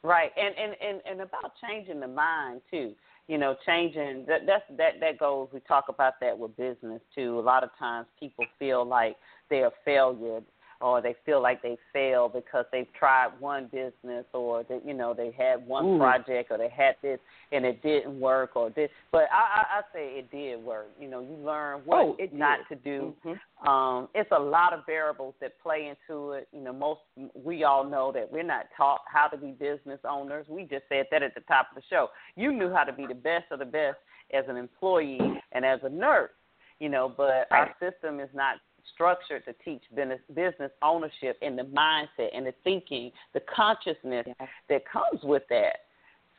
Right, 0.04 0.32
and 0.36 0.54
and 0.58 0.76
and 0.82 1.02
and 1.10 1.22
about 1.22 1.54
changing 1.66 2.02
the 2.02 2.08
mind 2.08 2.60
too. 2.70 2.94
You 3.30 3.38
know, 3.38 3.56
changing 3.66 4.26
that 4.28 4.41
that's 4.46 4.64
that 4.78 5.00
that 5.00 5.18
goes. 5.18 5.48
We 5.54 5.62
talk 5.62 5.86
about 5.88 6.16
that 6.20 6.38
with 6.38 6.58
business 6.58 7.02
too. 7.16 7.39
A 7.39 7.41
lot 7.41 7.64
of 7.64 7.70
times 7.80 8.08
people 8.20 8.46
feel 8.60 8.84
like 8.86 9.16
they're 9.50 9.68
a 9.68 9.72
failure, 9.86 10.41
or 10.84 11.01
they 11.01 11.15
feel 11.25 11.41
like 11.41 11.61
they 11.61 11.77
fail 11.93 12.27
because 12.27 12.65
they've 12.71 12.91
tried 12.99 13.29
one 13.39 13.69
business, 13.71 14.25
or 14.34 14.63
they 14.67 14.79
you 14.86 14.93
know 14.93 15.13
they 15.13 15.34
had 15.38 15.65
one 15.65 15.86
Ooh. 15.86 15.97
project, 15.97 16.51
or 16.51 16.57
they 16.57 16.67
had 16.67 16.95
this 17.01 17.19
and 17.53 17.65
it 17.65 17.81
didn't 17.81 18.19
work, 18.19 18.55
or 18.55 18.69
this. 18.69 18.89
But 19.11 19.23
I 19.31 19.61
I, 19.61 19.79
I 19.79 19.81
say 19.93 20.05
it 20.19 20.29
did 20.29 20.61
work. 20.61 20.88
You 20.99 21.07
know, 21.09 21.21
you 21.21 21.36
learn 21.38 21.81
what 21.86 21.99
Oh, 21.99 22.15
it 22.19 22.34
not 22.34 22.59
did. 22.67 22.84
to 22.84 22.84
do. 22.84 23.15
Mhm. 23.25 23.67
Um, 23.67 24.09
it's 24.13 24.29
a 24.31 24.39
lot 24.39 24.73
of 24.73 24.86
variables 24.86 25.36
that 25.39 25.57
play 25.63 25.88
into 25.88 26.34
it. 26.34 26.49
You 26.51 26.59
know, 26.59 26.73
most 26.73 26.99
we 27.34 27.63
all 27.63 27.86
know 27.86 28.11
that 28.11 28.29
we're 28.29 28.43
not 28.43 28.65
taught 28.75 29.01
how 29.07 29.27
to 29.29 29.38
be 29.38 29.51
business 29.51 30.01
owners. 30.03 30.45
We 30.49 30.63
just 30.63 30.84
said 30.89 31.05
that 31.11 31.23
at 31.23 31.34
the 31.34 31.41
top 31.41 31.67
of 31.71 31.75
the 31.75 31.84
show. 31.89 32.09
You 32.36 32.51
knew 32.51 32.73
how 32.73 32.84
to 32.84 32.91
be 32.91 33.07
the 33.07 33.15
best 33.15 33.45
of 33.51 33.59
the 33.59 33.65
best 33.65 33.99
as 34.34 34.43
an 34.49 34.57
employee 34.57 35.21
and 35.53 35.63
as 35.63 35.79
a 35.84 35.89
nurse. 35.89 36.31
You 36.79 36.89
know, 36.89 37.07
but 37.07 37.47
our 37.51 37.73
system 37.79 38.19
is 38.19 38.29
not 38.34 38.57
structured 38.93 39.45
to 39.45 39.53
teach 39.65 39.81
business 39.93 40.71
ownership 40.81 41.38
and 41.41 41.57
the 41.57 41.63
mindset 41.63 42.29
and 42.34 42.45
the 42.45 42.53
thinking, 42.63 43.11
the 43.34 43.41
consciousness 43.53 44.25
Yes. 44.27 44.49
that 44.69 44.81
comes 44.86 45.21
with 45.23 45.43
that. 45.49 45.81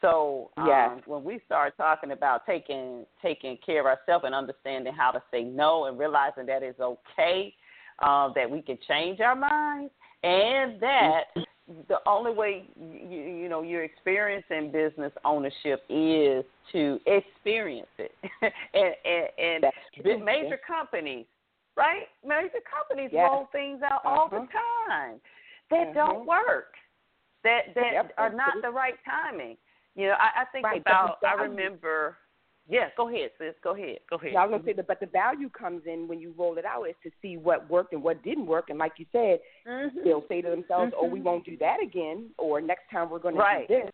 So 0.01 0.51
um, 0.59 0.67
Yes. 0.67 1.01
when 1.07 1.25
we 1.25 1.41
start 1.47 1.77
talking 1.77 2.11
about 2.11 2.45
taking 2.45 3.07
taking 3.23 3.57
care 3.65 3.81
of 3.81 3.87
ourselves 3.87 4.25
and 4.27 4.35
understanding 4.35 4.93
how 4.93 5.11
to 5.11 5.23
say 5.31 5.43
no 5.43 5.87
and 5.87 5.99
realizing 5.99 6.47
that 6.47 6.63
it's 6.63 6.81
okay, 6.81 7.55
uh, 8.01 8.31
that 8.35 8.51
we 8.51 8.61
can 8.61 8.79
change 8.87 9.21
our 9.21 9.35
minds, 9.35 9.93
and 10.23 10.79
that 10.81 11.25
the 11.89 11.99
only 12.07 12.33
way 12.33 12.65
you, 12.79 13.19
you 13.19 13.49
know 13.49 13.63
you're 13.63 13.85
experiencing 13.85 14.71
business 14.71 15.13
ownership 15.25 15.83
is 15.89 16.45
to 16.73 17.01
experience 17.07 17.89
it, 17.99 18.15
and 18.43 18.95
and, 19.05 19.63
and 19.65 19.73
big 20.03 20.23
major 20.23 20.59
companies, 20.67 21.25
right? 21.77 22.07
Major 22.25 22.61
companies 22.65 23.11
Yes. 23.13 23.31
roll 23.31 23.47
things 23.53 23.83
out 23.83 24.05
all 24.05 24.29
the 24.29 24.37
Uh-huh. 24.37 24.89
time 24.89 25.21
that 25.71 25.89
Mhm. 25.89 25.95
don't 25.95 26.27
work, 26.27 26.77
that 27.43 27.75
that 27.75 27.93
Yep, 27.93 28.15
are 28.19 28.31
not 28.31 28.61
the 28.63 28.71
right 28.71 29.03
timing. 29.05 29.57
You 29.95 30.09
know, 30.09 30.15
I, 30.15 30.43
I 30.43 30.45
think 30.47 30.65
Right, 30.65 30.81
about. 30.81 31.19
I 31.25 31.35
remember. 31.35 32.19
Yeah, 32.67 32.91
go 32.97 33.09
ahead, 33.09 33.31
sis. 33.39 33.55
Go 33.63 33.75
ahead. 33.75 33.99
Go 34.09 34.17
ahead. 34.17 34.33
Yeah, 34.33 34.43
I 34.43 34.47
was 34.47 34.53
gonna 34.53 34.65
say 34.65 34.73
that, 34.73 34.87
but 34.87 34.99
the 34.99 35.07
value 35.07 35.51
comes 35.51 35.83
in 35.87 36.09
when 36.09 36.19
you 36.19 36.33
roll 36.37 36.57
it 36.57 36.65
out 36.65 36.85
is 36.85 36.97
to 37.03 37.11
see 37.21 37.37
what 37.37 37.69
worked 37.69 37.93
and 37.93 38.03
what 38.03 38.23
didn't 38.23 38.47
work, 38.47 38.71
and 38.71 38.79
like 38.79 38.99
you 38.99 39.07
said, 39.13 39.41
Mhm. 39.67 40.03
they'll 40.03 40.27
say 40.29 40.41
to 40.41 40.49
themselves, 40.51 40.95
"Oh, 40.97 41.05
we 41.07 41.21
Mhm. 41.21 41.25
won't 41.25 41.45
do 41.45 41.57
that 41.59 41.83
again," 41.83 42.35
or 42.39 42.61
"Next 42.61 42.89
time 42.89 43.11
we're 43.11 43.19
going 43.19 43.35
to 43.35 43.41
Right. 43.41 43.69
do 43.69 43.83
this." 43.83 43.91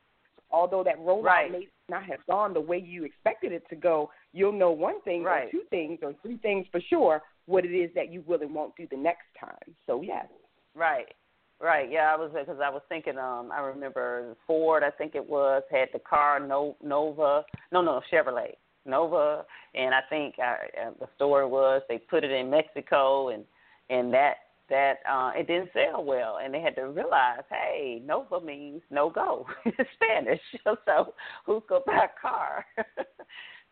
Although 0.52 0.82
that 0.84 0.98
rollout 0.98 1.22
Right. 1.22 1.50
may 1.50 1.68
not 1.88 2.04
have 2.04 2.24
gone 2.26 2.52
the 2.52 2.60
way 2.60 2.78
you 2.78 3.04
expected 3.04 3.52
it 3.52 3.68
to 3.68 3.76
go, 3.76 4.10
you'll 4.32 4.52
know 4.52 4.70
one 4.70 5.00
thing 5.02 5.26
or 5.26 5.48
two 5.50 5.64
things 5.64 6.02
or 6.02 6.12
three 6.22 6.38
things 6.38 6.66
for 6.68 6.80
sure 6.80 7.22
what 7.50 7.64
it 7.64 7.74
is 7.74 7.90
that 7.94 8.12
you 8.12 8.22
will 8.26 8.40
and 8.40 8.54
won't 8.54 8.76
do 8.76 8.86
the 8.90 8.96
next 8.96 9.26
time. 9.38 9.74
So 9.86 10.02
yes, 10.02 10.26
Right. 10.74 11.14
Right. 11.60 11.90
Yeah, 11.90 12.10
I 12.12 12.16
was 12.16 12.30
because 12.32 12.60
I 12.64 12.70
was 12.70 12.80
thinking. 12.88 13.18
Um, 13.18 13.50
I 13.52 13.60
remember 13.60 14.34
Ford. 14.46 14.82
I 14.82 14.90
think 14.90 15.14
it 15.14 15.28
was 15.28 15.62
had 15.70 15.88
the 15.92 15.98
car 15.98 16.40
no 16.40 16.76
Nova. 16.82 17.44
No, 17.70 17.82
no, 17.82 18.00
Chevrolet 18.10 18.54
Nova. 18.86 19.44
And 19.74 19.94
I 19.94 20.00
think 20.08 20.36
uh, 20.38 20.42
uh, 20.42 20.90
the 20.98 21.06
story 21.16 21.46
was 21.46 21.82
they 21.88 21.98
put 21.98 22.24
it 22.24 22.30
in 22.30 22.48
Mexico, 22.48 23.28
and 23.28 23.44
and 23.90 24.12
that 24.14 24.36
that 24.70 25.00
uh, 25.10 25.32
it 25.34 25.48
didn't 25.48 25.68
sell 25.74 26.02
well, 26.02 26.38
and 26.42 26.54
they 26.54 26.62
had 26.62 26.76
to 26.76 26.88
realize, 26.88 27.42
hey, 27.50 28.00
Nova 28.06 28.40
means 28.40 28.80
no 28.90 29.10
go 29.10 29.44
in 29.66 29.72
Spanish. 29.96 30.40
so 30.64 31.12
who's 31.44 31.62
gonna 31.68 31.82
buy 31.86 32.06
a 32.06 32.20
car? 32.20 32.64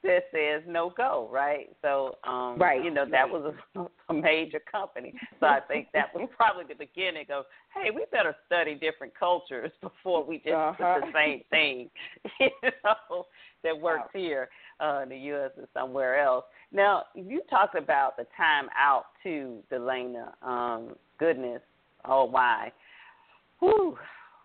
that 0.05 0.25
says 0.33 0.63
no 0.67 0.91
go, 0.97 1.29
right? 1.33 1.69
So, 1.83 2.17
um, 2.25 2.59
Right, 2.59 2.83
you 2.83 2.91
know, 2.91 3.05
that 3.11 3.29
was 3.29 3.55
a, 3.77 3.87
a 4.09 4.15
major 4.15 4.61
company. 4.71 5.13
So 5.41 5.47
I 5.47 5.61
think 5.61 5.89
that 5.93 6.15
was 6.15 6.29
probably 6.37 6.65
the 6.69 6.75
beginning 6.75 7.27
of, 7.33 7.45
hey, 7.75 7.91
we 7.91 8.05
better 8.13 8.35
study 8.47 8.75
different 8.75 9.13
cultures 9.19 9.71
before 9.81 10.25
we 10.25 10.39
just 10.39 10.51
Uh-huh. 10.51 10.95
put 11.01 11.07
the 11.07 11.13
same 11.13 11.43
thing, 11.51 11.91
you 12.41 12.51
know, 12.85 13.27
that 13.65 13.79
works 13.79 14.11
here 14.13 14.49
uh, 14.81 15.01
in 15.03 15.09
the 15.09 15.19
U.S. 15.19 15.51
and 15.57 15.67
somewhere 15.75 16.21
else. 16.21 16.45
Now, 16.71 17.05
you 17.15 17.43
talked 17.51 17.75
about 17.77 18.17
the 18.17 18.27
time 18.37 18.69
out 18.79 19.07
too, 19.23 19.63
Delayna. 19.73 20.31
Um, 20.47 20.95
goodness, 21.19 21.61
oh 22.05 22.25
why? 22.25 22.71
Whew. 23.61 23.99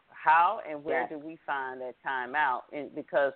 How 0.09 0.61
and 0.69 0.83
where 0.83 1.01
Yes. 1.01 1.09
do 1.09 1.19
we 1.19 1.37
find 1.45 1.81
that 1.81 1.95
time 2.01 2.33
out? 2.33 2.63
And 2.71 2.93
because 2.95 3.33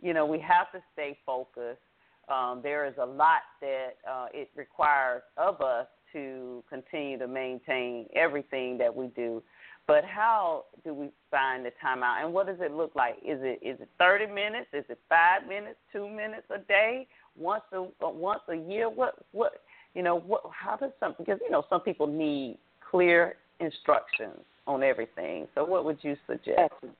you 0.00 0.14
know, 0.14 0.26
we 0.26 0.38
have 0.40 0.70
to 0.72 0.82
stay 0.92 1.16
focused. 1.24 1.80
Um, 2.28 2.60
there 2.62 2.86
is 2.86 2.94
a 3.00 3.06
lot 3.06 3.42
that 3.60 3.96
uh, 4.08 4.26
it 4.34 4.50
requires 4.56 5.22
of 5.36 5.60
us 5.60 5.86
to 6.12 6.62
continue 6.68 7.18
to 7.18 7.28
maintain 7.28 8.06
everything 8.14 8.78
that 8.78 8.94
we 8.94 9.08
do. 9.08 9.42
But 9.86 10.04
how 10.04 10.64
do 10.84 10.92
we 10.92 11.10
find 11.30 11.64
the 11.64 11.70
time 11.80 12.02
out, 12.02 12.24
and 12.24 12.32
what 12.32 12.46
does 12.46 12.56
it 12.60 12.72
look 12.72 12.96
like? 12.96 13.14
Is 13.18 13.38
it 13.42 13.60
is 13.62 13.80
it 13.80 13.88
thirty 13.98 14.26
minutes? 14.26 14.66
Is 14.72 14.84
it 14.88 14.98
five 15.08 15.48
minutes? 15.48 15.76
Two 15.92 16.08
minutes 16.08 16.46
a 16.50 16.58
day? 16.58 17.06
Once 17.38 17.62
a 17.72 17.82
uh, 18.04 18.10
once 18.10 18.40
a 18.48 18.56
year? 18.56 18.90
What 18.90 19.14
what 19.30 19.62
You 19.94 20.02
know, 20.02 20.18
what, 20.18 20.42
how 20.52 20.76
does 20.76 20.90
some 20.98 21.14
because 21.16 21.38
you 21.40 21.50
know 21.50 21.64
some 21.70 21.80
people 21.80 22.08
need 22.08 22.58
clear 22.90 23.36
instructions 23.60 24.40
on 24.66 24.82
everything. 24.82 25.46
So, 25.54 25.64
what 25.64 25.84
would 25.84 25.98
you 26.02 26.16
suggest? 26.26 26.58
Absolutely. 26.58 26.96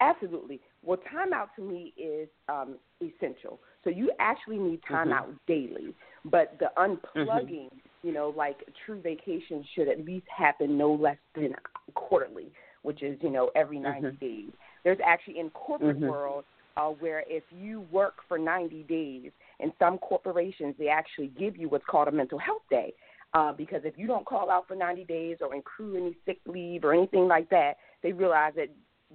Absolutely. 0.00 0.60
Well, 0.84 0.98
timeout 0.98 1.48
to 1.56 1.62
me 1.62 1.94
is 1.96 2.28
um, 2.48 2.76
essential. 3.00 3.58
So 3.82 3.90
you 3.90 4.10
actually 4.18 4.58
need 4.58 4.80
Mm-hmm. 4.90 5.10
timeout 5.10 5.38
daily, 5.46 5.94
but 6.24 6.58
the 6.58 6.70
unplugging, 6.76 7.68
Mm-hmm. 7.70 7.78
you 8.02 8.12
know, 8.12 8.34
like 8.36 8.58
true 8.84 9.00
vacation 9.00 9.64
should 9.74 9.88
at 9.88 10.04
least 10.04 10.26
happen 10.34 10.76
no 10.76 10.92
less 10.92 11.16
than 11.34 11.54
quarterly, 11.94 12.52
which 12.82 13.02
is 13.02 13.18
you 13.22 13.30
know 13.30 13.50
every 13.54 13.78
90 13.78 14.08
Mhm. 14.08 14.20
days. 14.20 14.50
There's 14.84 15.00
actually 15.04 15.38
in 15.38 15.50
corporate 15.50 15.96
Mhm. 15.96 16.08
world 16.08 16.44
uh, 16.76 16.90
where 16.90 17.24
if 17.26 17.44
you 17.50 17.80
work 17.90 18.22
for 18.28 18.38
90 18.38 18.82
days, 18.84 19.32
in 19.60 19.72
some 19.78 19.98
corporations 19.98 20.74
they 20.78 20.88
actually 20.88 21.28
give 21.28 21.56
you 21.56 21.68
what's 21.68 21.84
called 21.86 22.08
a 22.08 22.12
mental 22.12 22.38
health 22.38 22.62
day. 22.68 22.92
Uh, 23.32 23.52
because 23.52 23.80
if 23.84 23.98
you 23.98 24.06
don't 24.06 24.24
call 24.24 24.48
out 24.48 24.68
for 24.68 24.76
90 24.76 25.04
days 25.04 25.38
or 25.40 25.52
accrue 25.56 25.96
any 25.96 26.16
sick 26.24 26.38
leave 26.46 26.84
or 26.84 26.92
anything 26.94 27.26
like 27.26 27.50
that, 27.50 27.78
they 28.02 28.12
realize 28.12 28.52
that 28.54 28.68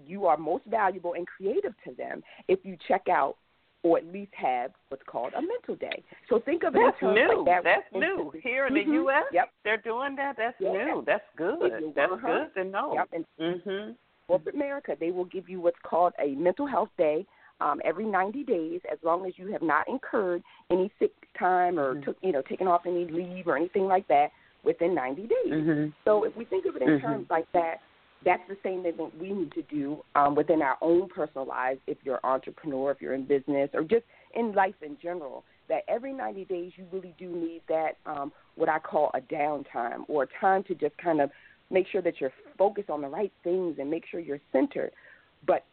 you 0.08 0.26
are 0.26 0.38
most 0.38 0.66
valuable 0.66 1.14
and 1.14 1.28
creative 1.28 1.74
to 1.86 1.94
them 1.94 2.24
if 2.48 2.60
you 2.64 2.78
check 2.88 3.08
out 3.10 3.38
or 3.84 3.98
at 3.98 4.06
least 4.06 4.32
have 4.36 4.72
what's 4.90 5.04
called 5.08 5.32
a 5.38 5.42
mental 5.42 5.76
day. 5.76 6.04
So 6.28 6.40
think 6.40 6.64
of 6.64 6.76
it 6.76 6.80
That's 6.84 6.98
in 7.02 7.08
terms 7.08 7.16
new. 7.16 7.46
like 7.46 7.64
that. 7.64 7.64
That's 7.64 7.94
new 7.94 8.32
here 8.44 8.68
in 8.68 8.74
the 8.74 8.82
Mhm. 8.82 8.94
U.S. 8.94 9.24
Yep. 9.32 9.50
They're 9.64 9.78
doing 9.78 10.16
that. 10.18 10.36
That's 10.36 10.60
Yeah. 10.60 10.72
new. 10.72 11.02
That's 11.06 11.24
good. 11.38 11.94
That's 11.96 12.22
good 12.22 12.54
to 12.56 12.64
know. 12.66 12.94
Yep. 12.96 13.10
And 13.14 13.26
Mhm. 13.40 13.96
corporate 14.28 14.56
America, 14.56 14.98
they 15.00 15.12
will 15.12 15.26
give 15.26 15.48
you 15.48 15.62
what's 15.62 15.80
called 15.80 16.14
a 16.20 16.36
mental 16.36 16.66
health 16.68 16.90
day 16.98 17.26
um, 17.62 17.82
every 17.84 18.06
90 18.06 18.44
days, 18.44 18.80
as 18.90 18.98
long 19.04 19.26
as 19.26 19.38
you 19.38 19.48
have 19.52 19.62
not 19.62 19.86
incurred 19.90 20.42
any 20.70 20.90
sick 20.98 21.12
time 21.38 21.78
or 21.78 21.96
Mhm. 21.96 22.04
took, 22.06 22.18
you 22.22 22.32
know, 22.32 22.42
taken 22.42 22.68
off 22.68 22.86
any 22.86 23.06
leave 23.06 23.48
or 23.48 23.58
anything 23.58 23.86
like 23.88 24.08
that 24.08 24.32
within 24.64 24.94
90 24.94 25.28
days. 25.28 25.54
Mhm. 25.54 25.94
So 26.06 26.24
if 26.24 26.36
we 26.38 26.46
think 26.46 26.66
of 26.66 26.76
it 26.78 26.82
in 26.82 26.90
Mhm. 26.90 27.02
terms 27.02 27.30
like 27.30 27.50
that, 27.52 27.82
that's 28.26 28.44
the 28.50 28.58
same 28.64 28.84
thing 28.84 28.94
we 29.20 29.32
need 29.32 29.52
to 29.54 29.62
do 29.64 30.04
um, 30.16 30.36
within 30.36 30.62
our 30.62 30.78
own 30.82 31.08
personal 31.08 31.48
lives. 31.48 31.80
If 31.88 31.98
you're 32.04 32.16
an 32.16 32.32
entrepreneur, 32.32 32.92
if 32.92 33.02
you're 33.02 33.14
in 33.14 33.26
business, 33.26 33.70
or 33.74 33.84
just 33.84 34.04
in 34.34 34.54
life 34.54 34.76
in 34.82 34.98
general, 35.02 35.44
that 35.70 35.84
every 35.88 36.12
90 36.14 36.46
days 36.46 36.72
you 36.76 36.86
really 36.92 37.14
do 37.18 37.30
need 37.30 37.62
that 37.70 37.98
um, 38.06 38.32
what 38.56 38.70
I 38.70 38.80
call 38.80 39.12
a 39.14 39.22
downtime 39.22 40.04
or 40.08 40.28
time 40.40 40.64
to 40.64 40.76
just 40.76 40.98
kind 40.98 41.22
of 41.22 41.30
make 41.70 41.88
sure 41.88 42.02
that 42.02 42.20
you're 42.20 42.34
focused 42.58 42.90
on 42.90 43.02
the 43.02 43.08
right 43.08 43.32
things 43.44 43.78
and 43.80 43.90
make 43.90 44.04
sure 44.10 44.20
you're 44.20 44.42
centered. 44.52 44.92
But 45.46 45.64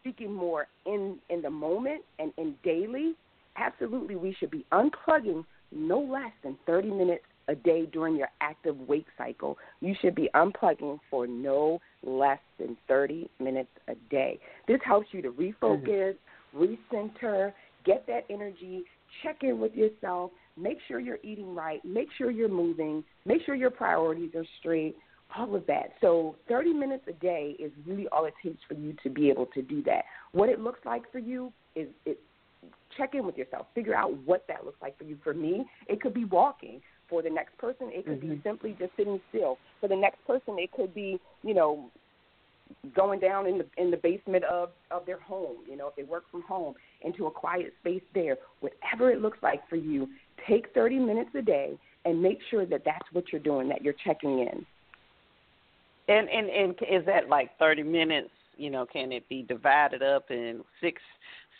speaking 0.00 0.32
more 0.32 0.66
in 0.86 1.18
in 1.30 1.42
the 1.42 1.50
moment 1.50 2.02
and 2.18 2.32
in 2.38 2.54
daily, 2.64 3.14
absolutely 3.56 4.16
we 4.16 4.34
should 4.38 4.50
be 4.50 4.64
unplugging 4.72 5.44
no 5.70 6.00
less 6.00 6.32
than 6.42 6.56
30 6.66 6.90
minutes 6.90 7.24
a 7.48 7.54
day 7.54 7.86
during 7.86 8.16
your 8.16 8.28
active 8.40 8.76
wake 8.88 9.06
cycle. 9.16 9.58
You 9.80 9.94
should 10.00 10.14
be 10.14 10.28
unplugging 10.34 10.98
for 11.10 11.26
no 11.26 11.80
less 12.02 12.40
than 12.58 12.76
30 12.88 13.28
minutes 13.40 13.70
a 13.88 13.94
day. 14.10 14.38
This 14.68 14.80
helps 14.84 15.08
you 15.12 15.22
to 15.22 15.30
mm-hmm. 15.30 15.64
refocus, 15.64 16.14
recenter, 16.56 17.52
get 17.84 18.06
that 18.06 18.24
energy, 18.30 18.84
check 19.22 19.38
in 19.42 19.60
with 19.60 19.74
yourself, 19.74 20.30
make 20.56 20.78
sure 20.88 21.00
you're 21.00 21.18
eating 21.22 21.54
right, 21.54 21.84
make 21.84 22.08
sure 22.16 22.30
you're 22.30 22.48
moving, 22.48 23.04
make 23.24 23.42
sure 23.44 23.54
your 23.54 23.70
priorities 23.70 24.30
are 24.34 24.46
straight, 24.60 24.96
all 25.36 25.54
of 25.54 25.66
that. 25.66 25.90
So 26.00 26.36
30 26.48 26.72
minutes 26.72 27.04
a 27.08 27.12
day 27.12 27.56
is 27.58 27.72
really 27.86 28.06
all 28.08 28.24
it 28.24 28.34
takes 28.42 28.60
for 28.68 28.74
you 28.74 28.94
to 29.02 29.10
be 29.10 29.30
able 29.30 29.46
to 29.46 29.62
do 29.62 29.82
that. 29.84 30.04
What 30.32 30.48
it 30.48 30.60
looks 30.60 30.80
like 30.84 31.10
for 31.10 31.18
you 31.18 31.52
is 31.74 31.88
it 32.04 32.18
check 32.96 33.14
in 33.14 33.26
with 33.26 33.36
yourself. 33.36 33.66
Figure 33.74 33.94
out 33.94 34.12
what 34.24 34.44
that 34.48 34.64
looks 34.64 34.80
like 34.80 34.96
for 34.96 35.04
you. 35.04 35.18
For 35.24 35.34
me, 35.34 35.64
it 35.88 36.00
could 36.00 36.14
be 36.14 36.24
walking. 36.24 36.80
For 37.14 37.22
the 37.22 37.30
next 37.30 37.56
person, 37.58 37.92
it 37.92 38.04
could 38.06 38.20
be 38.20 38.26
Mhm. 38.26 38.42
simply 38.42 38.72
just 38.72 38.96
sitting 38.96 39.20
still. 39.28 39.56
For 39.80 39.86
the 39.86 39.94
next 39.94 40.24
person, 40.26 40.58
it 40.58 40.72
could 40.72 40.92
be, 40.92 41.20
you 41.44 41.54
know, 41.54 41.88
going 42.92 43.20
down 43.20 43.46
in 43.46 43.56
the 43.58 43.66
in 43.76 43.92
the 43.92 43.96
basement 43.96 44.42
of 44.46 44.72
of 44.90 45.06
their 45.06 45.20
home. 45.20 45.58
You 45.68 45.76
know, 45.76 45.86
if 45.86 45.94
they 45.94 46.02
work 46.02 46.28
from 46.28 46.42
home, 46.42 46.74
into 47.02 47.26
a 47.26 47.30
quiet 47.30 47.72
space 47.78 48.02
there. 48.14 48.36
Whatever 48.58 49.12
it 49.12 49.22
looks 49.22 49.40
like 49.44 49.64
for 49.68 49.76
you, 49.76 50.08
take 50.44 50.74
30 50.74 50.98
minutes 50.98 51.32
a 51.36 51.42
day 51.42 51.78
and 52.04 52.20
make 52.20 52.42
sure 52.50 52.66
that 52.66 52.84
that's 52.84 53.12
what 53.12 53.30
you're 53.30 53.40
doing. 53.40 53.68
That 53.68 53.82
you're 53.84 53.92
checking 54.04 54.40
in. 54.40 54.66
And 56.08 56.28
and 56.28 56.50
and 56.50 56.72
is 56.82 57.06
that 57.06 57.28
like 57.28 57.56
thirty 57.60 57.84
minutes? 57.84 58.32
You 58.56 58.70
know, 58.70 58.86
can 58.86 59.12
it 59.12 59.28
be 59.28 59.42
divided 59.42 60.02
up 60.02 60.32
in 60.32 60.64
six 60.80 61.00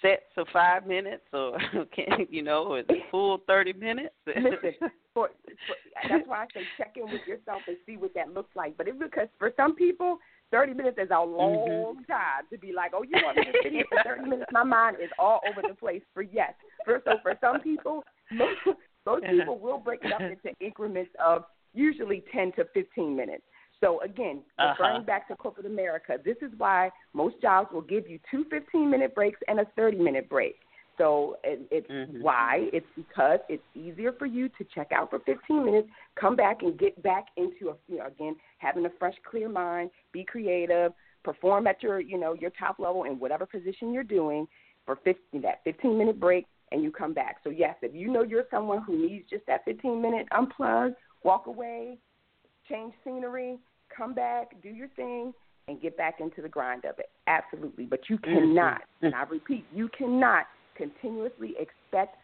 sets 0.04 0.22
of 0.36 0.46
five 0.52 0.86
minutes, 0.86 1.24
or 1.32 1.58
can 1.94 2.26
you 2.30 2.42
know, 2.42 2.74
is 2.74 2.84
it 2.88 3.04
full 3.10 3.38
thirty 3.46 3.72
minutes? 3.72 4.14
Listen, 4.26 4.90
for, 5.14 5.30
for, 5.66 5.76
that's 6.08 6.26
why 6.26 6.42
I 6.42 6.46
say 6.52 6.66
check 6.76 6.96
in 6.96 7.10
with 7.10 7.26
yourself 7.26 7.62
and 7.66 7.76
see 7.86 7.96
what 7.96 8.12
that 8.14 8.34
looks 8.34 8.54
like. 8.54 8.76
But 8.76 8.88
it's 8.88 8.98
because 8.98 9.28
for 9.38 9.52
some 9.56 9.74
people, 9.74 10.18
30 10.50 10.74
minutes 10.74 10.98
is 11.00 11.08
a 11.10 11.20
long 11.20 11.96
Mm-hmm. 11.96 12.12
time 12.12 12.44
to 12.52 12.58
be 12.58 12.72
like, 12.72 12.92
oh, 12.94 13.02
you 13.02 13.14
want 13.22 13.36
me 13.36 13.44
to 13.44 13.52
sit 13.62 13.72
here 13.72 13.84
for 13.88 13.98
30 14.04 14.28
minutes? 14.28 14.50
My 14.52 14.64
mind 14.64 14.96
is 15.02 15.10
all 15.18 15.40
over 15.44 15.62
the 15.62 15.74
place. 15.74 16.02
For 16.12 16.22
yes, 16.22 16.52
for 16.84 17.00
so 17.04 17.18
for 17.22 17.34
some 17.40 17.60
people, 17.60 18.04
most 18.30 18.58
most 19.06 19.24
people 19.26 19.58
will 19.58 19.78
break 19.78 20.04
it 20.04 20.12
up 20.12 20.22
into 20.22 20.54
increments 20.60 21.10
of 21.24 21.44
usually 21.72 22.24
10 22.32 22.52
to 22.52 22.64
15 22.74 23.16
minutes. 23.16 23.42
So 23.80 24.00
again, 24.00 24.42
referring 24.58 24.96
Uh-huh. 24.98 25.04
back 25.04 25.28
to 25.28 25.36
corporate 25.36 25.66
America, 25.66 26.18
this 26.24 26.36
is 26.42 26.52
why 26.58 26.90
most 27.12 27.40
jobs 27.40 27.72
will 27.72 27.82
give 27.82 28.08
you 28.08 28.18
two 28.30 28.44
15-minute 28.46 29.14
breaks 29.14 29.40
and 29.48 29.60
a 29.60 29.64
30-minute 29.76 30.28
break. 30.28 30.60
So 30.96 31.38
it, 31.42 31.60
it's 31.72 31.90
Mhm. 31.90 32.22
why 32.22 32.70
it's 32.72 32.86
because 32.94 33.40
it's 33.48 33.64
easier 33.74 34.12
for 34.12 34.26
you 34.26 34.48
to 34.50 34.64
check 34.64 34.92
out 34.92 35.10
for 35.10 35.18
15 35.20 35.64
minutes, 35.64 35.88
come 36.14 36.36
back 36.36 36.62
and 36.62 36.78
get 36.78 37.02
back 37.02 37.26
into 37.36 37.70
a 37.70 37.76
you 37.88 37.98
know 37.98 38.06
again 38.06 38.36
having 38.58 38.86
a 38.86 38.90
fresh, 38.90 39.16
clear 39.24 39.48
mind, 39.48 39.90
be 40.12 40.22
creative, 40.24 40.92
perform 41.24 41.66
at 41.66 41.82
your 41.82 41.98
you 41.98 42.16
know 42.16 42.34
your 42.34 42.50
top 42.50 42.78
level 42.78 43.04
in 43.04 43.18
whatever 43.18 43.44
position 43.44 43.92
you're 43.92 44.04
doing 44.04 44.46
for 44.86 44.96
15 45.02 45.42
that 45.42 45.62
15 45.64 45.98
minute 45.98 46.20
break, 46.20 46.46
and 46.70 46.80
you 46.84 46.92
come 46.92 47.12
back. 47.12 47.38
So 47.42 47.50
yes, 47.50 47.74
if 47.82 47.92
you 47.92 48.08
know 48.12 48.22
you're 48.22 48.44
someone 48.48 48.82
who 48.84 48.96
needs 48.96 49.28
just 49.28 49.44
that 49.46 49.64
15 49.64 50.00
minute 50.00 50.28
unplug, 50.32 50.94
walk 51.24 51.48
away, 51.48 51.98
change 52.68 52.94
scenery, 53.04 53.58
come 53.94 54.14
back, 54.14 54.60
do 54.62 54.68
your 54.68 54.88
thing, 54.88 55.32
and 55.68 55.80
get 55.80 55.96
back 55.96 56.20
into 56.20 56.42
the 56.42 56.48
grind 56.48 56.84
of 56.84 56.98
it. 56.98 57.08
Absolutely. 57.26 57.84
But 57.84 58.00
you 58.08 58.18
mm-hmm. 58.18 58.34
cannot, 58.34 58.82
and 59.02 59.14
I 59.14 59.22
mm-hmm. 59.22 59.32
repeat, 59.32 59.64
you 59.74 59.88
cannot 59.96 60.46
continuously 60.76 61.54
expect 61.58 62.16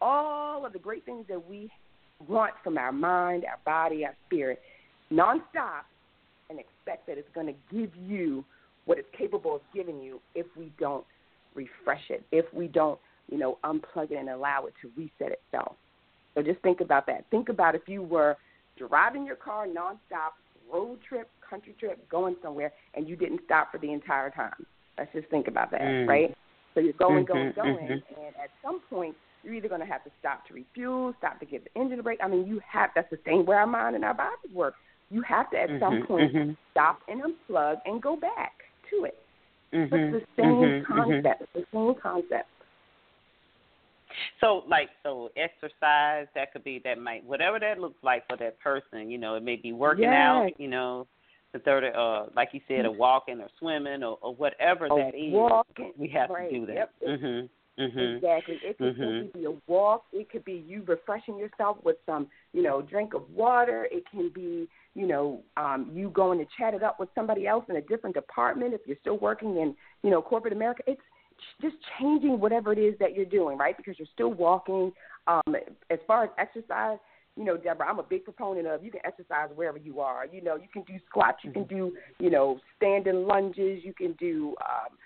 all 0.00 0.64
of 0.64 0.72
the 0.72 0.78
great 0.78 1.04
things 1.04 1.24
that 1.28 1.48
we 1.48 1.70
want 2.28 2.54
from 2.62 2.78
our 2.78 2.92
mind, 2.92 3.44
our 3.44 3.58
body, 3.64 4.04
our 4.04 4.14
spirit, 4.26 4.60
nonstop, 5.12 5.84
and 6.50 6.58
expect 6.58 7.06
that 7.06 7.18
it's 7.18 7.28
going 7.34 7.46
to 7.46 7.54
give 7.74 7.90
you 7.96 8.44
what 8.84 8.98
it's 8.98 9.08
capable 9.16 9.56
of 9.56 9.60
giving 9.74 10.00
you 10.00 10.20
if 10.34 10.46
we 10.56 10.72
don't 10.78 11.04
refresh 11.54 12.02
it, 12.10 12.24
if 12.32 12.46
we 12.54 12.66
don't, 12.66 12.98
you 13.30 13.38
know, 13.38 13.58
unplug 13.64 14.10
it 14.10 14.16
and 14.18 14.28
allow 14.30 14.64
it 14.66 14.74
to 14.80 14.90
reset 14.96 15.32
itself. 15.32 15.74
So 16.34 16.42
just 16.42 16.60
think 16.60 16.80
about 16.80 17.06
that. 17.06 17.24
Think 17.30 17.48
about 17.48 17.74
if 17.74 17.82
you 17.86 18.02
were 18.02 18.36
driving 18.78 19.26
your 19.26 19.36
car 19.36 19.66
nonstop, 19.66 20.32
road 20.72 20.98
trip, 21.08 21.30
country 21.48 21.74
trip, 21.78 22.08
going 22.08 22.36
somewhere, 22.42 22.72
and 22.94 23.08
you 23.08 23.16
didn't 23.16 23.40
stop 23.44 23.72
for 23.72 23.78
the 23.78 23.92
entire 23.92 24.30
time. 24.30 24.66
Let's 24.98 25.12
just 25.12 25.28
think 25.28 25.48
about 25.48 25.70
that, 25.72 25.80
Mm. 25.80 26.08
right? 26.08 26.34
So 26.74 26.80
you're 26.80 26.92
going, 26.94 27.24
going, 27.24 27.52
Mhm, 27.52 27.54
going, 27.54 27.86
mhm. 27.86 28.02
and 28.16 28.36
at 28.36 28.50
some 28.62 28.80
point 28.88 29.16
you're 29.42 29.54
either 29.54 29.68
going 29.68 29.80
to 29.80 29.86
have 29.86 30.04
to 30.04 30.10
stop 30.18 30.46
to 30.46 30.54
refuel, 30.54 31.14
stop 31.18 31.38
to 31.40 31.46
give 31.46 31.64
the 31.64 31.80
engine 31.80 32.00
a 32.00 32.02
break. 32.02 32.20
I 32.22 32.28
mean, 32.28 32.46
you 32.46 32.60
have 32.60 32.90
that's 32.94 33.10
the 33.10 33.18
same 33.24 33.46
way 33.46 33.56
our 33.56 33.66
mind 33.66 33.96
and 33.96 34.04
our 34.04 34.14
bodies 34.14 34.54
work. 34.54 34.74
You 35.10 35.22
have 35.22 35.50
to 35.50 35.58
at 35.58 35.70
some 35.80 36.02
Mhm, 36.02 36.06
point 36.06 36.34
mhm. 36.34 36.56
stop 36.72 37.00
and 37.08 37.22
unplug 37.22 37.80
and 37.86 38.02
go 38.02 38.16
back 38.16 38.52
to 38.90 39.04
it. 39.04 39.18
It's 39.72 39.90
the 39.92 40.26
same 40.36 40.56
mhm, 40.60 40.84
mhm. 40.86 41.22
concept. 41.22 41.42
It's 41.42 41.52
the 41.54 41.66
same 41.72 41.94
concept. 42.00 42.48
So, 44.40 44.62
like, 44.68 44.88
so 45.02 45.30
exercise 45.36 46.26
that 46.34 46.52
could 46.52 46.64
be 46.64 46.80
that 46.84 46.98
might 46.98 47.24
whatever 47.24 47.58
that 47.58 47.78
looks 47.80 48.02
like 48.02 48.26
for 48.28 48.36
that 48.36 48.58
person. 48.60 49.10
You 49.10 49.18
know, 49.18 49.34
it 49.34 49.42
may 49.42 49.56
be 49.56 49.72
working 49.72 50.04
Yes. 50.04 50.14
out. 50.14 50.50
You 50.58 50.68
know, 50.68 51.06
the 51.52 51.58
third, 51.60 51.84
uh, 51.84 52.26
like 52.36 52.50
you 52.52 52.60
said, 52.68 52.84
a 52.84 52.90
walking 52.90 53.40
or 53.40 53.48
swimming 53.58 54.02
or, 54.02 54.18
or 54.20 54.34
whatever 54.34 54.88
that 54.88 55.12
is. 55.14 55.32
walking, 55.32 55.92
we 55.96 56.08
have 56.08 56.30
right, 56.30 56.50
to 56.50 56.60
do 56.60 56.66
that. 56.66 56.74
yep. 56.74 56.94
Mhm. 57.02 57.48
Mhm. 57.78 58.16
Exactly. 58.16 58.56
It 58.62 58.76
could 58.78 58.96
Mhm. 58.96 59.32
be 59.32 59.44
a 59.44 59.52
walk. 59.66 60.06
It 60.12 60.30
could 60.30 60.44
be 60.44 60.54
you 60.54 60.82
refreshing 60.82 61.38
yourself 61.38 61.82
with 61.84 61.96
some, 62.06 62.28
you 62.52 62.62
know, 62.62 62.82
drink 62.82 63.14
of 63.14 63.30
water. 63.30 63.88
It 63.90 64.04
can 64.10 64.30
be, 64.30 64.68
you 64.94 65.06
know, 65.06 65.42
um, 65.56 65.90
you 65.92 66.10
going 66.10 66.38
to 66.40 66.46
chat 66.56 66.74
it 66.74 66.82
up 66.82 66.98
with 66.98 67.08
somebody 67.14 67.46
else 67.46 67.64
in 67.68 67.76
a 67.76 67.80
different 67.82 68.14
department 68.14 68.74
if 68.74 68.80
you're 68.86 68.96
still 69.00 69.18
working 69.18 69.58
in, 69.58 69.76
you 70.02 70.10
know, 70.10 70.20
corporate 70.20 70.52
America. 70.52 70.82
It's 70.86 71.00
just 71.60 71.76
changing 71.98 72.40
whatever 72.40 72.72
it 72.72 72.78
is 72.78 72.94
that 73.00 73.14
you're 73.14 73.24
doing, 73.24 73.58
right? 73.58 73.76
Because 73.76 73.98
you're 73.98 74.08
still 74.14 74.32
walking. 74.32 74.92
Um, 75.26 75.56
as 75.90 75.98
far 76.06 76.24
as 76.24 76.30
exercise, 76.38 76.98
you 77.36 77.44
know, 77.44 77.56
Deborah, 77.56 77.88
I'm 77.88 77.98
a 77.98 78.02
big 78.02 78.24
proponent 78.24 78.66
of 78.66 78.82
you 78.82 78.90
can 78.90 79.00
exercise 79.04 79.48
wherever 79.54 79.78
you 79.78 80.00
are. 80.00 80.26
You 80.26 80.42
know, 80.42 80.56
you 80.56 80.68
can 80.72 80.82
do 80.82 80.94
squats, 81.08 81.38
you 81.42 81.52
can 81.52 81.64
do, 81.64 81.92
you 82.18 82.30
know, 82.30 82.58
standing 82.76 83.26
lunges, 83.26 83.84
you 83.84 83.92
can 83.92 84.12
do 84.14 84.56
um, 84.60 84.96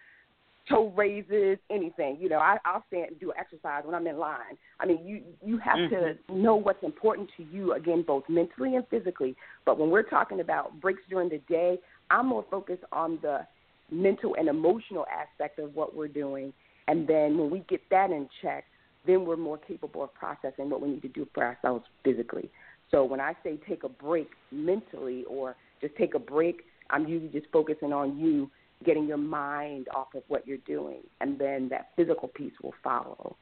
toe 0.69 0.93
raises, 0.97 1.59
anything. 1.71 2.17
You 2.21 2.29
know, 2.31 2.39
I, 2.39 2.57
I'll 2.65 2.85
stand 2.89 3.11
and 3.11 3.21
do 3.21 3.33
exercise 3.39 3.83
when 3.85 3.95
I'm 3.95 4.07
in 4.07 4.19
line. 4.19 4.57
I 4.81 4.87
mean, 4.87 5.07
you 5.07 5.23
you 5.45 5.59
have 5.59 5.77
mm-hmm. 5.77 6.33
to 6.33 6.35
know 6.35 6.57
what's 6.57 6.83
important 6.83 7.31
to 7.37 7.45
you 7.45 7.75
again, 7.75 8.03
both 8.07 8.25
mentally 8.29 8.77
and 8.77 8.87
physically. 8.89 9.37
But 9.67 9.79
when 9.79 9.91
we're 9.91 10.03
talking 10.03 10.41
about 10.41 10.81
breaks 10.81 11.03
during 11.11 11.29
the 11.29 11.41
day, 11.49 11.79
I'm 12.11 12.27
more 12.27 12.45
focused 12.51 12.85
on 12.93 13.19
the 13.23 13.47
mental 13.93 14.35
and 14.39 14.49
emotional 14.49 15.07
aspect 15.07 15.59
of 15.59 15.75
what 15.75 15.95
we're 15.95 16.09
doing. 16.09 16.53
And 16.89 17.07
then 17.07 17.39
when 17.39 17.51
we 17.51 17.61
get 17.69 17.81
that 17.91 18.11
in 18.11 18.29
check, 18.41 18.65
then 19.07 19.25
we're 19.25 19.37
more 19.37 19.59
capable 19.59 20.03
of 20.03 20.15
processing 20.15 20.71
what 20.71 20.81
we 20.81 20.89
need 20.89 21.03
to 21.03 21.09
do 21.09 21.27
for 21.35 21.45
ourselves 21.45 21.85
physically. 22.05 22.51
So 22.91 23.05
when 23.05 23.21
I 23.21 23.35
say 23.43 23.59
take 23.69 23.85
a 23.85 23.89
break 23.89 24.31
mentally 24.51 25.25
or 25.29 25.57
just 25.81 25.97
take 25.97 26.15
a 26.15 26.19
break, 26.19 26.63
I'm 26.91 27.07
usually 27.07 27.33
just 27.33 27.51
focusing 27.53 27.93
on 27.93 28.19
you 28.19 28.51
getting 28.85 29.07
your 29.07 29.17
mind 29.17 29.87
off 29.95 30.09
of 30.15 30.23
what 30.29 30.47
you're 30.47 30.59
doing, 30.59 30.99
and 31.21 31.39
then 31.39 31.69
that 31.69 31.91
physical 31.97 32.29
piece 32.29 32.53
will 32.63 32.75
follow. 32.83 33.37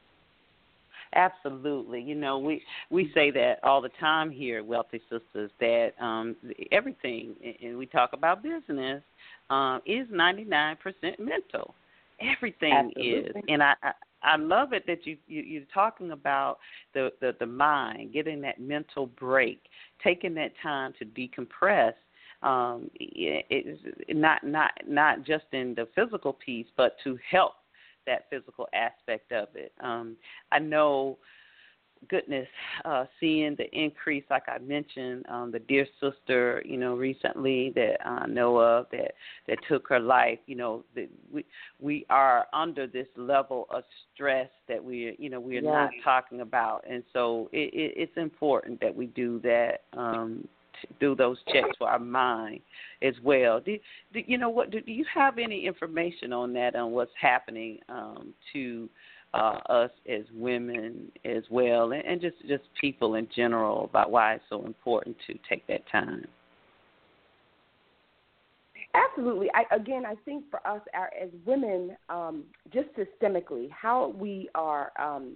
Absolutely. 1.13 2.01
You 2.01 2.15
know, 2.15 2.39
we 2.39 2.61
we 2.89 3.11
say 3.13 3.31
that 3.31 3.59
all 3.63 3.81
the 3.81 3.91
time 3.99 4.31
here 4.31 4.63
Wealthy 4.63 5.01
Sistas 5.11 5.49
that 5.59 5.91
um 5.99 6.35
everything 6.71 7.35
and 7.61 7.77
we 7.77 7.85
talk 7.85 8.11
about 8.13 8.43
business 8.43 9.03
um 9.49 9.81
is 9.85 10.07
99% 10.07 10.77
mental. 11.19 11.75
Everything 12.21 12.73
Absolutely. 12.73 13.11
is. 13.11 13.35
And 13.49 13.63
I, 13.63 13.73
I 13.83 13.91
I 14.23 14.35
love 14.37 14.71
it 14.71 14.85
that 14.87 15.05
you, 15.05 15.17
you 15.27 15.41
you're 15.41 15.63
talking 15.73 16.11
about 16.11 16.59
the, 16.93 17.11
the 17.19 17.35
the 17.39 17.45
mind, 17.45 18.13
getting 18.13 18.39
that 18.41 18.61
mental 18.61 19.07
break, 19.07 19.61
taking 20.03 20.33
that 20.35 20.51
time 20.63 20.93
to 20.99 21.05
decompress 21.05 21.93
um, 22.43 22.89
it's 22.95 23.79
not 24.09 24.43
not 24.43 24.71
not 24.87 25.23
just 25.23 25.45
in 25.51 25.75
the 25.75 25.87
physical 25.95 26.33
piece, 26.33 26.65
but 26.75 26.95
to 27.03 27.17
help 27.29 27.53
that 28.05 28.29
physical 28.29 28.67
aspect 28.73 29.31
of 29.31 29.49
it. 29.55 29.71
Um, 29.81 30.15
I 30.51 30.59
know, 30.59 31.17
goodness, 32.09 32.47
uh, 32.83 33.05
seeing 33.19 33.55
the 33.55 33.69
increase, 33.77 34.23
like 34.29 34.43
I 34.47 34.57
mentioned, 34.57 35.25
um, 35.29 35.51
the 35.51 35.59
dear 35.59 35.85
sister, 35.99 36.63
you 36.65 36.77
know, 36.77 36.95
recently 36.95 37.71
that 37.75 37.97
I 38.05 38.25
know 38.27 38.57
of 38.57 38.87
that 38.91 39.13
that 39.47 39.57
took 39.69 39.87
her 39.89 39.99
life. 39.99 40.39
You 40.47 40.55
know, 40.55 40.83
that 40.95 41.09
we 41.31 41.45
we 41.79 42.05
are 42.09 42.47
under 42.53 42.87
this 42.87 43.07
level 43.15 43.67
of 43.69 43.83
stress 44.13 44.49
that 44.67 44.83
we, 44.83 45.15
you 45.19 45.29
know, 45.29 45.39
we 45.39 45.57
are 45.57 45.61
yes. 45.61 45.71
not 45.71 45.89
talking 46.03 46.41
about, 46.41 46.83
and 46.89 47.03
so 47.13 47.49
it, 47.53 47.73
it, 47.73 47.93
it's 47.95 48.17
important 48.17 48.79
that 48.81 48.95
we 48.95 49.07
do 49.07 49.39
that. 49.41 49.83
Um, 49.93 50.47
do 50.99 51.15
those 51.15 51.37
checks 51.51 51.69
for 51.77 51.89
our 51.89 51.99
mind 51.99 52.61
as 53.01 53.13
well. 53.23 53.59
Do, 53.59 53.77
do 54.13 54.21
you 54.25 54.37
know 54.37 54.49
what? 54.49 54.71
Do, 54.71 54.81
do 54.81 54.91
you 54.91 55.05
have 55.13 55.37
any 55.37 55.65
information 55.65 56.33
on 56.33 56.53
that 56.53 56.75
on 56.75 56.91
what's 56.91 57.11
happening 57.19 57.79
um, 57.89 58.33
to 58.53 58.89
uh, 59.33 59.59
us 59.69 59.91
as 60.09 60.23
women 60.33 61.11
as 61.25 61.43
well, 61.49 61.91
and, 61.93 62.03
and 62.05 62.21
just 62.21 62.35
just 62.47 62.63
people 62.79 63.15
in 63.15 63.27
general 63.35 63.85
about 63.85 64.11
why 64.11 64.33
it's 64.35 64.43
so 64.49 64.65
important 64.65 65.15
to 65.27 65.37
take 65.49 65.65
that 65.67 65.81
time? 65.91 66.25
Absolutely. 68.93 69.47
I, 69.53 69.73
again, 69.73 70.05
I 70.05 70.15
think 70.25 70.45
for 70.49 70.65
us 70.67 70.81
our, 70.93 71.11
as 71.21 71.29
women, 71.45 71.95
um, 72.09 72.43
just 72.73 72.87
systemically, 72.97 73.69
how 73.71 74.13
we 74.17 74.49
are, 74.53 74.91
um, 74.99 75.35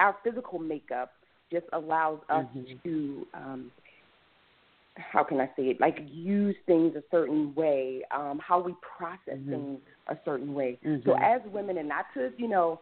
our 0.00 0.16
physical 0.24 0.58
makeup 0.58 1.12
just 1.52 1.66
allows 1.72 2.18
us 2.28 2.44
mm-hmm. 2.56 2.88
to 2.88 3.26
um, 3.34 3.70
how 4.98 5.24
can 5.24 5.40
I 5.40 5.46
say 5.56 5.64
it, 5.64 5.80
like 5.80 5.98
use 6.10 6.56
things 6.66 6.94
a 6.96 7.02
certain 7.10 7.54
way, 7.54 8.02
um, 8.14 8.40
how 8.46 8.60
we 8.60 8.74
process 8.96 9.38
mm-hmm. 9.38 9.50
things 9.50 9.80
a 10.08 10.16
certain 10.24 10.54
way. 10.54 10.78
Mm-hmm. 10.84 11.08
So 11.08 11.16
as 11.16 11.40
women, 11.52 11.78
and 11.78 11.88
not 11.88 12.06
to 12.14 12.30
you 12.36 12.48
know, 12.48 12.80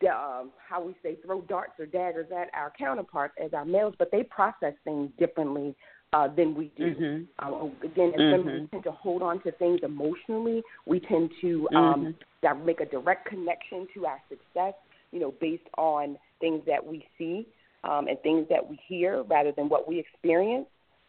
the, 0.00 0.08
um, 0.08 0.50
how 0.68 0.84
we 0.84 0.94
say 1.02 1.16
throw 1.24 1.40
darts 1.42 1.72
or 1.78 1.86
daggers 1.86 2.26
at 2.30 2.48
our 2.54 2.72
counterparts 2.78 3.34
as 3.42 3.52
our 3.54 3.64
males, 3.64 3.94
but 3.98 4.10
they 4.12 4.22
process 4.22 4.74
things 4.84 5.10
differently 5.18 5.74
uh, 6.12 6.28
than 6.34 6.54
we 6.54 6.70
do. 6.76 6.94
Mm-hmm. 6.94 7.54
Um, 7.54 7.72
again, 7.82 8.12
as 8.14 8.20
mm-hmm. 8.20 8.46
women, 8.46 8.62
we 8.62 8.66
tend 8.68 8.84
to 8.84 8.92
hold 8.92 9.22
on 9.22 9.42
to 9.42 9.52
things 9.52 9.80
emotionally. 9.82 10.62
We 10.86 11.00
tend 11.00 11.30
to 11.40 11.68
um, 11.74 12.14
Mm-hmm. 12.44 12.66
make 12.66 12.80
a 12.80 12.86
direct 12.86 13.28
connection 13.28 13.88
to 13.94 14.06
our 14.06 14.20
success, 14.28 14.74
you 15.10 15.18
know, 15.18 15.34
based 15.40 15.68
on 15.78 16.16
things 16.40 16.62
that 16.66 16.84
we 16.84 17.04
see 17.18 17.46
um, 17.84 18.06
and 18.08 18.20
things 18.20 18.46
that 18.50 18.68
we 18.68 18.78
hear 18.86 19.22
rather 19.24 19.52
than 19.52 19.68
what 19.68 19.88
we 19.88 19.98
experience. 19.98 20.66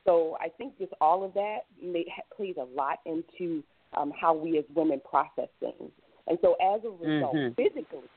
So 0.08 0.38
I 0.39 0.47
think 0.49 0.78
just 0.80 0.93
all 1.01 1.24
of 1.24 1.34
that 1.34 1.60
may, 1.84 2.05
plays 2.36 2.55
a 2.58 2.64
lot 2.64 2.99
into 3.05 3.62
um, 3.95 4.12
how 4.20 4.34
we 4.34 4.58
as 4.58 4.64
women 4.74 5.01
process 5.10 5.49
things. 5.60 5.91
And 6.28 6.38
so 6.41 6.55
as 6.62 6.82
a 6.86 6.89
result, 6.89 7.36
mm-hmm. 7.36 7.53
physically, 7.62 8.08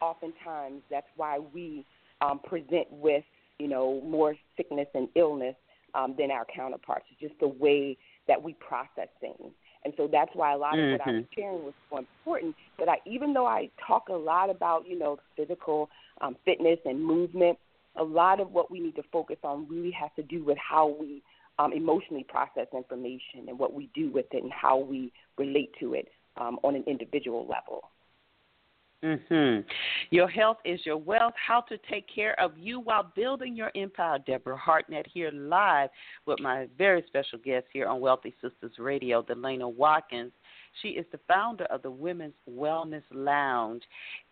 oftentimes 0.00 0.82
that's 0.90 1.06
why 1.16 1.38
we 1.54 1.84
um, 2.20 2.40
present 2.40 2.86
with, 2.90 3.24
you 3.58 3.68
know, 3.68 4.02
more 4.02 4.34
sickness 4.56 4.88
and 4.94 5.08
illness 5.14 5.54
um, 5.94 6.14
than 6.18 6.30
our 6.30 6.46
counterparts. 6.54 7.06
It's 7.10 7.20
just 7.20 7.40
the 7.40 7.48
way 7.48 7.96
that 8.28 8.42
we 8.42 8.54
process 8.54 9.08
things. 9.20 9.52
And 9.84 9.94
so 9.96 10.08
that's 10.10 10.30
why 10.34 10.52
a 10.52 10.58
lot 10.58 10.78
of 10.78 10.90
what 10.92 11.00
I 11.00 11.10
was 11.10 11.24
Mm-hmm. 11.24 11.40
sharing 11.40 11.64
was 11.64 11.72
so 11.90 11.98
important. 11.98 12.54
That 12.78 12.88
I, 12.90 12.96
even 13.06 13.32
though 13.32 13.46
I 13.46 13.70
talk 13.86 14.10
a 14.10 14.14
lot 14.14 14.50
about, 14.50 14.86
you 14.86 14.98
know, 14.98 15.18
physical 15.36 15.88
um, 16.20 16.36
fitness 16.44 16.78
and 16.84 17.02
movement, 17.02 17.58
a 17.96 18.04
lot 18.04 18.40
of 18.40 18.52
what 18.52 18.70
we 18.70 18.78
need 18.78 18.94
to 18.96 19.02
focus 19.10 19.38
on 19.42 19.66
really 19.68 19.90
has 19.90 20.10
to 20.16 20.22
do 20.22 20.44
with 20.44 20.58
how 20.58 20.94
we 21.00 21.22
um, 21.60 21.72
emotionally 21.72 22.24
process 22.24 22.66
information 22.74 23.48
and 23.48 23.58
what 23.58 23.74
we 23.74 23.90
do 23.94 24.10
with 24.10 24.26
it 24.32 24.42
and 24.42 24.52
how 24.52 24.78
we 24.78 25.12
relate 25.36 25.70
to 25.80 25.94
it 25.94 26.08
um, 26.40 26.58
on 26.62 26.74
an 26.74 26.84
individual 26.86 27.46
level. 27.46 27.90
Mhm. 29.02 29.64
Your 30.10 30.28
health 30.28 30.58
is 30.64 30.84
your 30.84 30.98
wealth. 30.98 31.32
How 31.34 31.62
to 31.62 31.78
take 31.90 32.06
care 32.06 32.38
of 32.38 32.58
you 32.58 32.80
while 32.80 33.04
building 33.14 33.56
your 33.56 33.72
empire. 33.74 34.18
Deborah 34.18 34.58
Hardnett 34.58 35.06
here 35.06 35.30
live 35.30 35.88
with 36.26 36.38
my 36.38 36.68
very 36.76 37.02
special 37.06 37.38
guest 37.38 37.66
here 37.72 37.86
on 37.86 38.00
Wealthy 38.00 38.34
Sistas 38.42 38.78
Radio, 38.78 39.22
Delayna 39.22 39.72
Watkins. 39.72 40.32
She 40.82 40.90
is 40.90 41.06
the 41.12 41.18
founder 41.26 41.64
of 41.64 41.80
the 41.82 41.90
Women's 41.90 42.34
Wellness 42.48 43.02
Lounge 43.10 43.82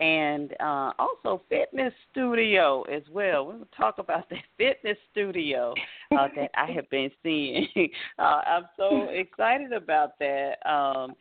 and 0.01 0.55
uh, 0.61 0.93
also 0.99 1.43
Fitness 1.49 1.93
Studio 2.11 2.83
as 2.83 3.03
well. 3.11 3.47
We're 3.47 3.55
going 3.55 3.65
to 3.65 3.77
talk 3.77 3.99
about 3.99 4.29
the 4.29 4.37
Fitness 4.59 4.99
Studio 5.11 5.75
uh, 6.11 6.29
that 6.37 6.51
I 6.55 6.71
have 6.73 6.89
been 6.91 7.11
seeing. 7.23 7.69
Uh, 8.19 8.41
I'm 8.47 8.65
so 8.77 9.09
excited 9.11 9.73
about 9.73 10.19
that. 10.19 10.55
Um, 10.69 11.15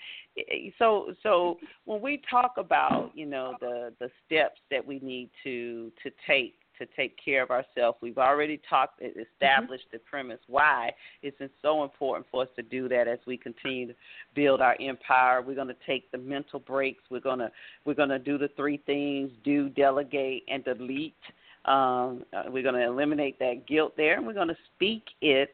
so, 0.80 1.14
so 1.22 1.58
when 1.86 2.02
we 2.02 2.22
talk 2.30 2.54
about 2.58 3.12
you 3.14 3.26
know 3.26 3.56
the 3.60 3.94
the 4.00 4.10
steps 4.26 4.60
that 4.72 4.86
we 4.86 5.00
need 5.00 5.30
to 5.44 5.92
to 6.04 6.12
take 6.26 6.56
to 6.78 6.86
take 6.96 7.18
care 7.24 7.44
of 7.44 7.52
ourselves. 7.52 7.98
We've 8.02 8.18
already 8.18 8.60
talked, 8.70 9.02
established 9.02 9.88
mm-hmm. 9.88 9.98
the 9.98 10.00
premise 10.00 10.40
why 10.48 10.92
it's 11.22 11.38
so 11.62 11.84
important 11.84 12.28
for 12.32 12.44
us 12.44 12.50
to 12.56 12.64
do 12.64 12.88
that 12.90 13.08
as 13.08 13.20
we 13.26 13.38
continue 13.38 13.88
to 13.88 13.96
build 14.36 14.62
our 14.62 14.76
empire. 14.80 15.42
We're 15.42 15.56
going 15.56 15.68
to 15.68 15.76
take 15.86 16.12
the 16.12 16.18
mental 16.18 16.60
breaks. 16.60 17.04
We're 17.10 17.20
going 17.20 17.40
to 17.40 17.52
we're 17.86 17.94
going 17.94 18.10
to 18.10 18.20
do 18.20 18.38
the 18.38 18.50
three 18.56 18.78
things: 18.86 19.32
do, 19.44 19.70
delegate, 19.70 20.44
and 20.48 20.64
delete. 20.64 21.16
Um, 21.68 22.24
uh, 22.34 22.44
we're 22.48 22.64
going 22.64 22.76
to 22.76 22.86
eliminate 22.86 23.38
that 23.40 23.68
guilt 23.68 23.94
there, 23.98 24.18
and 24.18 24.26
we're 24.26 24.34
going 24.34 24.48
to 24.48 24.58
speak 24.76 25.04
it 25.22 25.52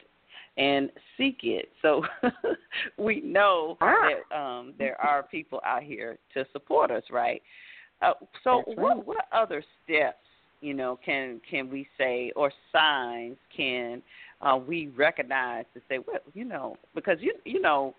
and 0.58 0.92
seek 1.18 1.40
it. 1.44 1.70
So 1.82 2.04
we 2.98 3.22
know 3.22 3.78
that 3.80 4.38
um, 4.38 4.74
there 4.78 5.00
are 5.02 5.24
people 5.24 5.60
out 5.66 5.84
here 5.84 6.18
to 6.36 6.46
support 6.54 6.92
us, 6.92 7.04
right? 7.12 7.42
Uh, 8.02 8.14
so, 8.44 8.64
right. 8.68 8.78
what 8.78 9.08
what 9.08 9.26
other 9.32 9.64
steps 9.84 10.18
you 10.64 10.74
know, 10.74 10.98
can 11.06 11.42
can 11.48 11.70
we 11.70 11.86
say 11.98 12.32
or 12.36 12.52
signs 12.72 13.36
can 13.56 14.02
uh, 14.42 14.58
we 14.58 14.88
recognize 14.98 15.66
to 15.74 15.82
say, 15.90 16.00
well, 16.00 16.20
you 16.34 16.46
know, 16.46 16.78
because 16.96 17.18
you 17.20 17.34
you 17.44 17.60
know, 17.60 17.94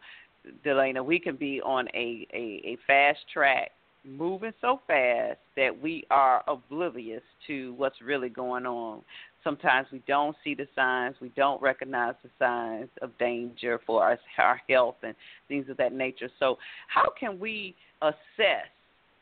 Delayna, 0.65 1.05
we 1.05 1.19
can 1.19 1.37
be 1.37 1.61
on 1.61 1.87
a, 1.95 2.27
a, 2.33 2.63
a 2.65 2.79
fast 2.87 3.21
track, 3.33 3.71
moving 4.05 4.53
so 4.61 4.81
fast 4.87 5.39
that 5.57 5.71
we 5.81 6.05
are 6.11 6.43
oblivious 6.47 7.23
to 7.47 7.75
what's 7.75 8.01
really 8.03 8.29
going 8.29 8.67
on. 8.67 9.03
Sometimes 9.43 9.87
we 9.93 10.03
don't 10.07 10.37
see 10.43 10.55
the 10.55 10.67
signs, 10.75 11.17
we 11.21 11.31
don't 11.37 11.61
recognize 11.61 12.15
the 12.23 12.31
signs 12.39 12.89
of 13.03 13.17
danger 13.19 13.81
for 13.87 14.03
our, 14.03 14.19
our 14.39 14.61
health 14.69 14.97
and 15.03 15.15
things 15.49 15.69
of 15.69 15.77
that 15.77 15.93
nature. 15.93 16.31
So, 16.39 16.57
how 16.89 17.13
can 17.19 17.39
we 17.39 17.75
assess 18.01 18.69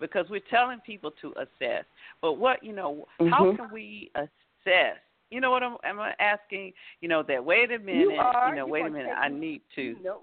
because 0.02 0.26
we're 0.28 0.40
telling 0.50 0.80
people 0.84 1.12
to 1.22 1.32
assess. 1.38 1.84
But 2.20 2.34
what 2.34 2.62
you 2.62 2.74
know, 2.74 3.06
mm-hmm. 3.18 3.28
how 3.32 3.56
can 3.56 3.72
we 3.72 4.10
assess? 4.16 4.98
You 5.30 5.40
know 5.40 5.50
what 5.50 5.62
I'm, 5.62 5.76
I'm 5.82 6.12
asking? 6.20 6.74
You 7.00 7.08
know 7.08 7.22
that. 7.22 7.42
Wait 7.42 7.70
a 7.70 7.78
minute. 7.78 8.00
You, 8.00 8.10
are, 8.12 8.50
you 8.50 8.56
know, 8.56 8.66
you 8.66 8.72
wait 8.72 8.84
a 8.84 8.90
minute. 8.90 9.12
I 9.16 9.28
need 9.28 9.62
to. 9.76 9.96
No. 10.02 10.18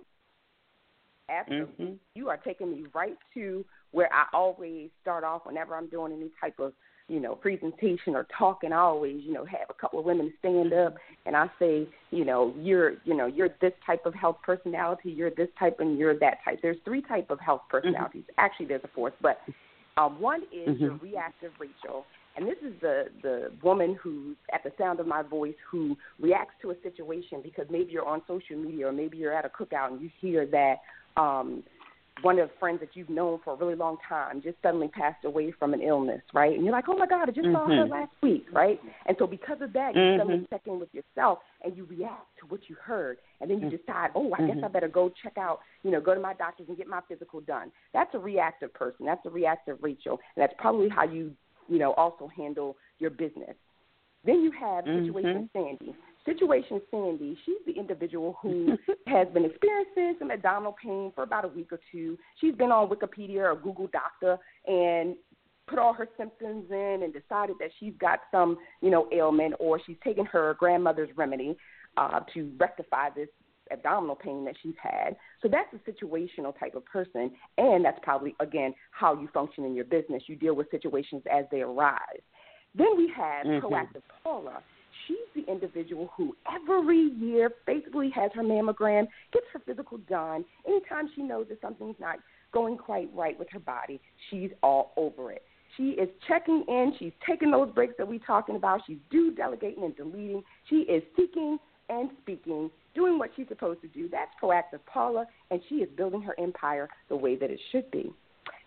Absolutely. 1.30 1.86
Mm-hmm. 1.86 1.94
You 2.14 2.30
are 2.30 2.38
taking 2.38 2.72
me 2.72 2.84
right 2.94 3.18
to 3.36 3.66
where 3.92 4.10
I 4.14 4.26
always 4.34 4.90
start 5.02 5.24
off 5.24 5.46
whenever 5.46 5.76
I'm 5.76 5.88
doing 5.88 6.14
any 6.14 6.30
type 6.42 6.60
of 6.60 6.74
you 7.10 7.20
know, 7.20 7.36
presentation 7.36 8.16
or 8.16 8.28
talking, 8.38 8.72
I 8.72 8.78
always, 8.78 9.22
you 9.24 9.34
know, 9.34 9.44
have 9.44 9.68
a 9.70 9.74
couple 9.74 10.00
of 10.00 10.06
women 10.06 10.32
stand 10.40 10.72
up, 10.74 10.96
and 11.26 11.36
I 11.36 11.48
say, 11.58 11.88
you 12.12 12.24
know, 12.24 12.54
you're, 12.58 12.94
you 13.04 13.16
know, 13.16 13.26
you're 13.26 13.50
this 13.62 13.74
type 13.86 14.06
of 14.06 14.14
health 14.14 14.38
personality, 14.44 15.10
you're 15.10 15.32
this 15.32 15.50
type, 15.58 15.78
and 15.80 15.98
you're 15.98 16.18
that 16.20 16.38
type. 16.46 16.60
There's 16.62 16.78
three 16.86 17.02
type 17.02 17.32
of 17.32 17.40
health 17.40 17.62
mm-hmm. 17.62 17.88
personalities. 17.88 18.22
Mm-hmm. 18.24 18.40
Actually, 18.46 18.68
there's 18.68 18.84
a 18.84 18.90
fourth, 18.94 19.14
but 19.22 19.40
um, 19.98 20.22
one 20.22 20.44
is 20.54 20.70
mm-hmm. 20.70 20.84
the 20.86 20.92
reactive 21.02 21.52
Rachel, 21.60 22.06
and 22.38 22.48
this 22.48 22.58
is 22.64 22.74
the 22.80 23.06
the 23.24 23.52
woman 23.64 23.98
who, 24.02 24.36
at 24.54 24.64
the 24.64 24.72
sound 24.78 25.00
of 25.00 25.08
my 25.08 25.24
voice, 25.24 25.56
who 25.70 25.98
reacts 26.20 26.54
to 26.62 26.70
a 26.70 26.76
situation 26.84 27.40
because 27.44 27.66
maybe 27.72 27.92
you're 27.92 28.08
on 28.08 28.22
social 28.28 28.56
media 28.56 28.88
or 28.88 28.92
maybe 28.92 29.18
you're 29.18 29.34
at 29.34 29.46
a 29.46 29.50
cookout 29.50 29.92
and 29.92 30.00
you 30.00 30.12
hear 30.22 30.46
that. 30.46 30.76
um 31.18 31.64
one 32.22 32.40
of 32.40 32.50
the 32.50 32.54
friends 32.60 32.80
that 32.80 32.90
you've 32.94 33.10
known 33.10 33.40
for 33.44 33.54
a 33.54 33.56
really 33.56 33.76
long 33.76 33.98
time 34.08 34.42
just 34.42 34.58
suddenly 34.62 34.88
passed 34.88 35.24
away 35.26 35.52
from 35.58 35.74
an 35.74 35.82
illness, 35.82 36.22
right? 36.34 36.54
And 36.54 36.64
you're 36.64 36.74
like, 36.74 36.86
oh 36.88 36.98
my 36.98 37.08
God, 37.08 37.30
I 37.30 37.32
just 37.32 37.48
mm-hmm. 37.48 37.56
saw 37.56 37.68
her 37.68 37.84
mm-hmm. 37.84 37.92
last 37.92 38.12
week, 38.22 38.46
right? 38.52 38.80
And 39.06 39.16
so 39.20 39.28
because 39.28 39.58
of 39.62 39.74
that, 39.74 39.96
you 39.96 40.02
mm-hmm. 40.02 40.20
suddenly 40.20 40.48
check 40.50 40.62
in 40.66 40.80
with 40.80 40.90
yourself 40.94 41.40
and 41.64 41.76
you 41.76 41.86
react 41.86 42.28
to 42.40 42.48
what 42.48 42.62
you 42.68 42.76
heard, 42.82 43.18
and 43.42 43.50
then 43.50 43.60
you 43.60 43.68
mm-hmm. 43.68 43.78
decide, 43.78 44.10
oh, 44.16 44.32
I 44.34 44.42
guess 44.42 44.52
I 44.52 44.62
mm-hmm. 44.62 44.74
better 44.74 44.88
go 44.88 45.12
check 45.22 45.38
out, 45.38 45.60
you 45.84 45.92
know, 45.92 46.02
go 46.02 46.14
to 46.14 46.20
my 46.20 46.34
doctor's 46.34 46.68
and 46.68 46.78
get 46.78 46.88
my 46.88 47.02
physical 47.08 47.42
done. 47.42 47.72
That's 47.94 48.14
a 48.14 48.20
reactive 48.20 48.74
person. 48.74 49.06
That's 49.06 49.26
a 49.26 49.30
reactive 49.30 49.78
Rachel, 49.82 50.20
and 50.36 50.44
that's 50.44 50.54
probably 50.58 50.90
how 50.90 51.06
you, 51.06 51.32
you 51.68 51.80
know, 51.80 51.94
also 51.94 52.30
handle 52.36 52.76
your 53.00 53.12
business. 53.12 53.56
Then 54.26 54.42
you 54.42 54.52
have 54.60 54.84
situation 54.84 55.50
mm-hmm. 55.56 55.78
Sandy. 55.80 55.96
Situation 56.26 56.82
Sandy, 56.92 57.38
she's 57.46 57.58
the 57.66 57.80
individual 57.80 58.38
who 58.42 58.78
has 59.08 59.28
been 59.34 59.46
experiencing 59.46 60.16
some 60.20 60.32
abdominal 60.32 60.76
pain 60.82 61.12
for 61.16 61.24
about 61.24 61.46
a 61.46 61.48
week 61.48 61.72
or 61.72 61.80
two. 61.92 62.18
She's 62.40 62.56
been 62.56 62.72
on 62.72 62.90
Wikipedia 62.90 63.52
or 63.52 63.56
Google 63.56 63.88
Doctor 63.88 64.38
and 64.68 65.16
put 65.68 65.80
all 65.80 65.94
her 65.94 66.08
symptoms 66.18 66.66
in 66.70 67.02
and 67.04 67.14
decided 67.14 67.56
that 67.60 67.70
she's 67.80 67.94
got 68.00 68.20
some, 68.32 68.58
you 68.82 68.90
know, 68.90 69.08
ailment 69.14 69.54
or 69.60 69.80
she's 69.86 69.98
taken 70.04 70.26
her 70.26 70.56
grandmother's 70.60 71.10
remedy 71.16 71.56
uh, 71.98 72.20
to 72.34 72.52
rectify 72.60 73.10
this 73.16 73.30
abdominal 73.72 74.16
pain 74.16 74.44
that 74.46 74.56
she's 74.62 74.74
had. 74.82 75.16
So 75.42 75.48
that's 75.48 75.74
a 75.74 75.90
situational 75.90 76.58
type 76.60 76.76
of 76.76 76.86
person, 76.86 77.32
and 77.58 77.86
that's 77.86 78.00
probably 78.02 78.36
again 78.40 78.74
how 78.92 79.20
you 79.20 79.30
function 79.34 79.64
in 79.64 79.76
your 79.76 79.86
business. 79.86 80.24
You 80.28 80.36
deal 80.36 80.56
with 80.56 80.70
situations 80.72 81.24
as 81.32 81.46
they 81.52 81.62
arise. 81.62 82.22
Then 82.76 82.98
we 82.98 83.12
have 83.16 83.46
mm-hmm. 83.46 83.66
proactive 83.66 84.02
Paula 84.24 84.64
she's 85.10 85.44
the 85.44 85.52
individual 85.52 86.10
who 86.16 86.36
every 86.54 87.10
year 87.20 87.52
basically 87.66 88.10
has 88.12 88.32
her 88.34 88.44
mammogram, 88.44 89.08
gets 89.34 89.46
her 89.52 89.60
physical 89.66 89.98
done. 90.10 90.46
Anytime 90.68 91.10
she 91.16 91.24
knows 91.24 91.48
that 91.50 91.60
something's 91.62 92.00
not 92.00 92.20
going 92.54 92.78
quite 92.78 93.10
right 93.14 93.38
with 93.38 93.50
her 93.52 93.60
body, 93.60 94.00
she's 94.30 94.52
all 94.64 94.94
over 94.96 95.32
it. 95.32 95.44
She 95.78 95.92
is 95.92 96.10
checking 96.28 96.64
in. 96.68 96.94
She's 97.00 97.12
taking 97.28 97.52
those 97.52 97.72
breaks 97.72 97.94
that 97.98 98.08
we're 98.08 98.20
talking 98.20 98.56
about. 98.56 98.82
She's 98.88 98.98
do 99.12 99.32
delegating 99.32 99.84
and 99.84 99.96
deleting. 99.96 100.44
She 100.70 100.78
is 100.78 101.04
seeking 101.16 101.58
and 101.90 102.10
speaking, 102.22 102.70
doing 102.94 103.18
what 103.18 103.32
she's 103.36 103.48
supposed 103.48 103.82
to 103.82 103.88
do. 103.88 104.08
That's 104.10 104.32
proactive 104.42 104.80
Paula, 104.86 105.26
and 105.50 105.60
she 105.70 105.76
is 105.76 105.90
building 105.98 106.22
her 106.22 106.36
empire 106.40 106.88
the 107.08 107.16
way 107.16 107.36
that 107.36 107.50
it 107.50 107.60
should 107.72 107.90
be. 107.92 108.12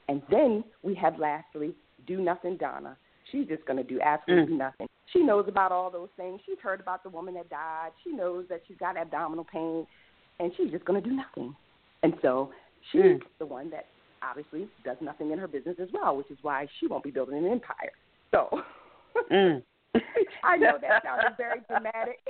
And 0.08 0.22
then 0.30 0.64
we 0.82 0.94
have 0.96 1.18
lastly, 1.18 1.74
do 2.06 2.20
nothing 2.20 2.56
Donna. 2.56 2.96
She's 3.30 3.46
just 3.46 3.64
going 3.64 3.76
to 3.76 3.84
do 3.84 4.00
absolutely 4.00 4.54
mm. 4.54 4.58
nothing. 4.58 4.88
She 5.12 5.22
knows 5.22 5.46
about 5.48 5.72
all 5.72 5.90
those 5.90 6.08
things. 6.16 6.40
She's 6.46 6.58
heard 6.62 6.80
about 6.80 7.02
the 7.02 7.10
woman 7.10 7.34
that 7.34 7.50
died. 7.50 7.90
She 8.04 8.12
knows 8.12 8.46
that 8.48 8.62
she's 8.66 8.76
got 8.78 8.96
abdominal 8.96 9.44
pain, 9.44 9.86
and 10.40 10.52
she's 10.56 10.70
just 10.70 10.84
going 10.84 11.02
to 11.02 11.08
do 11.08 11.14
nothing. 11.14 11.54
And 12.02 12.14
so 12.22 12.50
she's 12.90 13.02
mm. 13.02 13.20
the 13.38 13.46
one 13.46 13.70
that 13.70 13.86
obviously 14.22 14.68
does 14.84 14.96
nothing 15.00 15.32
in 15.32 15.38
her 15.38 15.48
business 15.48 15.76
as 15.80 15.88
well, 15.92 16.16
which 16.16 16.30
is 16.30 16.38
why 16.42 16.66
she 16.78 16.86
won't 16.86 17.04
be 17.04 17.10
building 17.10 17.36
an 17.36 17.46
empire. 17.46 17.92
So 18.30 18.48
mm. 19.30 19.62
I 20.44 20.56
know 20.56 20.78
that 20.80 21.02
sounded 21.02 21.36
very 21.36 21.60
dramatic. 21.68 22.18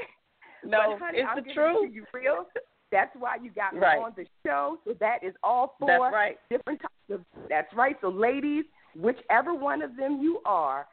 No, 0.65 0.79
but 0.93 1.07
honey, 1.07 1.19
it's 1.19 1.29
I'm 1.29 1.43
the 1.43 1.53
truth. 1.53 1.91
You 1.93 2.05
real. 2.15 2.47
That's 2.93 3.11
why 3.19 3.37
you 3.43 3.51
got 3.51 3.75
me 3.75 3.81
right. 3.81 3.99
on 3.99 4.13
the 4.17 4.25
show. 4.47 4.79
So 4.85 4.95
that 5.01 5.19
is 5.25 5.35
all 5.43 5.75
four 5.81 5.89
that's 5.89 6.13
right. 6.13 6.39
different 6.51 6.81
types 6.81 6.93
of. 7.11 7.49
That's 7.49 7.67
right. 7.75 7.97
So 8.01 8.11
ladies, 8.11 8.65
whichever 8.95 9.55
one 9.55 9.83
of 9.83 9.97
them 9.97 10.21
you 10.23 10.41
are, 10.45 10.87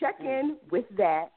check 0.00 0.20
mm. 0.20 0.40
in 0.40 0.56
with 0.70 0.84
that. 0.96 1.30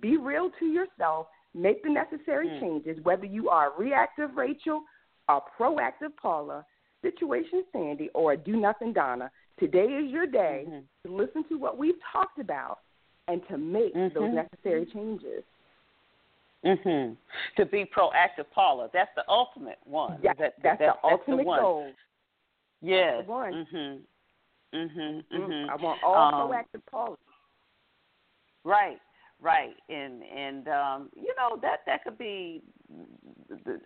Be 0.00 0.16
real 0.16 0.50
to 0.58 0.66
yourself. 0.66 1.26
Make 1.54 1.82
the 1.82 1.90
necessary 1.90 2.48
mm. 2.48 2.60
changes, 2.60 2.98
whether 3.02 3.24
you 3.24 3.48
are 3.48 3.72
reactive 3.76 4.36
Rachel, 4.36 4.82
a 5.28 5.40
proactive 5.58 6.14
Paula, 6.20 6.64
situation 7.02 7.64
Sandy, 7.72 8.10
or 8.14 8.32
a 8.32 8.36
do 8.36 8.56
nothing 8.56 8.92
Donna. 8.92 9.30
Today 9.58 9.84
is 9.84 10.10
your 10.10 10.26
day 10.26 10.66
mm-hmm. 10.68 11.08
to 11.08 11.16
listen 11.16 11.44
to 11.48 11.56
what 11.56 11.78
we've 11.78 11.98
talked 12.12 12.38
about 12.38 12.78
and 13.26 13.42
to 13.48 13.58
make 13.58 13.94
mm-hmm. 13.94 14.16
those 14.18 14.32
necessary 14.34 14.86
changes. 14.92 15.42
Mhm. 16.64 17.16
To 17.56 17.66
be 17.66 17.84
proactive, 17.84 18.50
Paula. 18.52 18.90
That's 18.92 19.10
the 19.14 19.22
ultimate 19.28 19.78
one. 19.84 20.18
Yeah, 20.22 20.32
that, 20.38 20.54
that's, 20.62 20.78
that, 20.80 20.96
the 21.02 21.08
ultimate 21.08 21.38
the 21.38 21.44
goal. 21.44 21.92
Yes. 22.80 23.26
one. 23.26 23.66
Mhm. 23.72 24.00
Mhm. 24.74 25.24
Mm-hmm. 25.32 25.36
Mhm. 25.36 25.68
I 25.70 25.76
want 25.76 26.02
all 26.02 26.16
um, 26.16 26.50
proactive 26.50 26.84
Paula. 26.90 27.16
Right, 28.68 28.98
right, 29.40 29.74
and 29.88 30.22
and 30.22 30.68
um, 30.68 31.08
you 31.16 31.34
know 31.38 31.58
that 31.62 31.78
that 31.86 32.04
could 32.04 32.18
be 32.18 32.62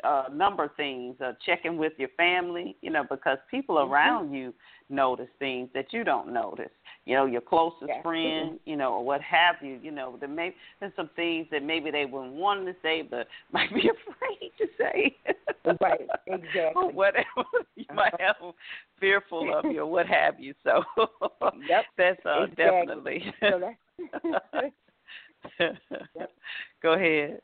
a 0.02 0.34
number 0.34 0.64
of 0.64 0.74
things. 0.76 1.14
Uh, 1.24 1.34
checking 1.46 1.76
with 1.76 1.92
your 1.98 2.08
family, 2.16 2.76
you 2.82 2.90
know, 2.90 3.04
because 3.08 3.38
people 3.48 3.76
mm-hmm. 3.76 3.92
around 3.92 4.34
you 4.34 4.52
notice 4.88 5.28
things 5.38 5.68
that 5.72 5.92
you 5.92 6.02
don't 6.02 6.32
notice. 6.32 6.70
You 7.04 7.14
know, 7.14 7.26
your 7.26 7.40
closest 7.42 7.84
yeah. 7.88 8.02
friend, 8.02 8.58
you 8.64 8.76
know, 8.76 8.94
or 8.94 9.04
what 9.04 9.20
have 9.20 9.56
you. 9.62 9.78
You 9.80 9.92
know, 9.92 10.16
there 10.18 10.28
may 10.28 10.52
there's 10.80 10.92
some 10.96 11.10
things 11.14 11.46
that 11.52 11.62
maybe 11.62 11.92
they 11.92 12.06
wouldn't 12.06 12.34
want 12.34 12.66
to 12.66 12.74
say, 12.82 13.02
but 13.02 13.28
might 13.52 13.72
be 13.72 13.88
afraid 14.10 14.50
to 14.58 14.66
say. 14.76 15.16
right, 15.80 16.08
exactly. 16.26 16.72
or 16.74 16.90
whatever 16.90 17.46
you 17.76 17.86
might 17.94 18.14
have 18.20 18.34
fearful 18.98 19.56
of 19.56 19.70
you, 19.70 19.82
or 19.82 19.86
what 19.86 20.06
have 20.06 20.40
you. 20.40 20.54
So 20.64 20.82
yep, 21.68 21.84
that's 21.96 22.18
uh, 22.26 22.44
exactly. 22.44 22.64
definitely. 22.64 23.34
So 23.40 23.58
that's 23.60 23.76
Go 26.82 26.92
ahead. 26.94 27.40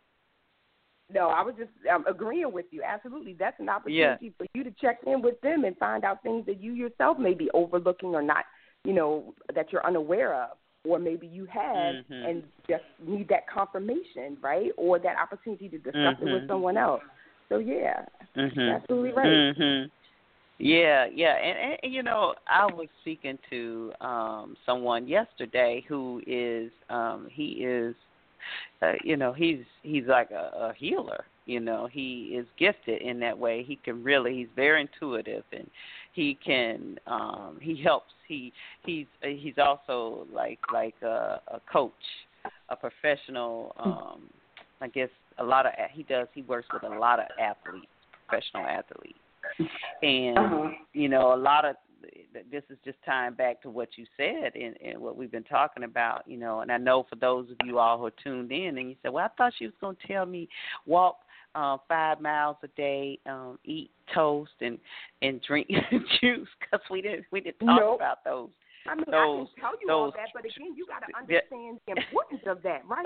No, 1.12 1.28
I 1.28 1.42
was 1.42 1.54
just 1.56 1.70
um, 1.92 2.04
agreeing 2.06 2.52
with 2.52 2.66
you. 2.70 2.82
Absolutely, 2.82 3.34
that's 3.38 3.58
an 3.60 3.68
opportunity 3.68 4.26
yeah. 4.26 4.30
for 4.36 4.46
you 4.54 4.62
to 4.62 4.70
check 4.78 4.98
in 5.06 5.22
with 5.22 5.40
them 5.40 5.64
and 5.64 5.76
find 5.78 6.04
out 6.04 6.22
things 6.22 6.44
that 6.46 6.60
you 6.60 6.72
yourself 6.72 7.18
may 7.18 7.32
be 7.32 7.50
overlooking 7.54 8.14
or 8.14 8.22
not, 8.22 8.44
you 8.84 8.92
know, 8.92 9.34
that 9.54 9.72
you're 9.72 9.86
unaware 9.86 10.34
of, 10.34 10.50
or 10.84 10.98
maybe 10.98 11.26
you 11.26 11.46
have 11.46 11.94
mm-hmm. 11.94 12.12
and 12.12 12.42
just 12.68 12.84
need 13.06 13.26
that 13.28 13.48
confirmation, 13.48 14.36
right? 14.42 14.70
Or 14.76 14.98
that 14.98 15.16
opportunity 15.20 15.70
to 15.70 15.78
discuss 15.78 15.94
mm-hmm. 15.94 16.28
it 16.28 16.32
with 16.32 16.48
someone 16.48 16.76
else. 16.76 17.02
So 17.48 17.56
yeah, 17.56 18.04
mm-hmm. 18.36 18.60
absolutely 18.60 19.12
right. 19.12 19.90
Yeah, 20.58 21.06
yeah, 21.14 21.36
and, 21.36 21.78
and 21.82 21.92
you 21.92 22.02
know, 22.02 22.34
I 22.48 22.66
was 22.66 22.88
speaking 23.02 23.38
to 23.50 23.92
um 24.00 24.56
someone 24.66 25.06
yesterday 25.06 25.84
who 25.88 26.20
is 26.26 26.70
um 26.90 27.28
he 27.30 27.62
is 27.64 27.94
uh, 28.82 28.92
you 29.04 29.16
know, 29.16 29.32
he's 29.32 29.60
he's 29.82 30.04
like 30.06 30.30
a, 30.32 30.70
a 30.70 30.74
healer, 30.76 31.24
you 31.46 31.60
know, 31.60 31.88
he 31.90 32.36
is 32.36 32.46
gifted 32.58 33.02
in 33.02 33.20
that 33.20 33.38
way. 33.38 33.62
He 33.62 33.76
can 33.76 34.02
really 34.02 34.34
he's 34.34 34.48
very 34.56 34.80
intuitive 34.80 35.44
and 35.52 35.70
he 36.12 36.36
can 36.44 36.98
um 37.06 37.58
he 37.60 37.80
helps. 37.80 38.12
He 38.26 38.52
he's 38.84 39.06
he's 39.22 39.58
also 39.58 40.26
like 40.32 40.58
like 40.72 40.94
a, 41.02 41.40
a 41.48 41.60
coach, 41.72 41.92
a 42.68 42.74
professional 42.74 43.76
um 43.78 44.22
I 44.80 44.88
guess 44.88 45.10
a 45.38 45.44
lot 45.44 45.66
of 45.66 45.72
he 45.92 46.02
does 46.02 46.26
he 46.34 46.42
works 46.42 46.66
with 46.72 46.82
a 46.82 46.98
lot 46.98 47.20
of 47.20 47.26
athletes, 47.40 47.86
professional 48.26 48.66
athletes 48.66 49.18
and 50.02 50.38
uh-huh. 50.38 50.70
you 50.92 51.08
know, 51.08 51.34
a 51.34 51.36
lot 51.36 51.64
of 51.64 51.76
this 52.50 52.62
is 52.70 52.78
just 52.84 52.98
tying 53.04 53.34
back 53.34 53.60
to 53.62 53.70
what 53.70 53.88
you 53.96 54.06
said 54.16 54.54
and, 54.54 54.76
and 54.84 55.00
what 55.00 55.16
we've 55.16 55.30
been 55.30 55.42
talking 55.44 55.84
about, 55.84 56.22
you 56.26 56.36
know. 56.36 56.60
And 56.60 56.70
I 56.70 56.76
know 56.76 57.06
for 57.08 57.16
those 57.16 57.50
of 57.50 57.56
you 57.64 57.78
all 57.78 57.98
who 57.98 58.06
are 58.06 58.12
tuned 58.22 58.52
in, 58.52 58.78
and 58.78 58.90
you 58.90 58.96
said, 59.02 59.12
"Well, 59.12 59.24
I 59.24 59.28
thought 59.36 59.52
she 59.58 59.66
was 59.66 59.74
going 59.80 59.96
to 59.96 60.06
tell 60.06 60.26
me 60.26 60.48
walk 60.86 61.18
uh, 61.54 61.78
five 61.88 62.20
miles 62.20 62.56
a 62.62 62.68
day, 62.68 63.18
um, 63.26 63.58
eat 63.64 63.90
toast, 64.14 64.52
and 64.60 64.78
and 65.22 65.40
drink 65.42 65.68
juice," 66.20 66.48
because 66.60 66.84
we 66.90 67.02
didn't 67.02 67.26
we 67.30 67.40
didn't 67.40 67.66
talk 67.66 67.80
nope. 67.80 67.96
about 67.96 68.24
those. 68.24 68.50
I 68.88 68.94
mean, 68.94 69.04
those, 69.10 69.48
I 69.58 69.60
can 69.60 69.60
tell 69.60 69.72
you 69.82 69.92
all 69.92 70.10
that, 70.12 70.28
but 70.32 70.44
again, 70.44 70.74
you 70.74 70.86
got 70.86 71.00
to 71.00 71.12
understand 71.18 71.78
the 71.86 71.92
importance 71.92 72.40
of 72.46 72.62
that, 72.62 72.82
right? 72.88 73.04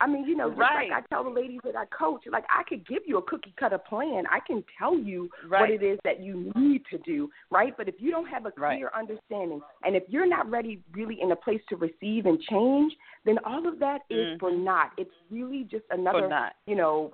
I 0.00 0.06
mean, 0.08 0.24
you 0.24 0.36
know, 0.36 0.48
just 0.48 0.58
right. 0.58 0.90
like 0.90 1.04
I 1.04 1.14
tell 1.14 1.24
the 1.24 1.30
ladies 1.30 1.60
that 1.64 1.76
I 1.76 1.84
coach, 1.86 2.24
like 2.30 2.44
I 2.50 2.62
could 2.68 2.86
give 2.86 3.02
you 3.06 3.18
a 3.18 3.22
cookie 3.22 3.54
cutter 3.58 3.78
plan. 3.78 4.24
I 4.30 4.40
can 4.44 4.64
tell 4.78 4.98
you 4.98 5.30
right. 5.48 5.60
what 5.60 5.70
it 5.70 5.84
is 5.84 5.98
that 6.04 6.20
you 6.20 6.52
need 6.56 6.82
to 6.90 6.98
do, 6.98 7.30
right? 7.50 7.74
But 7.76 7.88
if 7.88 7.94
you 7.98 8.10
don't 8.10 8.26
have 8.26 8.44
a 8.46 8.50
clear 8.50 8.90
right. 8.92 8.98
understanding, 8.98 9.60
and 9.84 9.94
if 9.94 10.02
you're 10.08 10.28
not 10.28 10.50
ready, 10.50 10.80
really 10.92 11.18
in 11.20 11.30
a 11.30 11.36
place 11.36 11.60
to 11.68 11.76
receive 11.76 12.26
and 12.26 12.40
change, 12.42 12.92
then 13.24 13.38
all 13.44 13.66
of 13.68 13.78
that 13.78 14.00
is 14.10 14.16
mm-hmm. 14.16 14.38
for 14.40 14.50
naught. 14.50 14.90
It's 14.98 15.14
really 15.30 15.66
just 15.70 15.84
another, 15.90 16.50
you 16.66 16.74
know, 16.76 17.12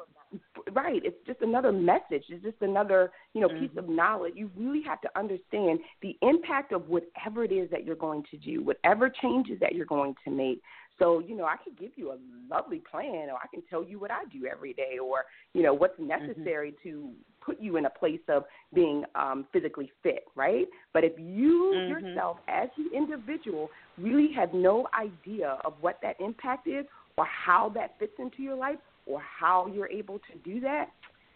right. 0.72 1.02
It's 1.04 1.16
just 1.26 1.42
another 1.42 1.72
message. 1.72 2.24
It's 2.28 2.42
just 2.42 2.60
another, 2.60 3.10
you 3.34 3.40
know, 3.40 3.48
mm-hmm. 3.48 3.66
piece 3.66 3.76
of 3.76 3.88
knowledge. 3.88 4.34
You 4.36 4.50
really 4.56 4.82
have 4.82 5.00
to 5.02 5.18
understand 5.18 5.80
the 6.02 6.16
impact 6.22 6.72
of 6.72 6.88
whatever 6.88 7.44
it 7.44 7.52
is 7.52 7.70
that 7.70 7.84
you're 7.84 7.96
going 7.96 8.24
to 8.30 8.36
do, 8.36 8.62
whatever 8.62 9.10
changes 9.10 9.58
that 9.60 9.74
you're 9.74 9.86
going 9.86 10.14
to 10.24 10.30
make. 10.30 10.62
So, 11.00 11.18
you 11.18 11.34
know, 11.34 11.46
I 11.46 11.56
can 11.56 11.72
give 11.80 11.92
you 11.96 12.12
a 12.12 12.18
lovely 12.54 12.80
plan 12.90 13.30
or 13.30 13.36
I 13.36 13.48
can 13.52 13.62
tell 13.68 13.82
you 13.82 13.98
what 13.98 14.10
I 14.10 14.24
do 14.30 14.46
every 14.46 14.74
day 14.74 14.98
or, 15.02 15.24
you 15.54 15.62
know, 15.62 15.74
what's 15.74 15.98
mm-hmm. 15.98 16.26
necessary 16.26 16.72
mm-hmm. 16.72 16.88
to 16.88 17.10
put 17.40 17.58
you 17.58 17.78
in 17.78 17.86
a 17.86 17.90
place 17.90 18.20
of 18.28 18.44
being 18.74 19.04
um, 19.14 19.46
physically 19.50 19.90
fit, 20.02 20.24
right? 20.36 20.66
But 20.92 21.04
if 21.04 21.12
you 21.18 21.72
mm-hmm. 21.74 22.06
yourself, 22.06 22.36
as 22.48 22.68
the 22.76 22.96
individual, 22.96 23.70
really 23.98 24.30
have 24.36 24.52
no 24.52 24.88
idea 24.98 25.58
of 25.64 25.72
what 25.80 25.98
that 26.02 26.20
impact 26.20 26.68
is 26.68 26.84
or 27.16 27.24
how 27.24 27.70
that 27.74 27.94
fits 27.98 28.12
into 28.18 28.42
your 28.42 28.56
life 28.56 28.78
or 29.06 29.20
how 29.20 29.70
you're 29.74 29.88
able 29.88 30.18
to 30.18 30.38
do 30.44 30.60
that, 30.60 30.90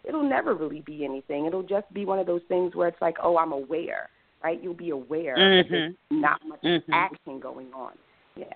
it'll 0.05 0.29
never 0.29 0.55
really 0.55 0.83
be 0.83 1.07
anything. 1.07 1.47
It'll 1.47 1.63
just 1.63 1.93
be 1.95 2.05
one 2.05 2.19
of 2.19 2.27
those 2.27 2.43
things 2.49 2.75
where 2.75 2.89
it's 2.89 3.01
like, 3.01 3.17
oh, 3.23 3.39
I'm 3.39 3.53
aware, 3.53 4.11
right? 4.43 4.63
You'll 4.63 4.75
be 4.75 4.91
aware 4.91 5.37
mm-hmm. 5.39 5.57
that 5.57 5.71
there's 5.71 5.95
not 6.11 6.41
much 6.47 6.63
mm-hmm. 6.63 6.93
action 6.93 7.41
going 7.41 7.73
on. 7.73 7.93
Yeah. 8.37 8.47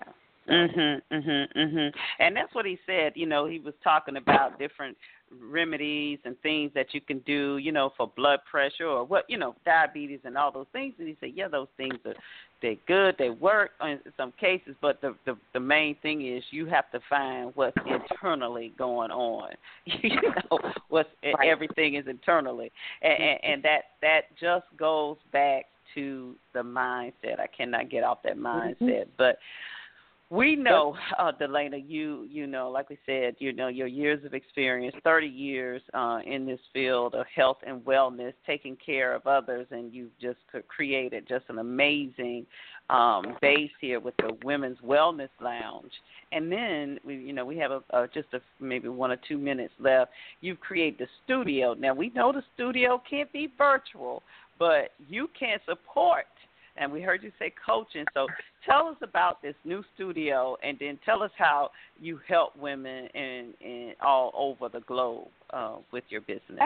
Mhm, 0.49 1.01
mhm, 1.11 1.53
mhm. 1.55 1.93
And 2.19 2.35
that's 2.35 2.53
what 2.53 2.65
he 2.65 2.77
said. 2.85 3.13
You 3.15 3.25
know, 3.25 3.45
he 3.45 3.59
was 3.59 3.73
talking 3.83 4.17
about 4.17 4.57
different 4.59 4.97
remedies 5.41 6.19
and 6.25 6.39
things 6.41 6.71
that 6.73 6.87
you 6.93 7.01
can 7.01 7.19
do, 7.19 7.57
you 7.57 7.71
know, 7.71 7.91
for 7.95 8.11
blood 8.15 8.39
pressure 8.49 8.87
or 8.87 9.03
what, 9.03 9.25
you 9.29 9.37
know, 9.37 9.55
diabetes 9.63 10.19
and 10.23 10.37
all 10.37 10.51
those 10.51 10.65
things. 10.73 10.93
And 10.97 11.07
he 11.07 11.15
said, 11.19 11.31
yeah, 11.35 11.47
those 11.47 11.67
things 11.77 11.95
are 12.05 12.15
they're 12.61 12.75
good, 12.87 13.15
they 13.17 13.29
work 13.29 13.71
in 13.81 13.99
some 14.17 14.33
cases, 14.39 14.75
but 14.81 14.99
the 15.01 15.15
the, 15.25 15.37
the 15.53 15.59
main 15.59 15.95
thing 16.01 16.27
is 16.27 16.43
you 16.51 16.65
have 16.65 16.91
to 16.91 16.99
find 17.09 17.51
what's 17.55 17.77
internally 17.85 18.73
going 18.77 19.11
on. 19.11 19.51
you 19.85 20.21
know, 20.51 20.59
what's 20.89 21.09
right. 21.23 21.47
everything 21.47 21.95
is 21.95 22.05
internally, 22.07 22.71
and, 23.01 23.13
and, 23.13 23.39
and 23.43 23.63
that 23.63 23.81
that 24.01 24.21
just 24.39 24.65
goes 24.77 25.17
back 25.31 25.65
to 25.95 26.35
the 26.53 26.59
mindset. 26.59 27.39
I 27.39 27.47
cannot 27.47 27.89
get 27.89 28.03
off 28.03 28.19
that 28.23 28.37
mindset, 28.37 28.81
mm-hmm. 28.81 29.09
but 29.17 29.37
we 30.31 30.55
know, 30.55 30.95
uh, 31.17 31.31
Delayna, 31.31 31.83
you 31.87 32.27
you 32.29 32.45
know, 32.45 32.69
like 32.69 32.89
we 32.89 32.99
said, 33.05 33.35
you 33.39 33.51
know, 33.51 33.67
your 33.67 33.87
years 33.87 34.23
of 34.25 34.35
experience, 34.35 34.95
30 35.03 35.25
years 35.25 35.81
uh, 35.95 36.19
in 36.25 36.45
this 36.45 36.59
field 36.71 37.15
of 37.15 37.25
health 37.33 37.57
and 37.65 37.81
wellness, 37.81 38.33
taking 38.45 38.77
care 38.83 39.15
of 39.15 39.25
others, 39.25 39.65
and 39.71 39.91
you've 39.91 40.17
just 40.21 40.37
created 40.67 41.27
just 41.27 41.45
an 41.49 41.57
amazing 41.57 42.45
um, 42.91 43.37
base 43.41 43.71
here 43.81 43.99
with 43.99 44.15
the 44.17 44.37
Women's 44.43 44.77
Wellness 44.85 45.29
Lounge. 45.41 45.91
And 46.31 46.51
then, 46.51 46.99
we, 47.03 47.15
you 47.15 47.33
know, 47.33 47.45
we 47.45 47.57
have 47.57 47.71
a, 47.71 47.81
a, 47.91 48.07
just 48.07 48.27
a, 48.33 48.41
maybe 48.59 48.87
one 48.87 49.11
or 49.11 49.17
two 49.27 49.37
minutes 49.37 49.73
left. 49.79 50.11
You've 50.41 50.59
created 50.59 50.99
the 50.99 51.07
studio. 51.25 51.73
Now 51.73 51.95
we 51.95 52.11
know 52.11 52.31
the 52.31 52.43
studio 52.53 53.01
can't 53.09 53.31
be 53.33 53.51
virtual, 53.57 54.21
but 54.59 54.91
you 55.07 55.27
can 55.39 55.57
support 55.67 56.25
and 56.79 56.91
we 56.91 57.01
heard 57.01 57.21
you 57.21 57.31
say 57.37 57.53
coaching. 57.65 58.05
So 58.13 58.27
tell 58.65 58.87
us 58.87 58.97
about 59.01 59.41
this 59.41 59.55
new 59.65 59.83
studio, 59.95 60.57
and 60.63 60.77
then 60.79 60.97
tell 61.05 61.21
us 61.21 61.31
how 61.37 61.69
you 61.99 62.19
help 62.27 62.55
women 62.57 63.07
in, 63.13 63.53
in 63.61 63.93
all 64.01 64.31
over 64.35 64.69
the 64.69 64.83
globe 64.85 65.27
uh, 65.51 65.75
with 65.91 66.05
your 66.09 66.21
business. 66.21 66.59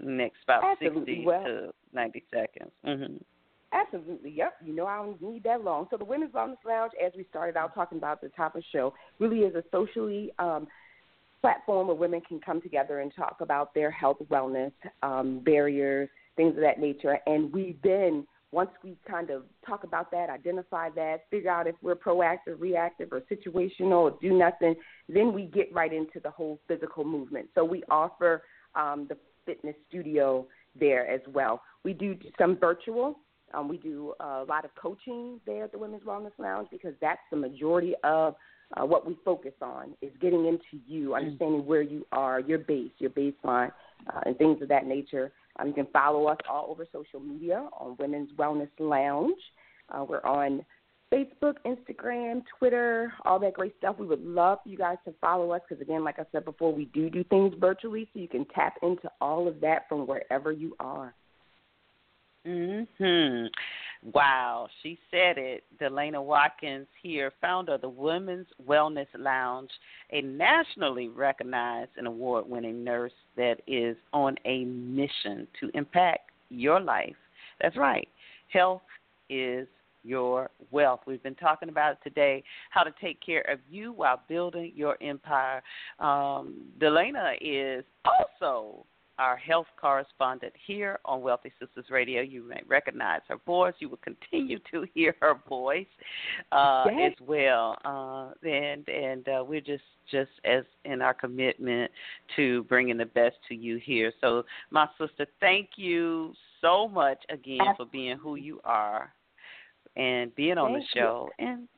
Next 0.00 0.36
about 0.44 0.62
Absolutely. 0.64 1.00
sixty 1.00 1.26
well, 1.26 1.44
to 1.44 1.70
ninety 1.92 2.22
seconds. 2.32 2.70
Mm-hmm. 2.86 3.16
Absolutely. 3.72 4.30
Yep. 4.30 4.54
You 4.64 4.74
know, 4.74 4.86
I 4.86 4.96
don't 4.96 5.20
need 5.20 5.42
that 5.44 5.62
long. 5.62 5.88
So 5.90 5.96
the 5.96 6.04
Women's 6.04 6.32
Wellness 6.32 6.56
Lounge, 6.66 6.92
as 7.04 7.12
we 7.16 7.26
started 7.28 7.56
out 7.56 7.74
talking 7.74 7.98
about 7.98 8.12
at 8.12 8.20
the 8.22 8.28
top 8.36 8.54
of 8.54 8.62
the 8.62 8.66
show, 8.72 8.94
really 9.18 9.40
is 9.40 9.54
a 9.54 9.62
socially 9.70 10.30
um, 10.38 10.66
platform 11.42 11.88
where 11.88 11.96
women 11.96 12.22
can 12.26 12.40
come 12.40 12.62
together 12.62 13.00
and 13.00 13.12
talk 13.14 13.36
about 13.40 13.74
their 13.74 13.90
health, 13.90 14.16
wellness, 14.30 14.72
um, 15.02 15.40
barriers, 15.44 16.08
things 16.36 16.54
of 16.54 16.62
that 16.62 16.80
nature. 16.80 17.18
And 17.26 17.52
we 17.52 17.76
then 17.84 18.26
once 18.50 18.70
we 18.82 18.96
kind 19.08 19.30
of 19.30 19.42
talk 19.66 19.84
about 19.84 20.10
that, 20.10 20.30
identify 20.30 20.88
that, 20.90 21.24
figure 21.30 21.50
out 21.50 21.66
if 21.66 21.74
we're 21.82 21.94
proactive, 21.94 22.58
reactive, 22.58 23.12
or 23.12 23.20
situational, 23.30 24.10
or 24.10 24.18
do 24.22 24.32
nothing, 24.32 24.74
then 25.08 25.34
we 25.34 25.44
get 25.46 25.72
right 25.72 25.92
into 25.92 26.18
the 26.22 26.30
whole 26.30 26.58
physical 26.66 27.04
movement. 27.04 27.48
So 27.54 27.64
we 27.64 27.82
offer 27.90 28.42
um, 28.74 29.06
the 29.08 29.16
fitness 29.44 29.74
studio 29.88 30.46
there 30.78 31.06
as 31.06 31.20
well. 31.28 31.60
We 31.84 31.92
do 31.92 32.16
some 32.38 32.56
virtual. 32.56 33.18
Um, 33.52 33.68
we 33.68 33.78
do 33.78 34.14
a 34.20 34.44
lot 34.48 34.64
of 34.64 34.74
coaching 34.74 35.40
there 35.46 35.64
at 35.64 35.72
the 35.72 35.78
Women's 35.78 36.04
Wellness 36.04 36.32
Lounge 36.38 36.68
because 36.70 36.94
that's 37.00 37.20
the 37.30 37.36
majority 37.36 37.94
of 38.04 38.34
uh, 38.76 38.84
what 38.84 39.06
we 39.06 39.16
focus 39.24 39.54
on 39.62 39.94
is 40.02 40.12
getting 40.20 40.46
into 40.46 40.82
you, 40.86 41.10
mm. 41.10 41.16
understanding 41.16 41.66
where 41.66 41.82
you 41.82 42.06
are, 42.12 42.40
your 42.40 42.58
base, 42.58 42.90
your 42.98 43.10
baseline, 43.10 43.72
uh, 44.12 44.20
and 44.26 44.36
things 44.38 44.62
of 44.62 44.68
that 44.68 44.86
nature. 44.86 45.32
Um, 45.58 45.68
you 45.68 45.74
can 45.74 45.86
follow 45.92 46.26
us 46.26 46.38
all 46.48 46.68
over 46.70 46.86
social 46.92 47.20
media 47.20 47.68
on 47.78 47.96
Women's 47.98 48.30
Wellness 48.32 48.70
Lounge. 48.78 49.38
Uh, 49.90 50.04
we're 50.08 50.24
on 50.24 50.64
Facebook, 51.12 51.54
Instagram, 51.64 52.42
Twitter, 52.58 53.12
all 53.24 53.38
that 53.38 53.54
great 53.54 53.74
stuff. 53.78 53.96
We 53.98 54.06
would 54.06 54.24
love 54.24 54.58
you 54.64 54.76
guys 54.76 54.98
to 55.06 55.14
follow 55.20 55.52
us 55.52 55.62
because, 55.68 55.80
again, 55.80 56.04
like 56.04 56.18
I 56.18 56.24
said 56.32 56.44
before, 56.44 56.72
we 56.72 56.86
do 56.86 57.08
do 57.08 57.24
things 57.24 57.54
virtually, 57.58 58.08
so 58.12 58.20
you 58.20 58.28
can 58.28 58.44
tap 58.54 58.74
into 58.82 59.10
all 59.20 59.48
of 59.48 59.60
that 59.60 59.88
from 59.88 60.06
wherever 60.06 60.52
you 60.52 60.76
are. 60.78 61.14
Hmm. 62.44 62.82
Wow, 64.12 64.68
she 64.82 64.98
said 65.10 65.38
it. 65.38 65.64
Delayna 65.80 66.22
Watkins 66.22 66.86
here, 67.02 67.32
founder 67.40 67.74
of 67.74 67.80
the 67.80 67.88
Women's 67.88 68.46
Wellness 68.66 69.08
Lounge, 69.18 69.70
a 70.12 70.22
nationally 70.22 71.08
recognized 71.08 71.90
and 71.96 72.06
award 72.06 72.48
winning 72.48 72.84
nurse 72.84 73.12
that 73.36 73.56
is 73.66 73.96
on 74.12 74.36
a 74.44 74.64
mission 74.64 75.48
to 75.60 75.70
impact 75.74 76.30
your 76.48 76.80
life. 76.80 77.16
That's 77.60 77.76
right. 77.76 78.08
Health 78.52 78.82
is 79.28 79.66
your 80.04 80.48
wealth. 80.70 81.00
We've 81.06 81.22
been 81.22 81.34
talking 81.34 81.68
about 81.68 81.92
it 81.92 81.98
today, 82.04 82.44
how 82.70 82.82
to 82.84 82.94
take 83.00 83.20
care 83.24 83.42
of 83.50 83.58
you 83.68 83.92
while 83.92 84.22
building 84.28 84.72
your 84.74 84.96
empire. 85.02 85.62
Um, 85.98 86.68
Delayna 86.80 87.34
is 87.40 87.84
also 88.04 88.86
our 89.18 89.36
health 89.36 89.66
correspondent 89.80 90.52
here 90.66 90.98
on 91.04 91.20
Wealthy 91.20 91.52
Sistas 91.60 91.90
Radio. 91.90 92.22
You 92.22 92.42
may 92.42 92.62
recognize 92.66 93.20
her 93.28 93.38
voice. 93.44 93.74
You 93.78 93.88
will 93.88 93.98
continue 93.98 94.58
to 94.70 94.86
hear 94.94 95.14
her 95.20 95.34
voice 95.48 95.86
uh, 96.52 96.86
as 97.00 97.12
well. 97.26 97.76
Uh, 97.84 98.48
and 98.48 98.88
and 98.88 99.28
uh, 99.28 99.44
we're 99.46 99.60
just 99.60 99.82
just 100.10 100.30
as 100.44 100.64
in 100.84 101.02
our 101.02 101.14
commitment 101.14 101.90
to 102.36 102.64
bringing 102.64 102.96
the 102.96 103.06
best 103.06 103.36
to 103.48 103.54
you 103.54 103.76
here. 103.76 104.12
So, 104.20 104.44
my 104.70 104.86
sister, 104.98 105.26
thank 105.40 105.70
you 105.76 106.32
so 106.60 106.88
much 106.88 107.18
again 107.28 107.60
for 107.76 107.86
being 107.86 108.16
who 108.16 108.36
you 108.36 108.60
are 108.64 109.12
and 109.96 110.34
being 110.34 110.58
on 110.58 110.72
thank 110.72 110.84
the 110.84 110.98
show. 110.98 111.30
You. 111.38 111.46
And 111.46 111.68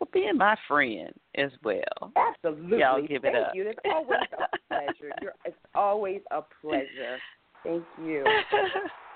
for 0.00 0.08
being 0.12 0.36
my 0.36 0.56
friend 0.66 1.12
as 1.36 1.50
well. 1.62 2.12
Absolutely. 2.16 2.78
Y'all 2.78 3.00
give 3.06 3.22
Thank 3.22 3.36
it 3.36 3.42
up. 3.42 3.54
you. 3.54 3.68
It's 3.68 3.78
always 3.84 4.20
a 4.32 4.58
pleasure. 4.68 5.14
You're, 5.22 5.34
it's 5.44 5.56
always 5.74 6.20
a 6.30 6.40
pleasure. 6.62 7.18
Thank 7.62 7.84
you. 8.02 8.24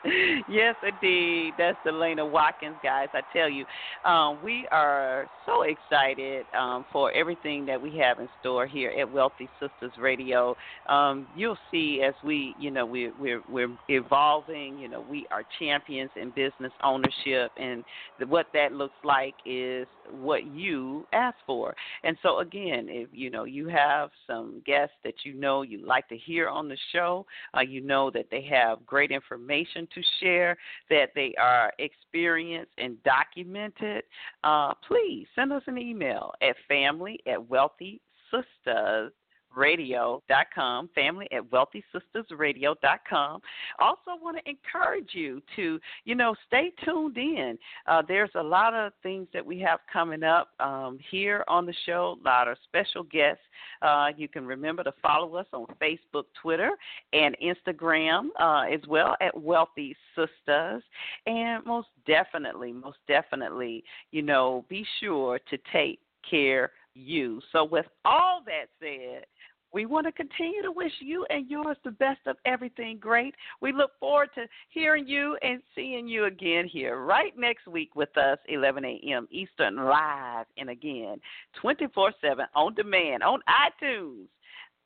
yes, 0.48 0.74
indeed. 0.82 1.52
That's 1.56 1.78
Delayna 1.86 2.28
Watkins, 2.30 2.76
guys. 2.82 3.08
I 3.14 3.22
tell 3.32 3.48
you, 3.48 3.64
um, 4.04 4.38
we 4.42 4.66
are 4.70 5.26
so 5.46 5.62
excited 5.62 6.44
um, 6.58 6.84
for 6.92 7.10
everything 7.12 7.64
that 7.66 7.80
we 7.80 7.96
have 7.98 8.18
in 8.18 8.28
store 8.40 8.66
here 8.66 8.92
at 8.98 9.10
Wealthy 9.10 9.48
Sistas 9.60 9.98
Radio. 9.98 10.56
Um, 10.88 11.26
you'll 11.36 11.58
see 11.70 12.02
as 12.06 12.14
we, 12.22 12.54
you 12.58 12.70
know, 12.70 12.84
we're, 12.84 13.12
we're 13.18 13.42
we're 13.48 13.74
evolving. 13.88 14.78
You 14.78 14.88
know, 14.88 15.04
we 15.08 15.26
are 15.30 15.42
champions 15.58 16.10
in 16.20 16.30
business 16.30 16.72
ownership, 16.82 17.50
and 17.56 17.82
the, 18.18 18.26
what 18.26 18.46
that 18.52 18.72
looks 18.72 18.94
like 19.04 19.34
is 19.46 19.86
what 20.10 20.44
you 20.46 21.06
ask 21.12 21.36
for. 21.46 21.74
And 22.02 22.16
so, 22.22 22.40
again, 22.40 22.88
if 22.90 23.08
you 23.12 23.30
know 23.30 23.44
you 23.44 23.68
have 23.68 24.10
some 24.26 24.62
guests 24.66 24.96
that 25.04 25.14
you 25.24 25.32
know 25.32 25.62
you 25.62 25.84
like 25.86 26.08
to 26.08 26.16
hear 26.16 26.48
on 26.48 26.68
the 26.68 26.76
show, 26.92 27.24
uh, 27.56 27.60
you 27.60 27.80
know 27.80 28.10
that 28.10 28.26
they 28.30 28.42
have 28.50 28.84
great 28.84 29.10
information 29.10 29.88
to 29.94 30.02
share, 30.20 30.56
that 30.90 31.10
they 31.14 31.34
are 31.40 31.72
experienced 31.78 32.72
and 32.78 33.02
documented, 33.02 34.04
uh, 34.42 34.74
please 34.86 35.26
send 35.34 35.52
us 35.52 35.62
an 35.66 35.78
email 35.78 36.32
at 36.42 36.56
family 36.68 37.18
at 37.26 37.48
wealthy 37.48 38.00
sistas 38.32 39.10
radio.com, 39.56 40.90
family 40.94 41.28
at 41.32 41.42
wealthysistasradio.com. 41.50 43.40
Also, 43.78 44.10
want 44.22 44.36
to 44.36 44.50
encourage 44.50 45.10
you 45.12 45.42
to, 45.56 45.78
you 46.04 46.14
know, 46.14 46.34
stay 46.46 46.72
tuned 46.84 47.16
in. 47.16 47.58
Uh, 47.86 48.02
there's 48.06 48.30
a 48.34 48.42
lot 48.42 48.74
of 48.74 48.92
things 49.02 49.26
that 49.32 49.44
we 49.44 49.58
have 49.60 49.80
coming 49.92 50.22
up 50.22 50.48
um, 50.60 50.98
here 51.10 51.44
on 51.48 51.66
the 51.66 51.74
show, 51.86 52.16
a 52.20 52.24
lot 52.24 52.48
of 52.48 52.56
special 52.64 53.02
guests. 53.04 53.42
Uh, 53.82 54.08
you 54.16 54.28
can 54.28 54.46
remember 54.46 54.82
to 54.82 54.92
follow 55.02 55.36
us 55.36 55.46
on 55.52 55.66
Facebook, 55.80 56.24
Twitter, 56.40 56.70
and 57.12 57.36
Instagram 57.42 58.28
uh, 58.40 58.62
as 58.72 58.80
well 58.88 59.16
at 59.20 59.38
Wealthy 59.38 59.96
Sistas. 60.16 60.80
And 61.26 61.64
most 61.64 61.88
definitely, 62.06 62.72
most 62.72 62.98
definitely, 63.08 63.84
you 64.10 64.22
know, 64.22 64.64
be 64.68 64.86
sure 65.00 65.38
to 65.50 65.58
take 65.72 66.00
care 66.28 66.70
you. 66.94 67.40
So, 67.52 67.64
with 67.64 67.86
all 68.04 68.42
that 68.46 68.68
said, 68.80 69.26
We 69.74 69.84
want 69.86 70.06
to 70.06 70.12
continue 70.12 70.62
to 70.62 70.70
wish 70.70 70.92
you 71.00 71.26
and 71.30 71.50
yours 71.50 71.76
the 71.84 71.90
best 71.90 72.20
of 72.26 72.36
everything 72.46 72.96
great. 72.98 73.34
We 73.60 73.72
look 73.72 73.90
forward 73.98 74.28
to 74.36 74.46
hearing 74.68 75.08
you 75.08 75.36
and 75.42 75.60
seeing 75.74 76.06
you 76.06 76.26
again 76.26 76.68
here 76.68 77.00
right 77.00 77.36
next 77.36 77.66
week 77.66 77.96
with 77.96 78.16
us, 78.16 78.38
11 78.48 78.84
a.m. 78.84 79.26
Eastern, 79.32 79.76
live 79.76 80.46
and 80.56 80.70
again, 80.70 81.20
24 81.60 82.12
7 82.20 82.46
on 82.54 82.74
demand 82.74 83.24
on 83.24 83.40
iTunes. 83.48 84.28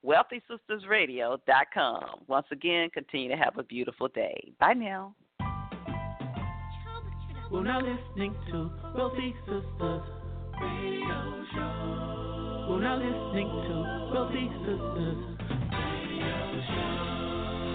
WealthySistasRadio.com. 0.06 2.04
Once 2.26 2.46
again, 2.50 2.88
continue 2.90 3.28
to 3.28 3.36
have 3.36 3.58
a 3.58 3.64
beautiful 3.64 4.08
day. 4.08 4.52
Bye 4.58 4.72
now. 4.72 5.14
We're 7.50 7.64
now 7.64 7.80
listening 7.80 8.34
to 8.52 8.70
Wealthy 8.94 9.34
Sistas 9.46 10.06
Radio 10.60 11.44
Show. 11.52 12.37
We're 12.68 12.82
now 12.82 12.96
listening 12.96 13.48
to 13.48 13.74
Wealthy 14.12 14.44
Radio 14.44 15.16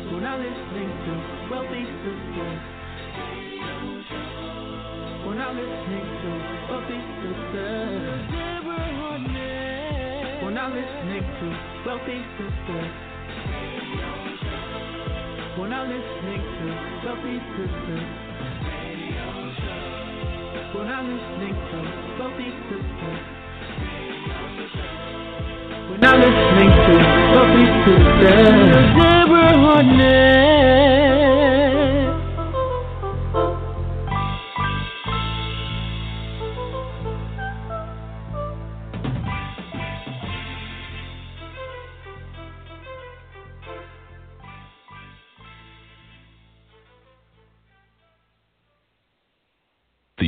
We're 0.05 0.21
now 0.21 0.37
listening 0.37 0.89
to 1.01 1.13
Wealthy 1.49 1.81
Radio 1.81 2.47
We're 5.25 5.33
now 5.33 5.49
listening 5.49 6.05
to 6.21 6.29
Wealthy 6.69 6.99
Sistas. 7.25 8.21
We're 10.43 10.53
now 10.53 10.69
listening 10.69 11.25
to 11.41 11.47
Wealthy 11.87 12.19
Show. 12.37 12.85
We're 15.57 15.69
now 15.69 15.83
listening 15.89 16.41
to 16.53 16.65
Wealthy 17.03 17.35
Sistas. 17.57 18.09
We're 20.75 20.85
now 20.85 21.01
listening 21.01 21.55
to 21.71 21.77
Wealthy 22.19 22.49
Sistas. 22.69 23.42
We're 24.55 25.97
not 25.97 26.19
listening 26.19 26.69
to 26.69 26.93
Wealthy 27.33 27.65
Sistas. 27.81 28.93
Deborah 28.93 29.57
Hardnett. 29.57 30.62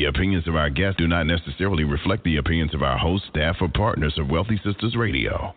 The 0.05 0.09
opinions 0.09 0.47
of 0.47 0.55
our 0.55 0.69
guests 0.69 0.99
do 0.99 1.07
not 1.07 1.25
necessarily 1.25 1.83
reflect 1.83 2.23
the 2.23 2.37
opinions 2.37 2.75
of 2.75 2.83
our 2.83 2.95
host, 2.95 3.25
staff, 3.27 3.55
or 3.59 3.67
partners 3.67 4.19
of 4.19 4.29
Wealthy 4.29 4.59
Sistas 4.63 4.95
Radio. 4.95 5.55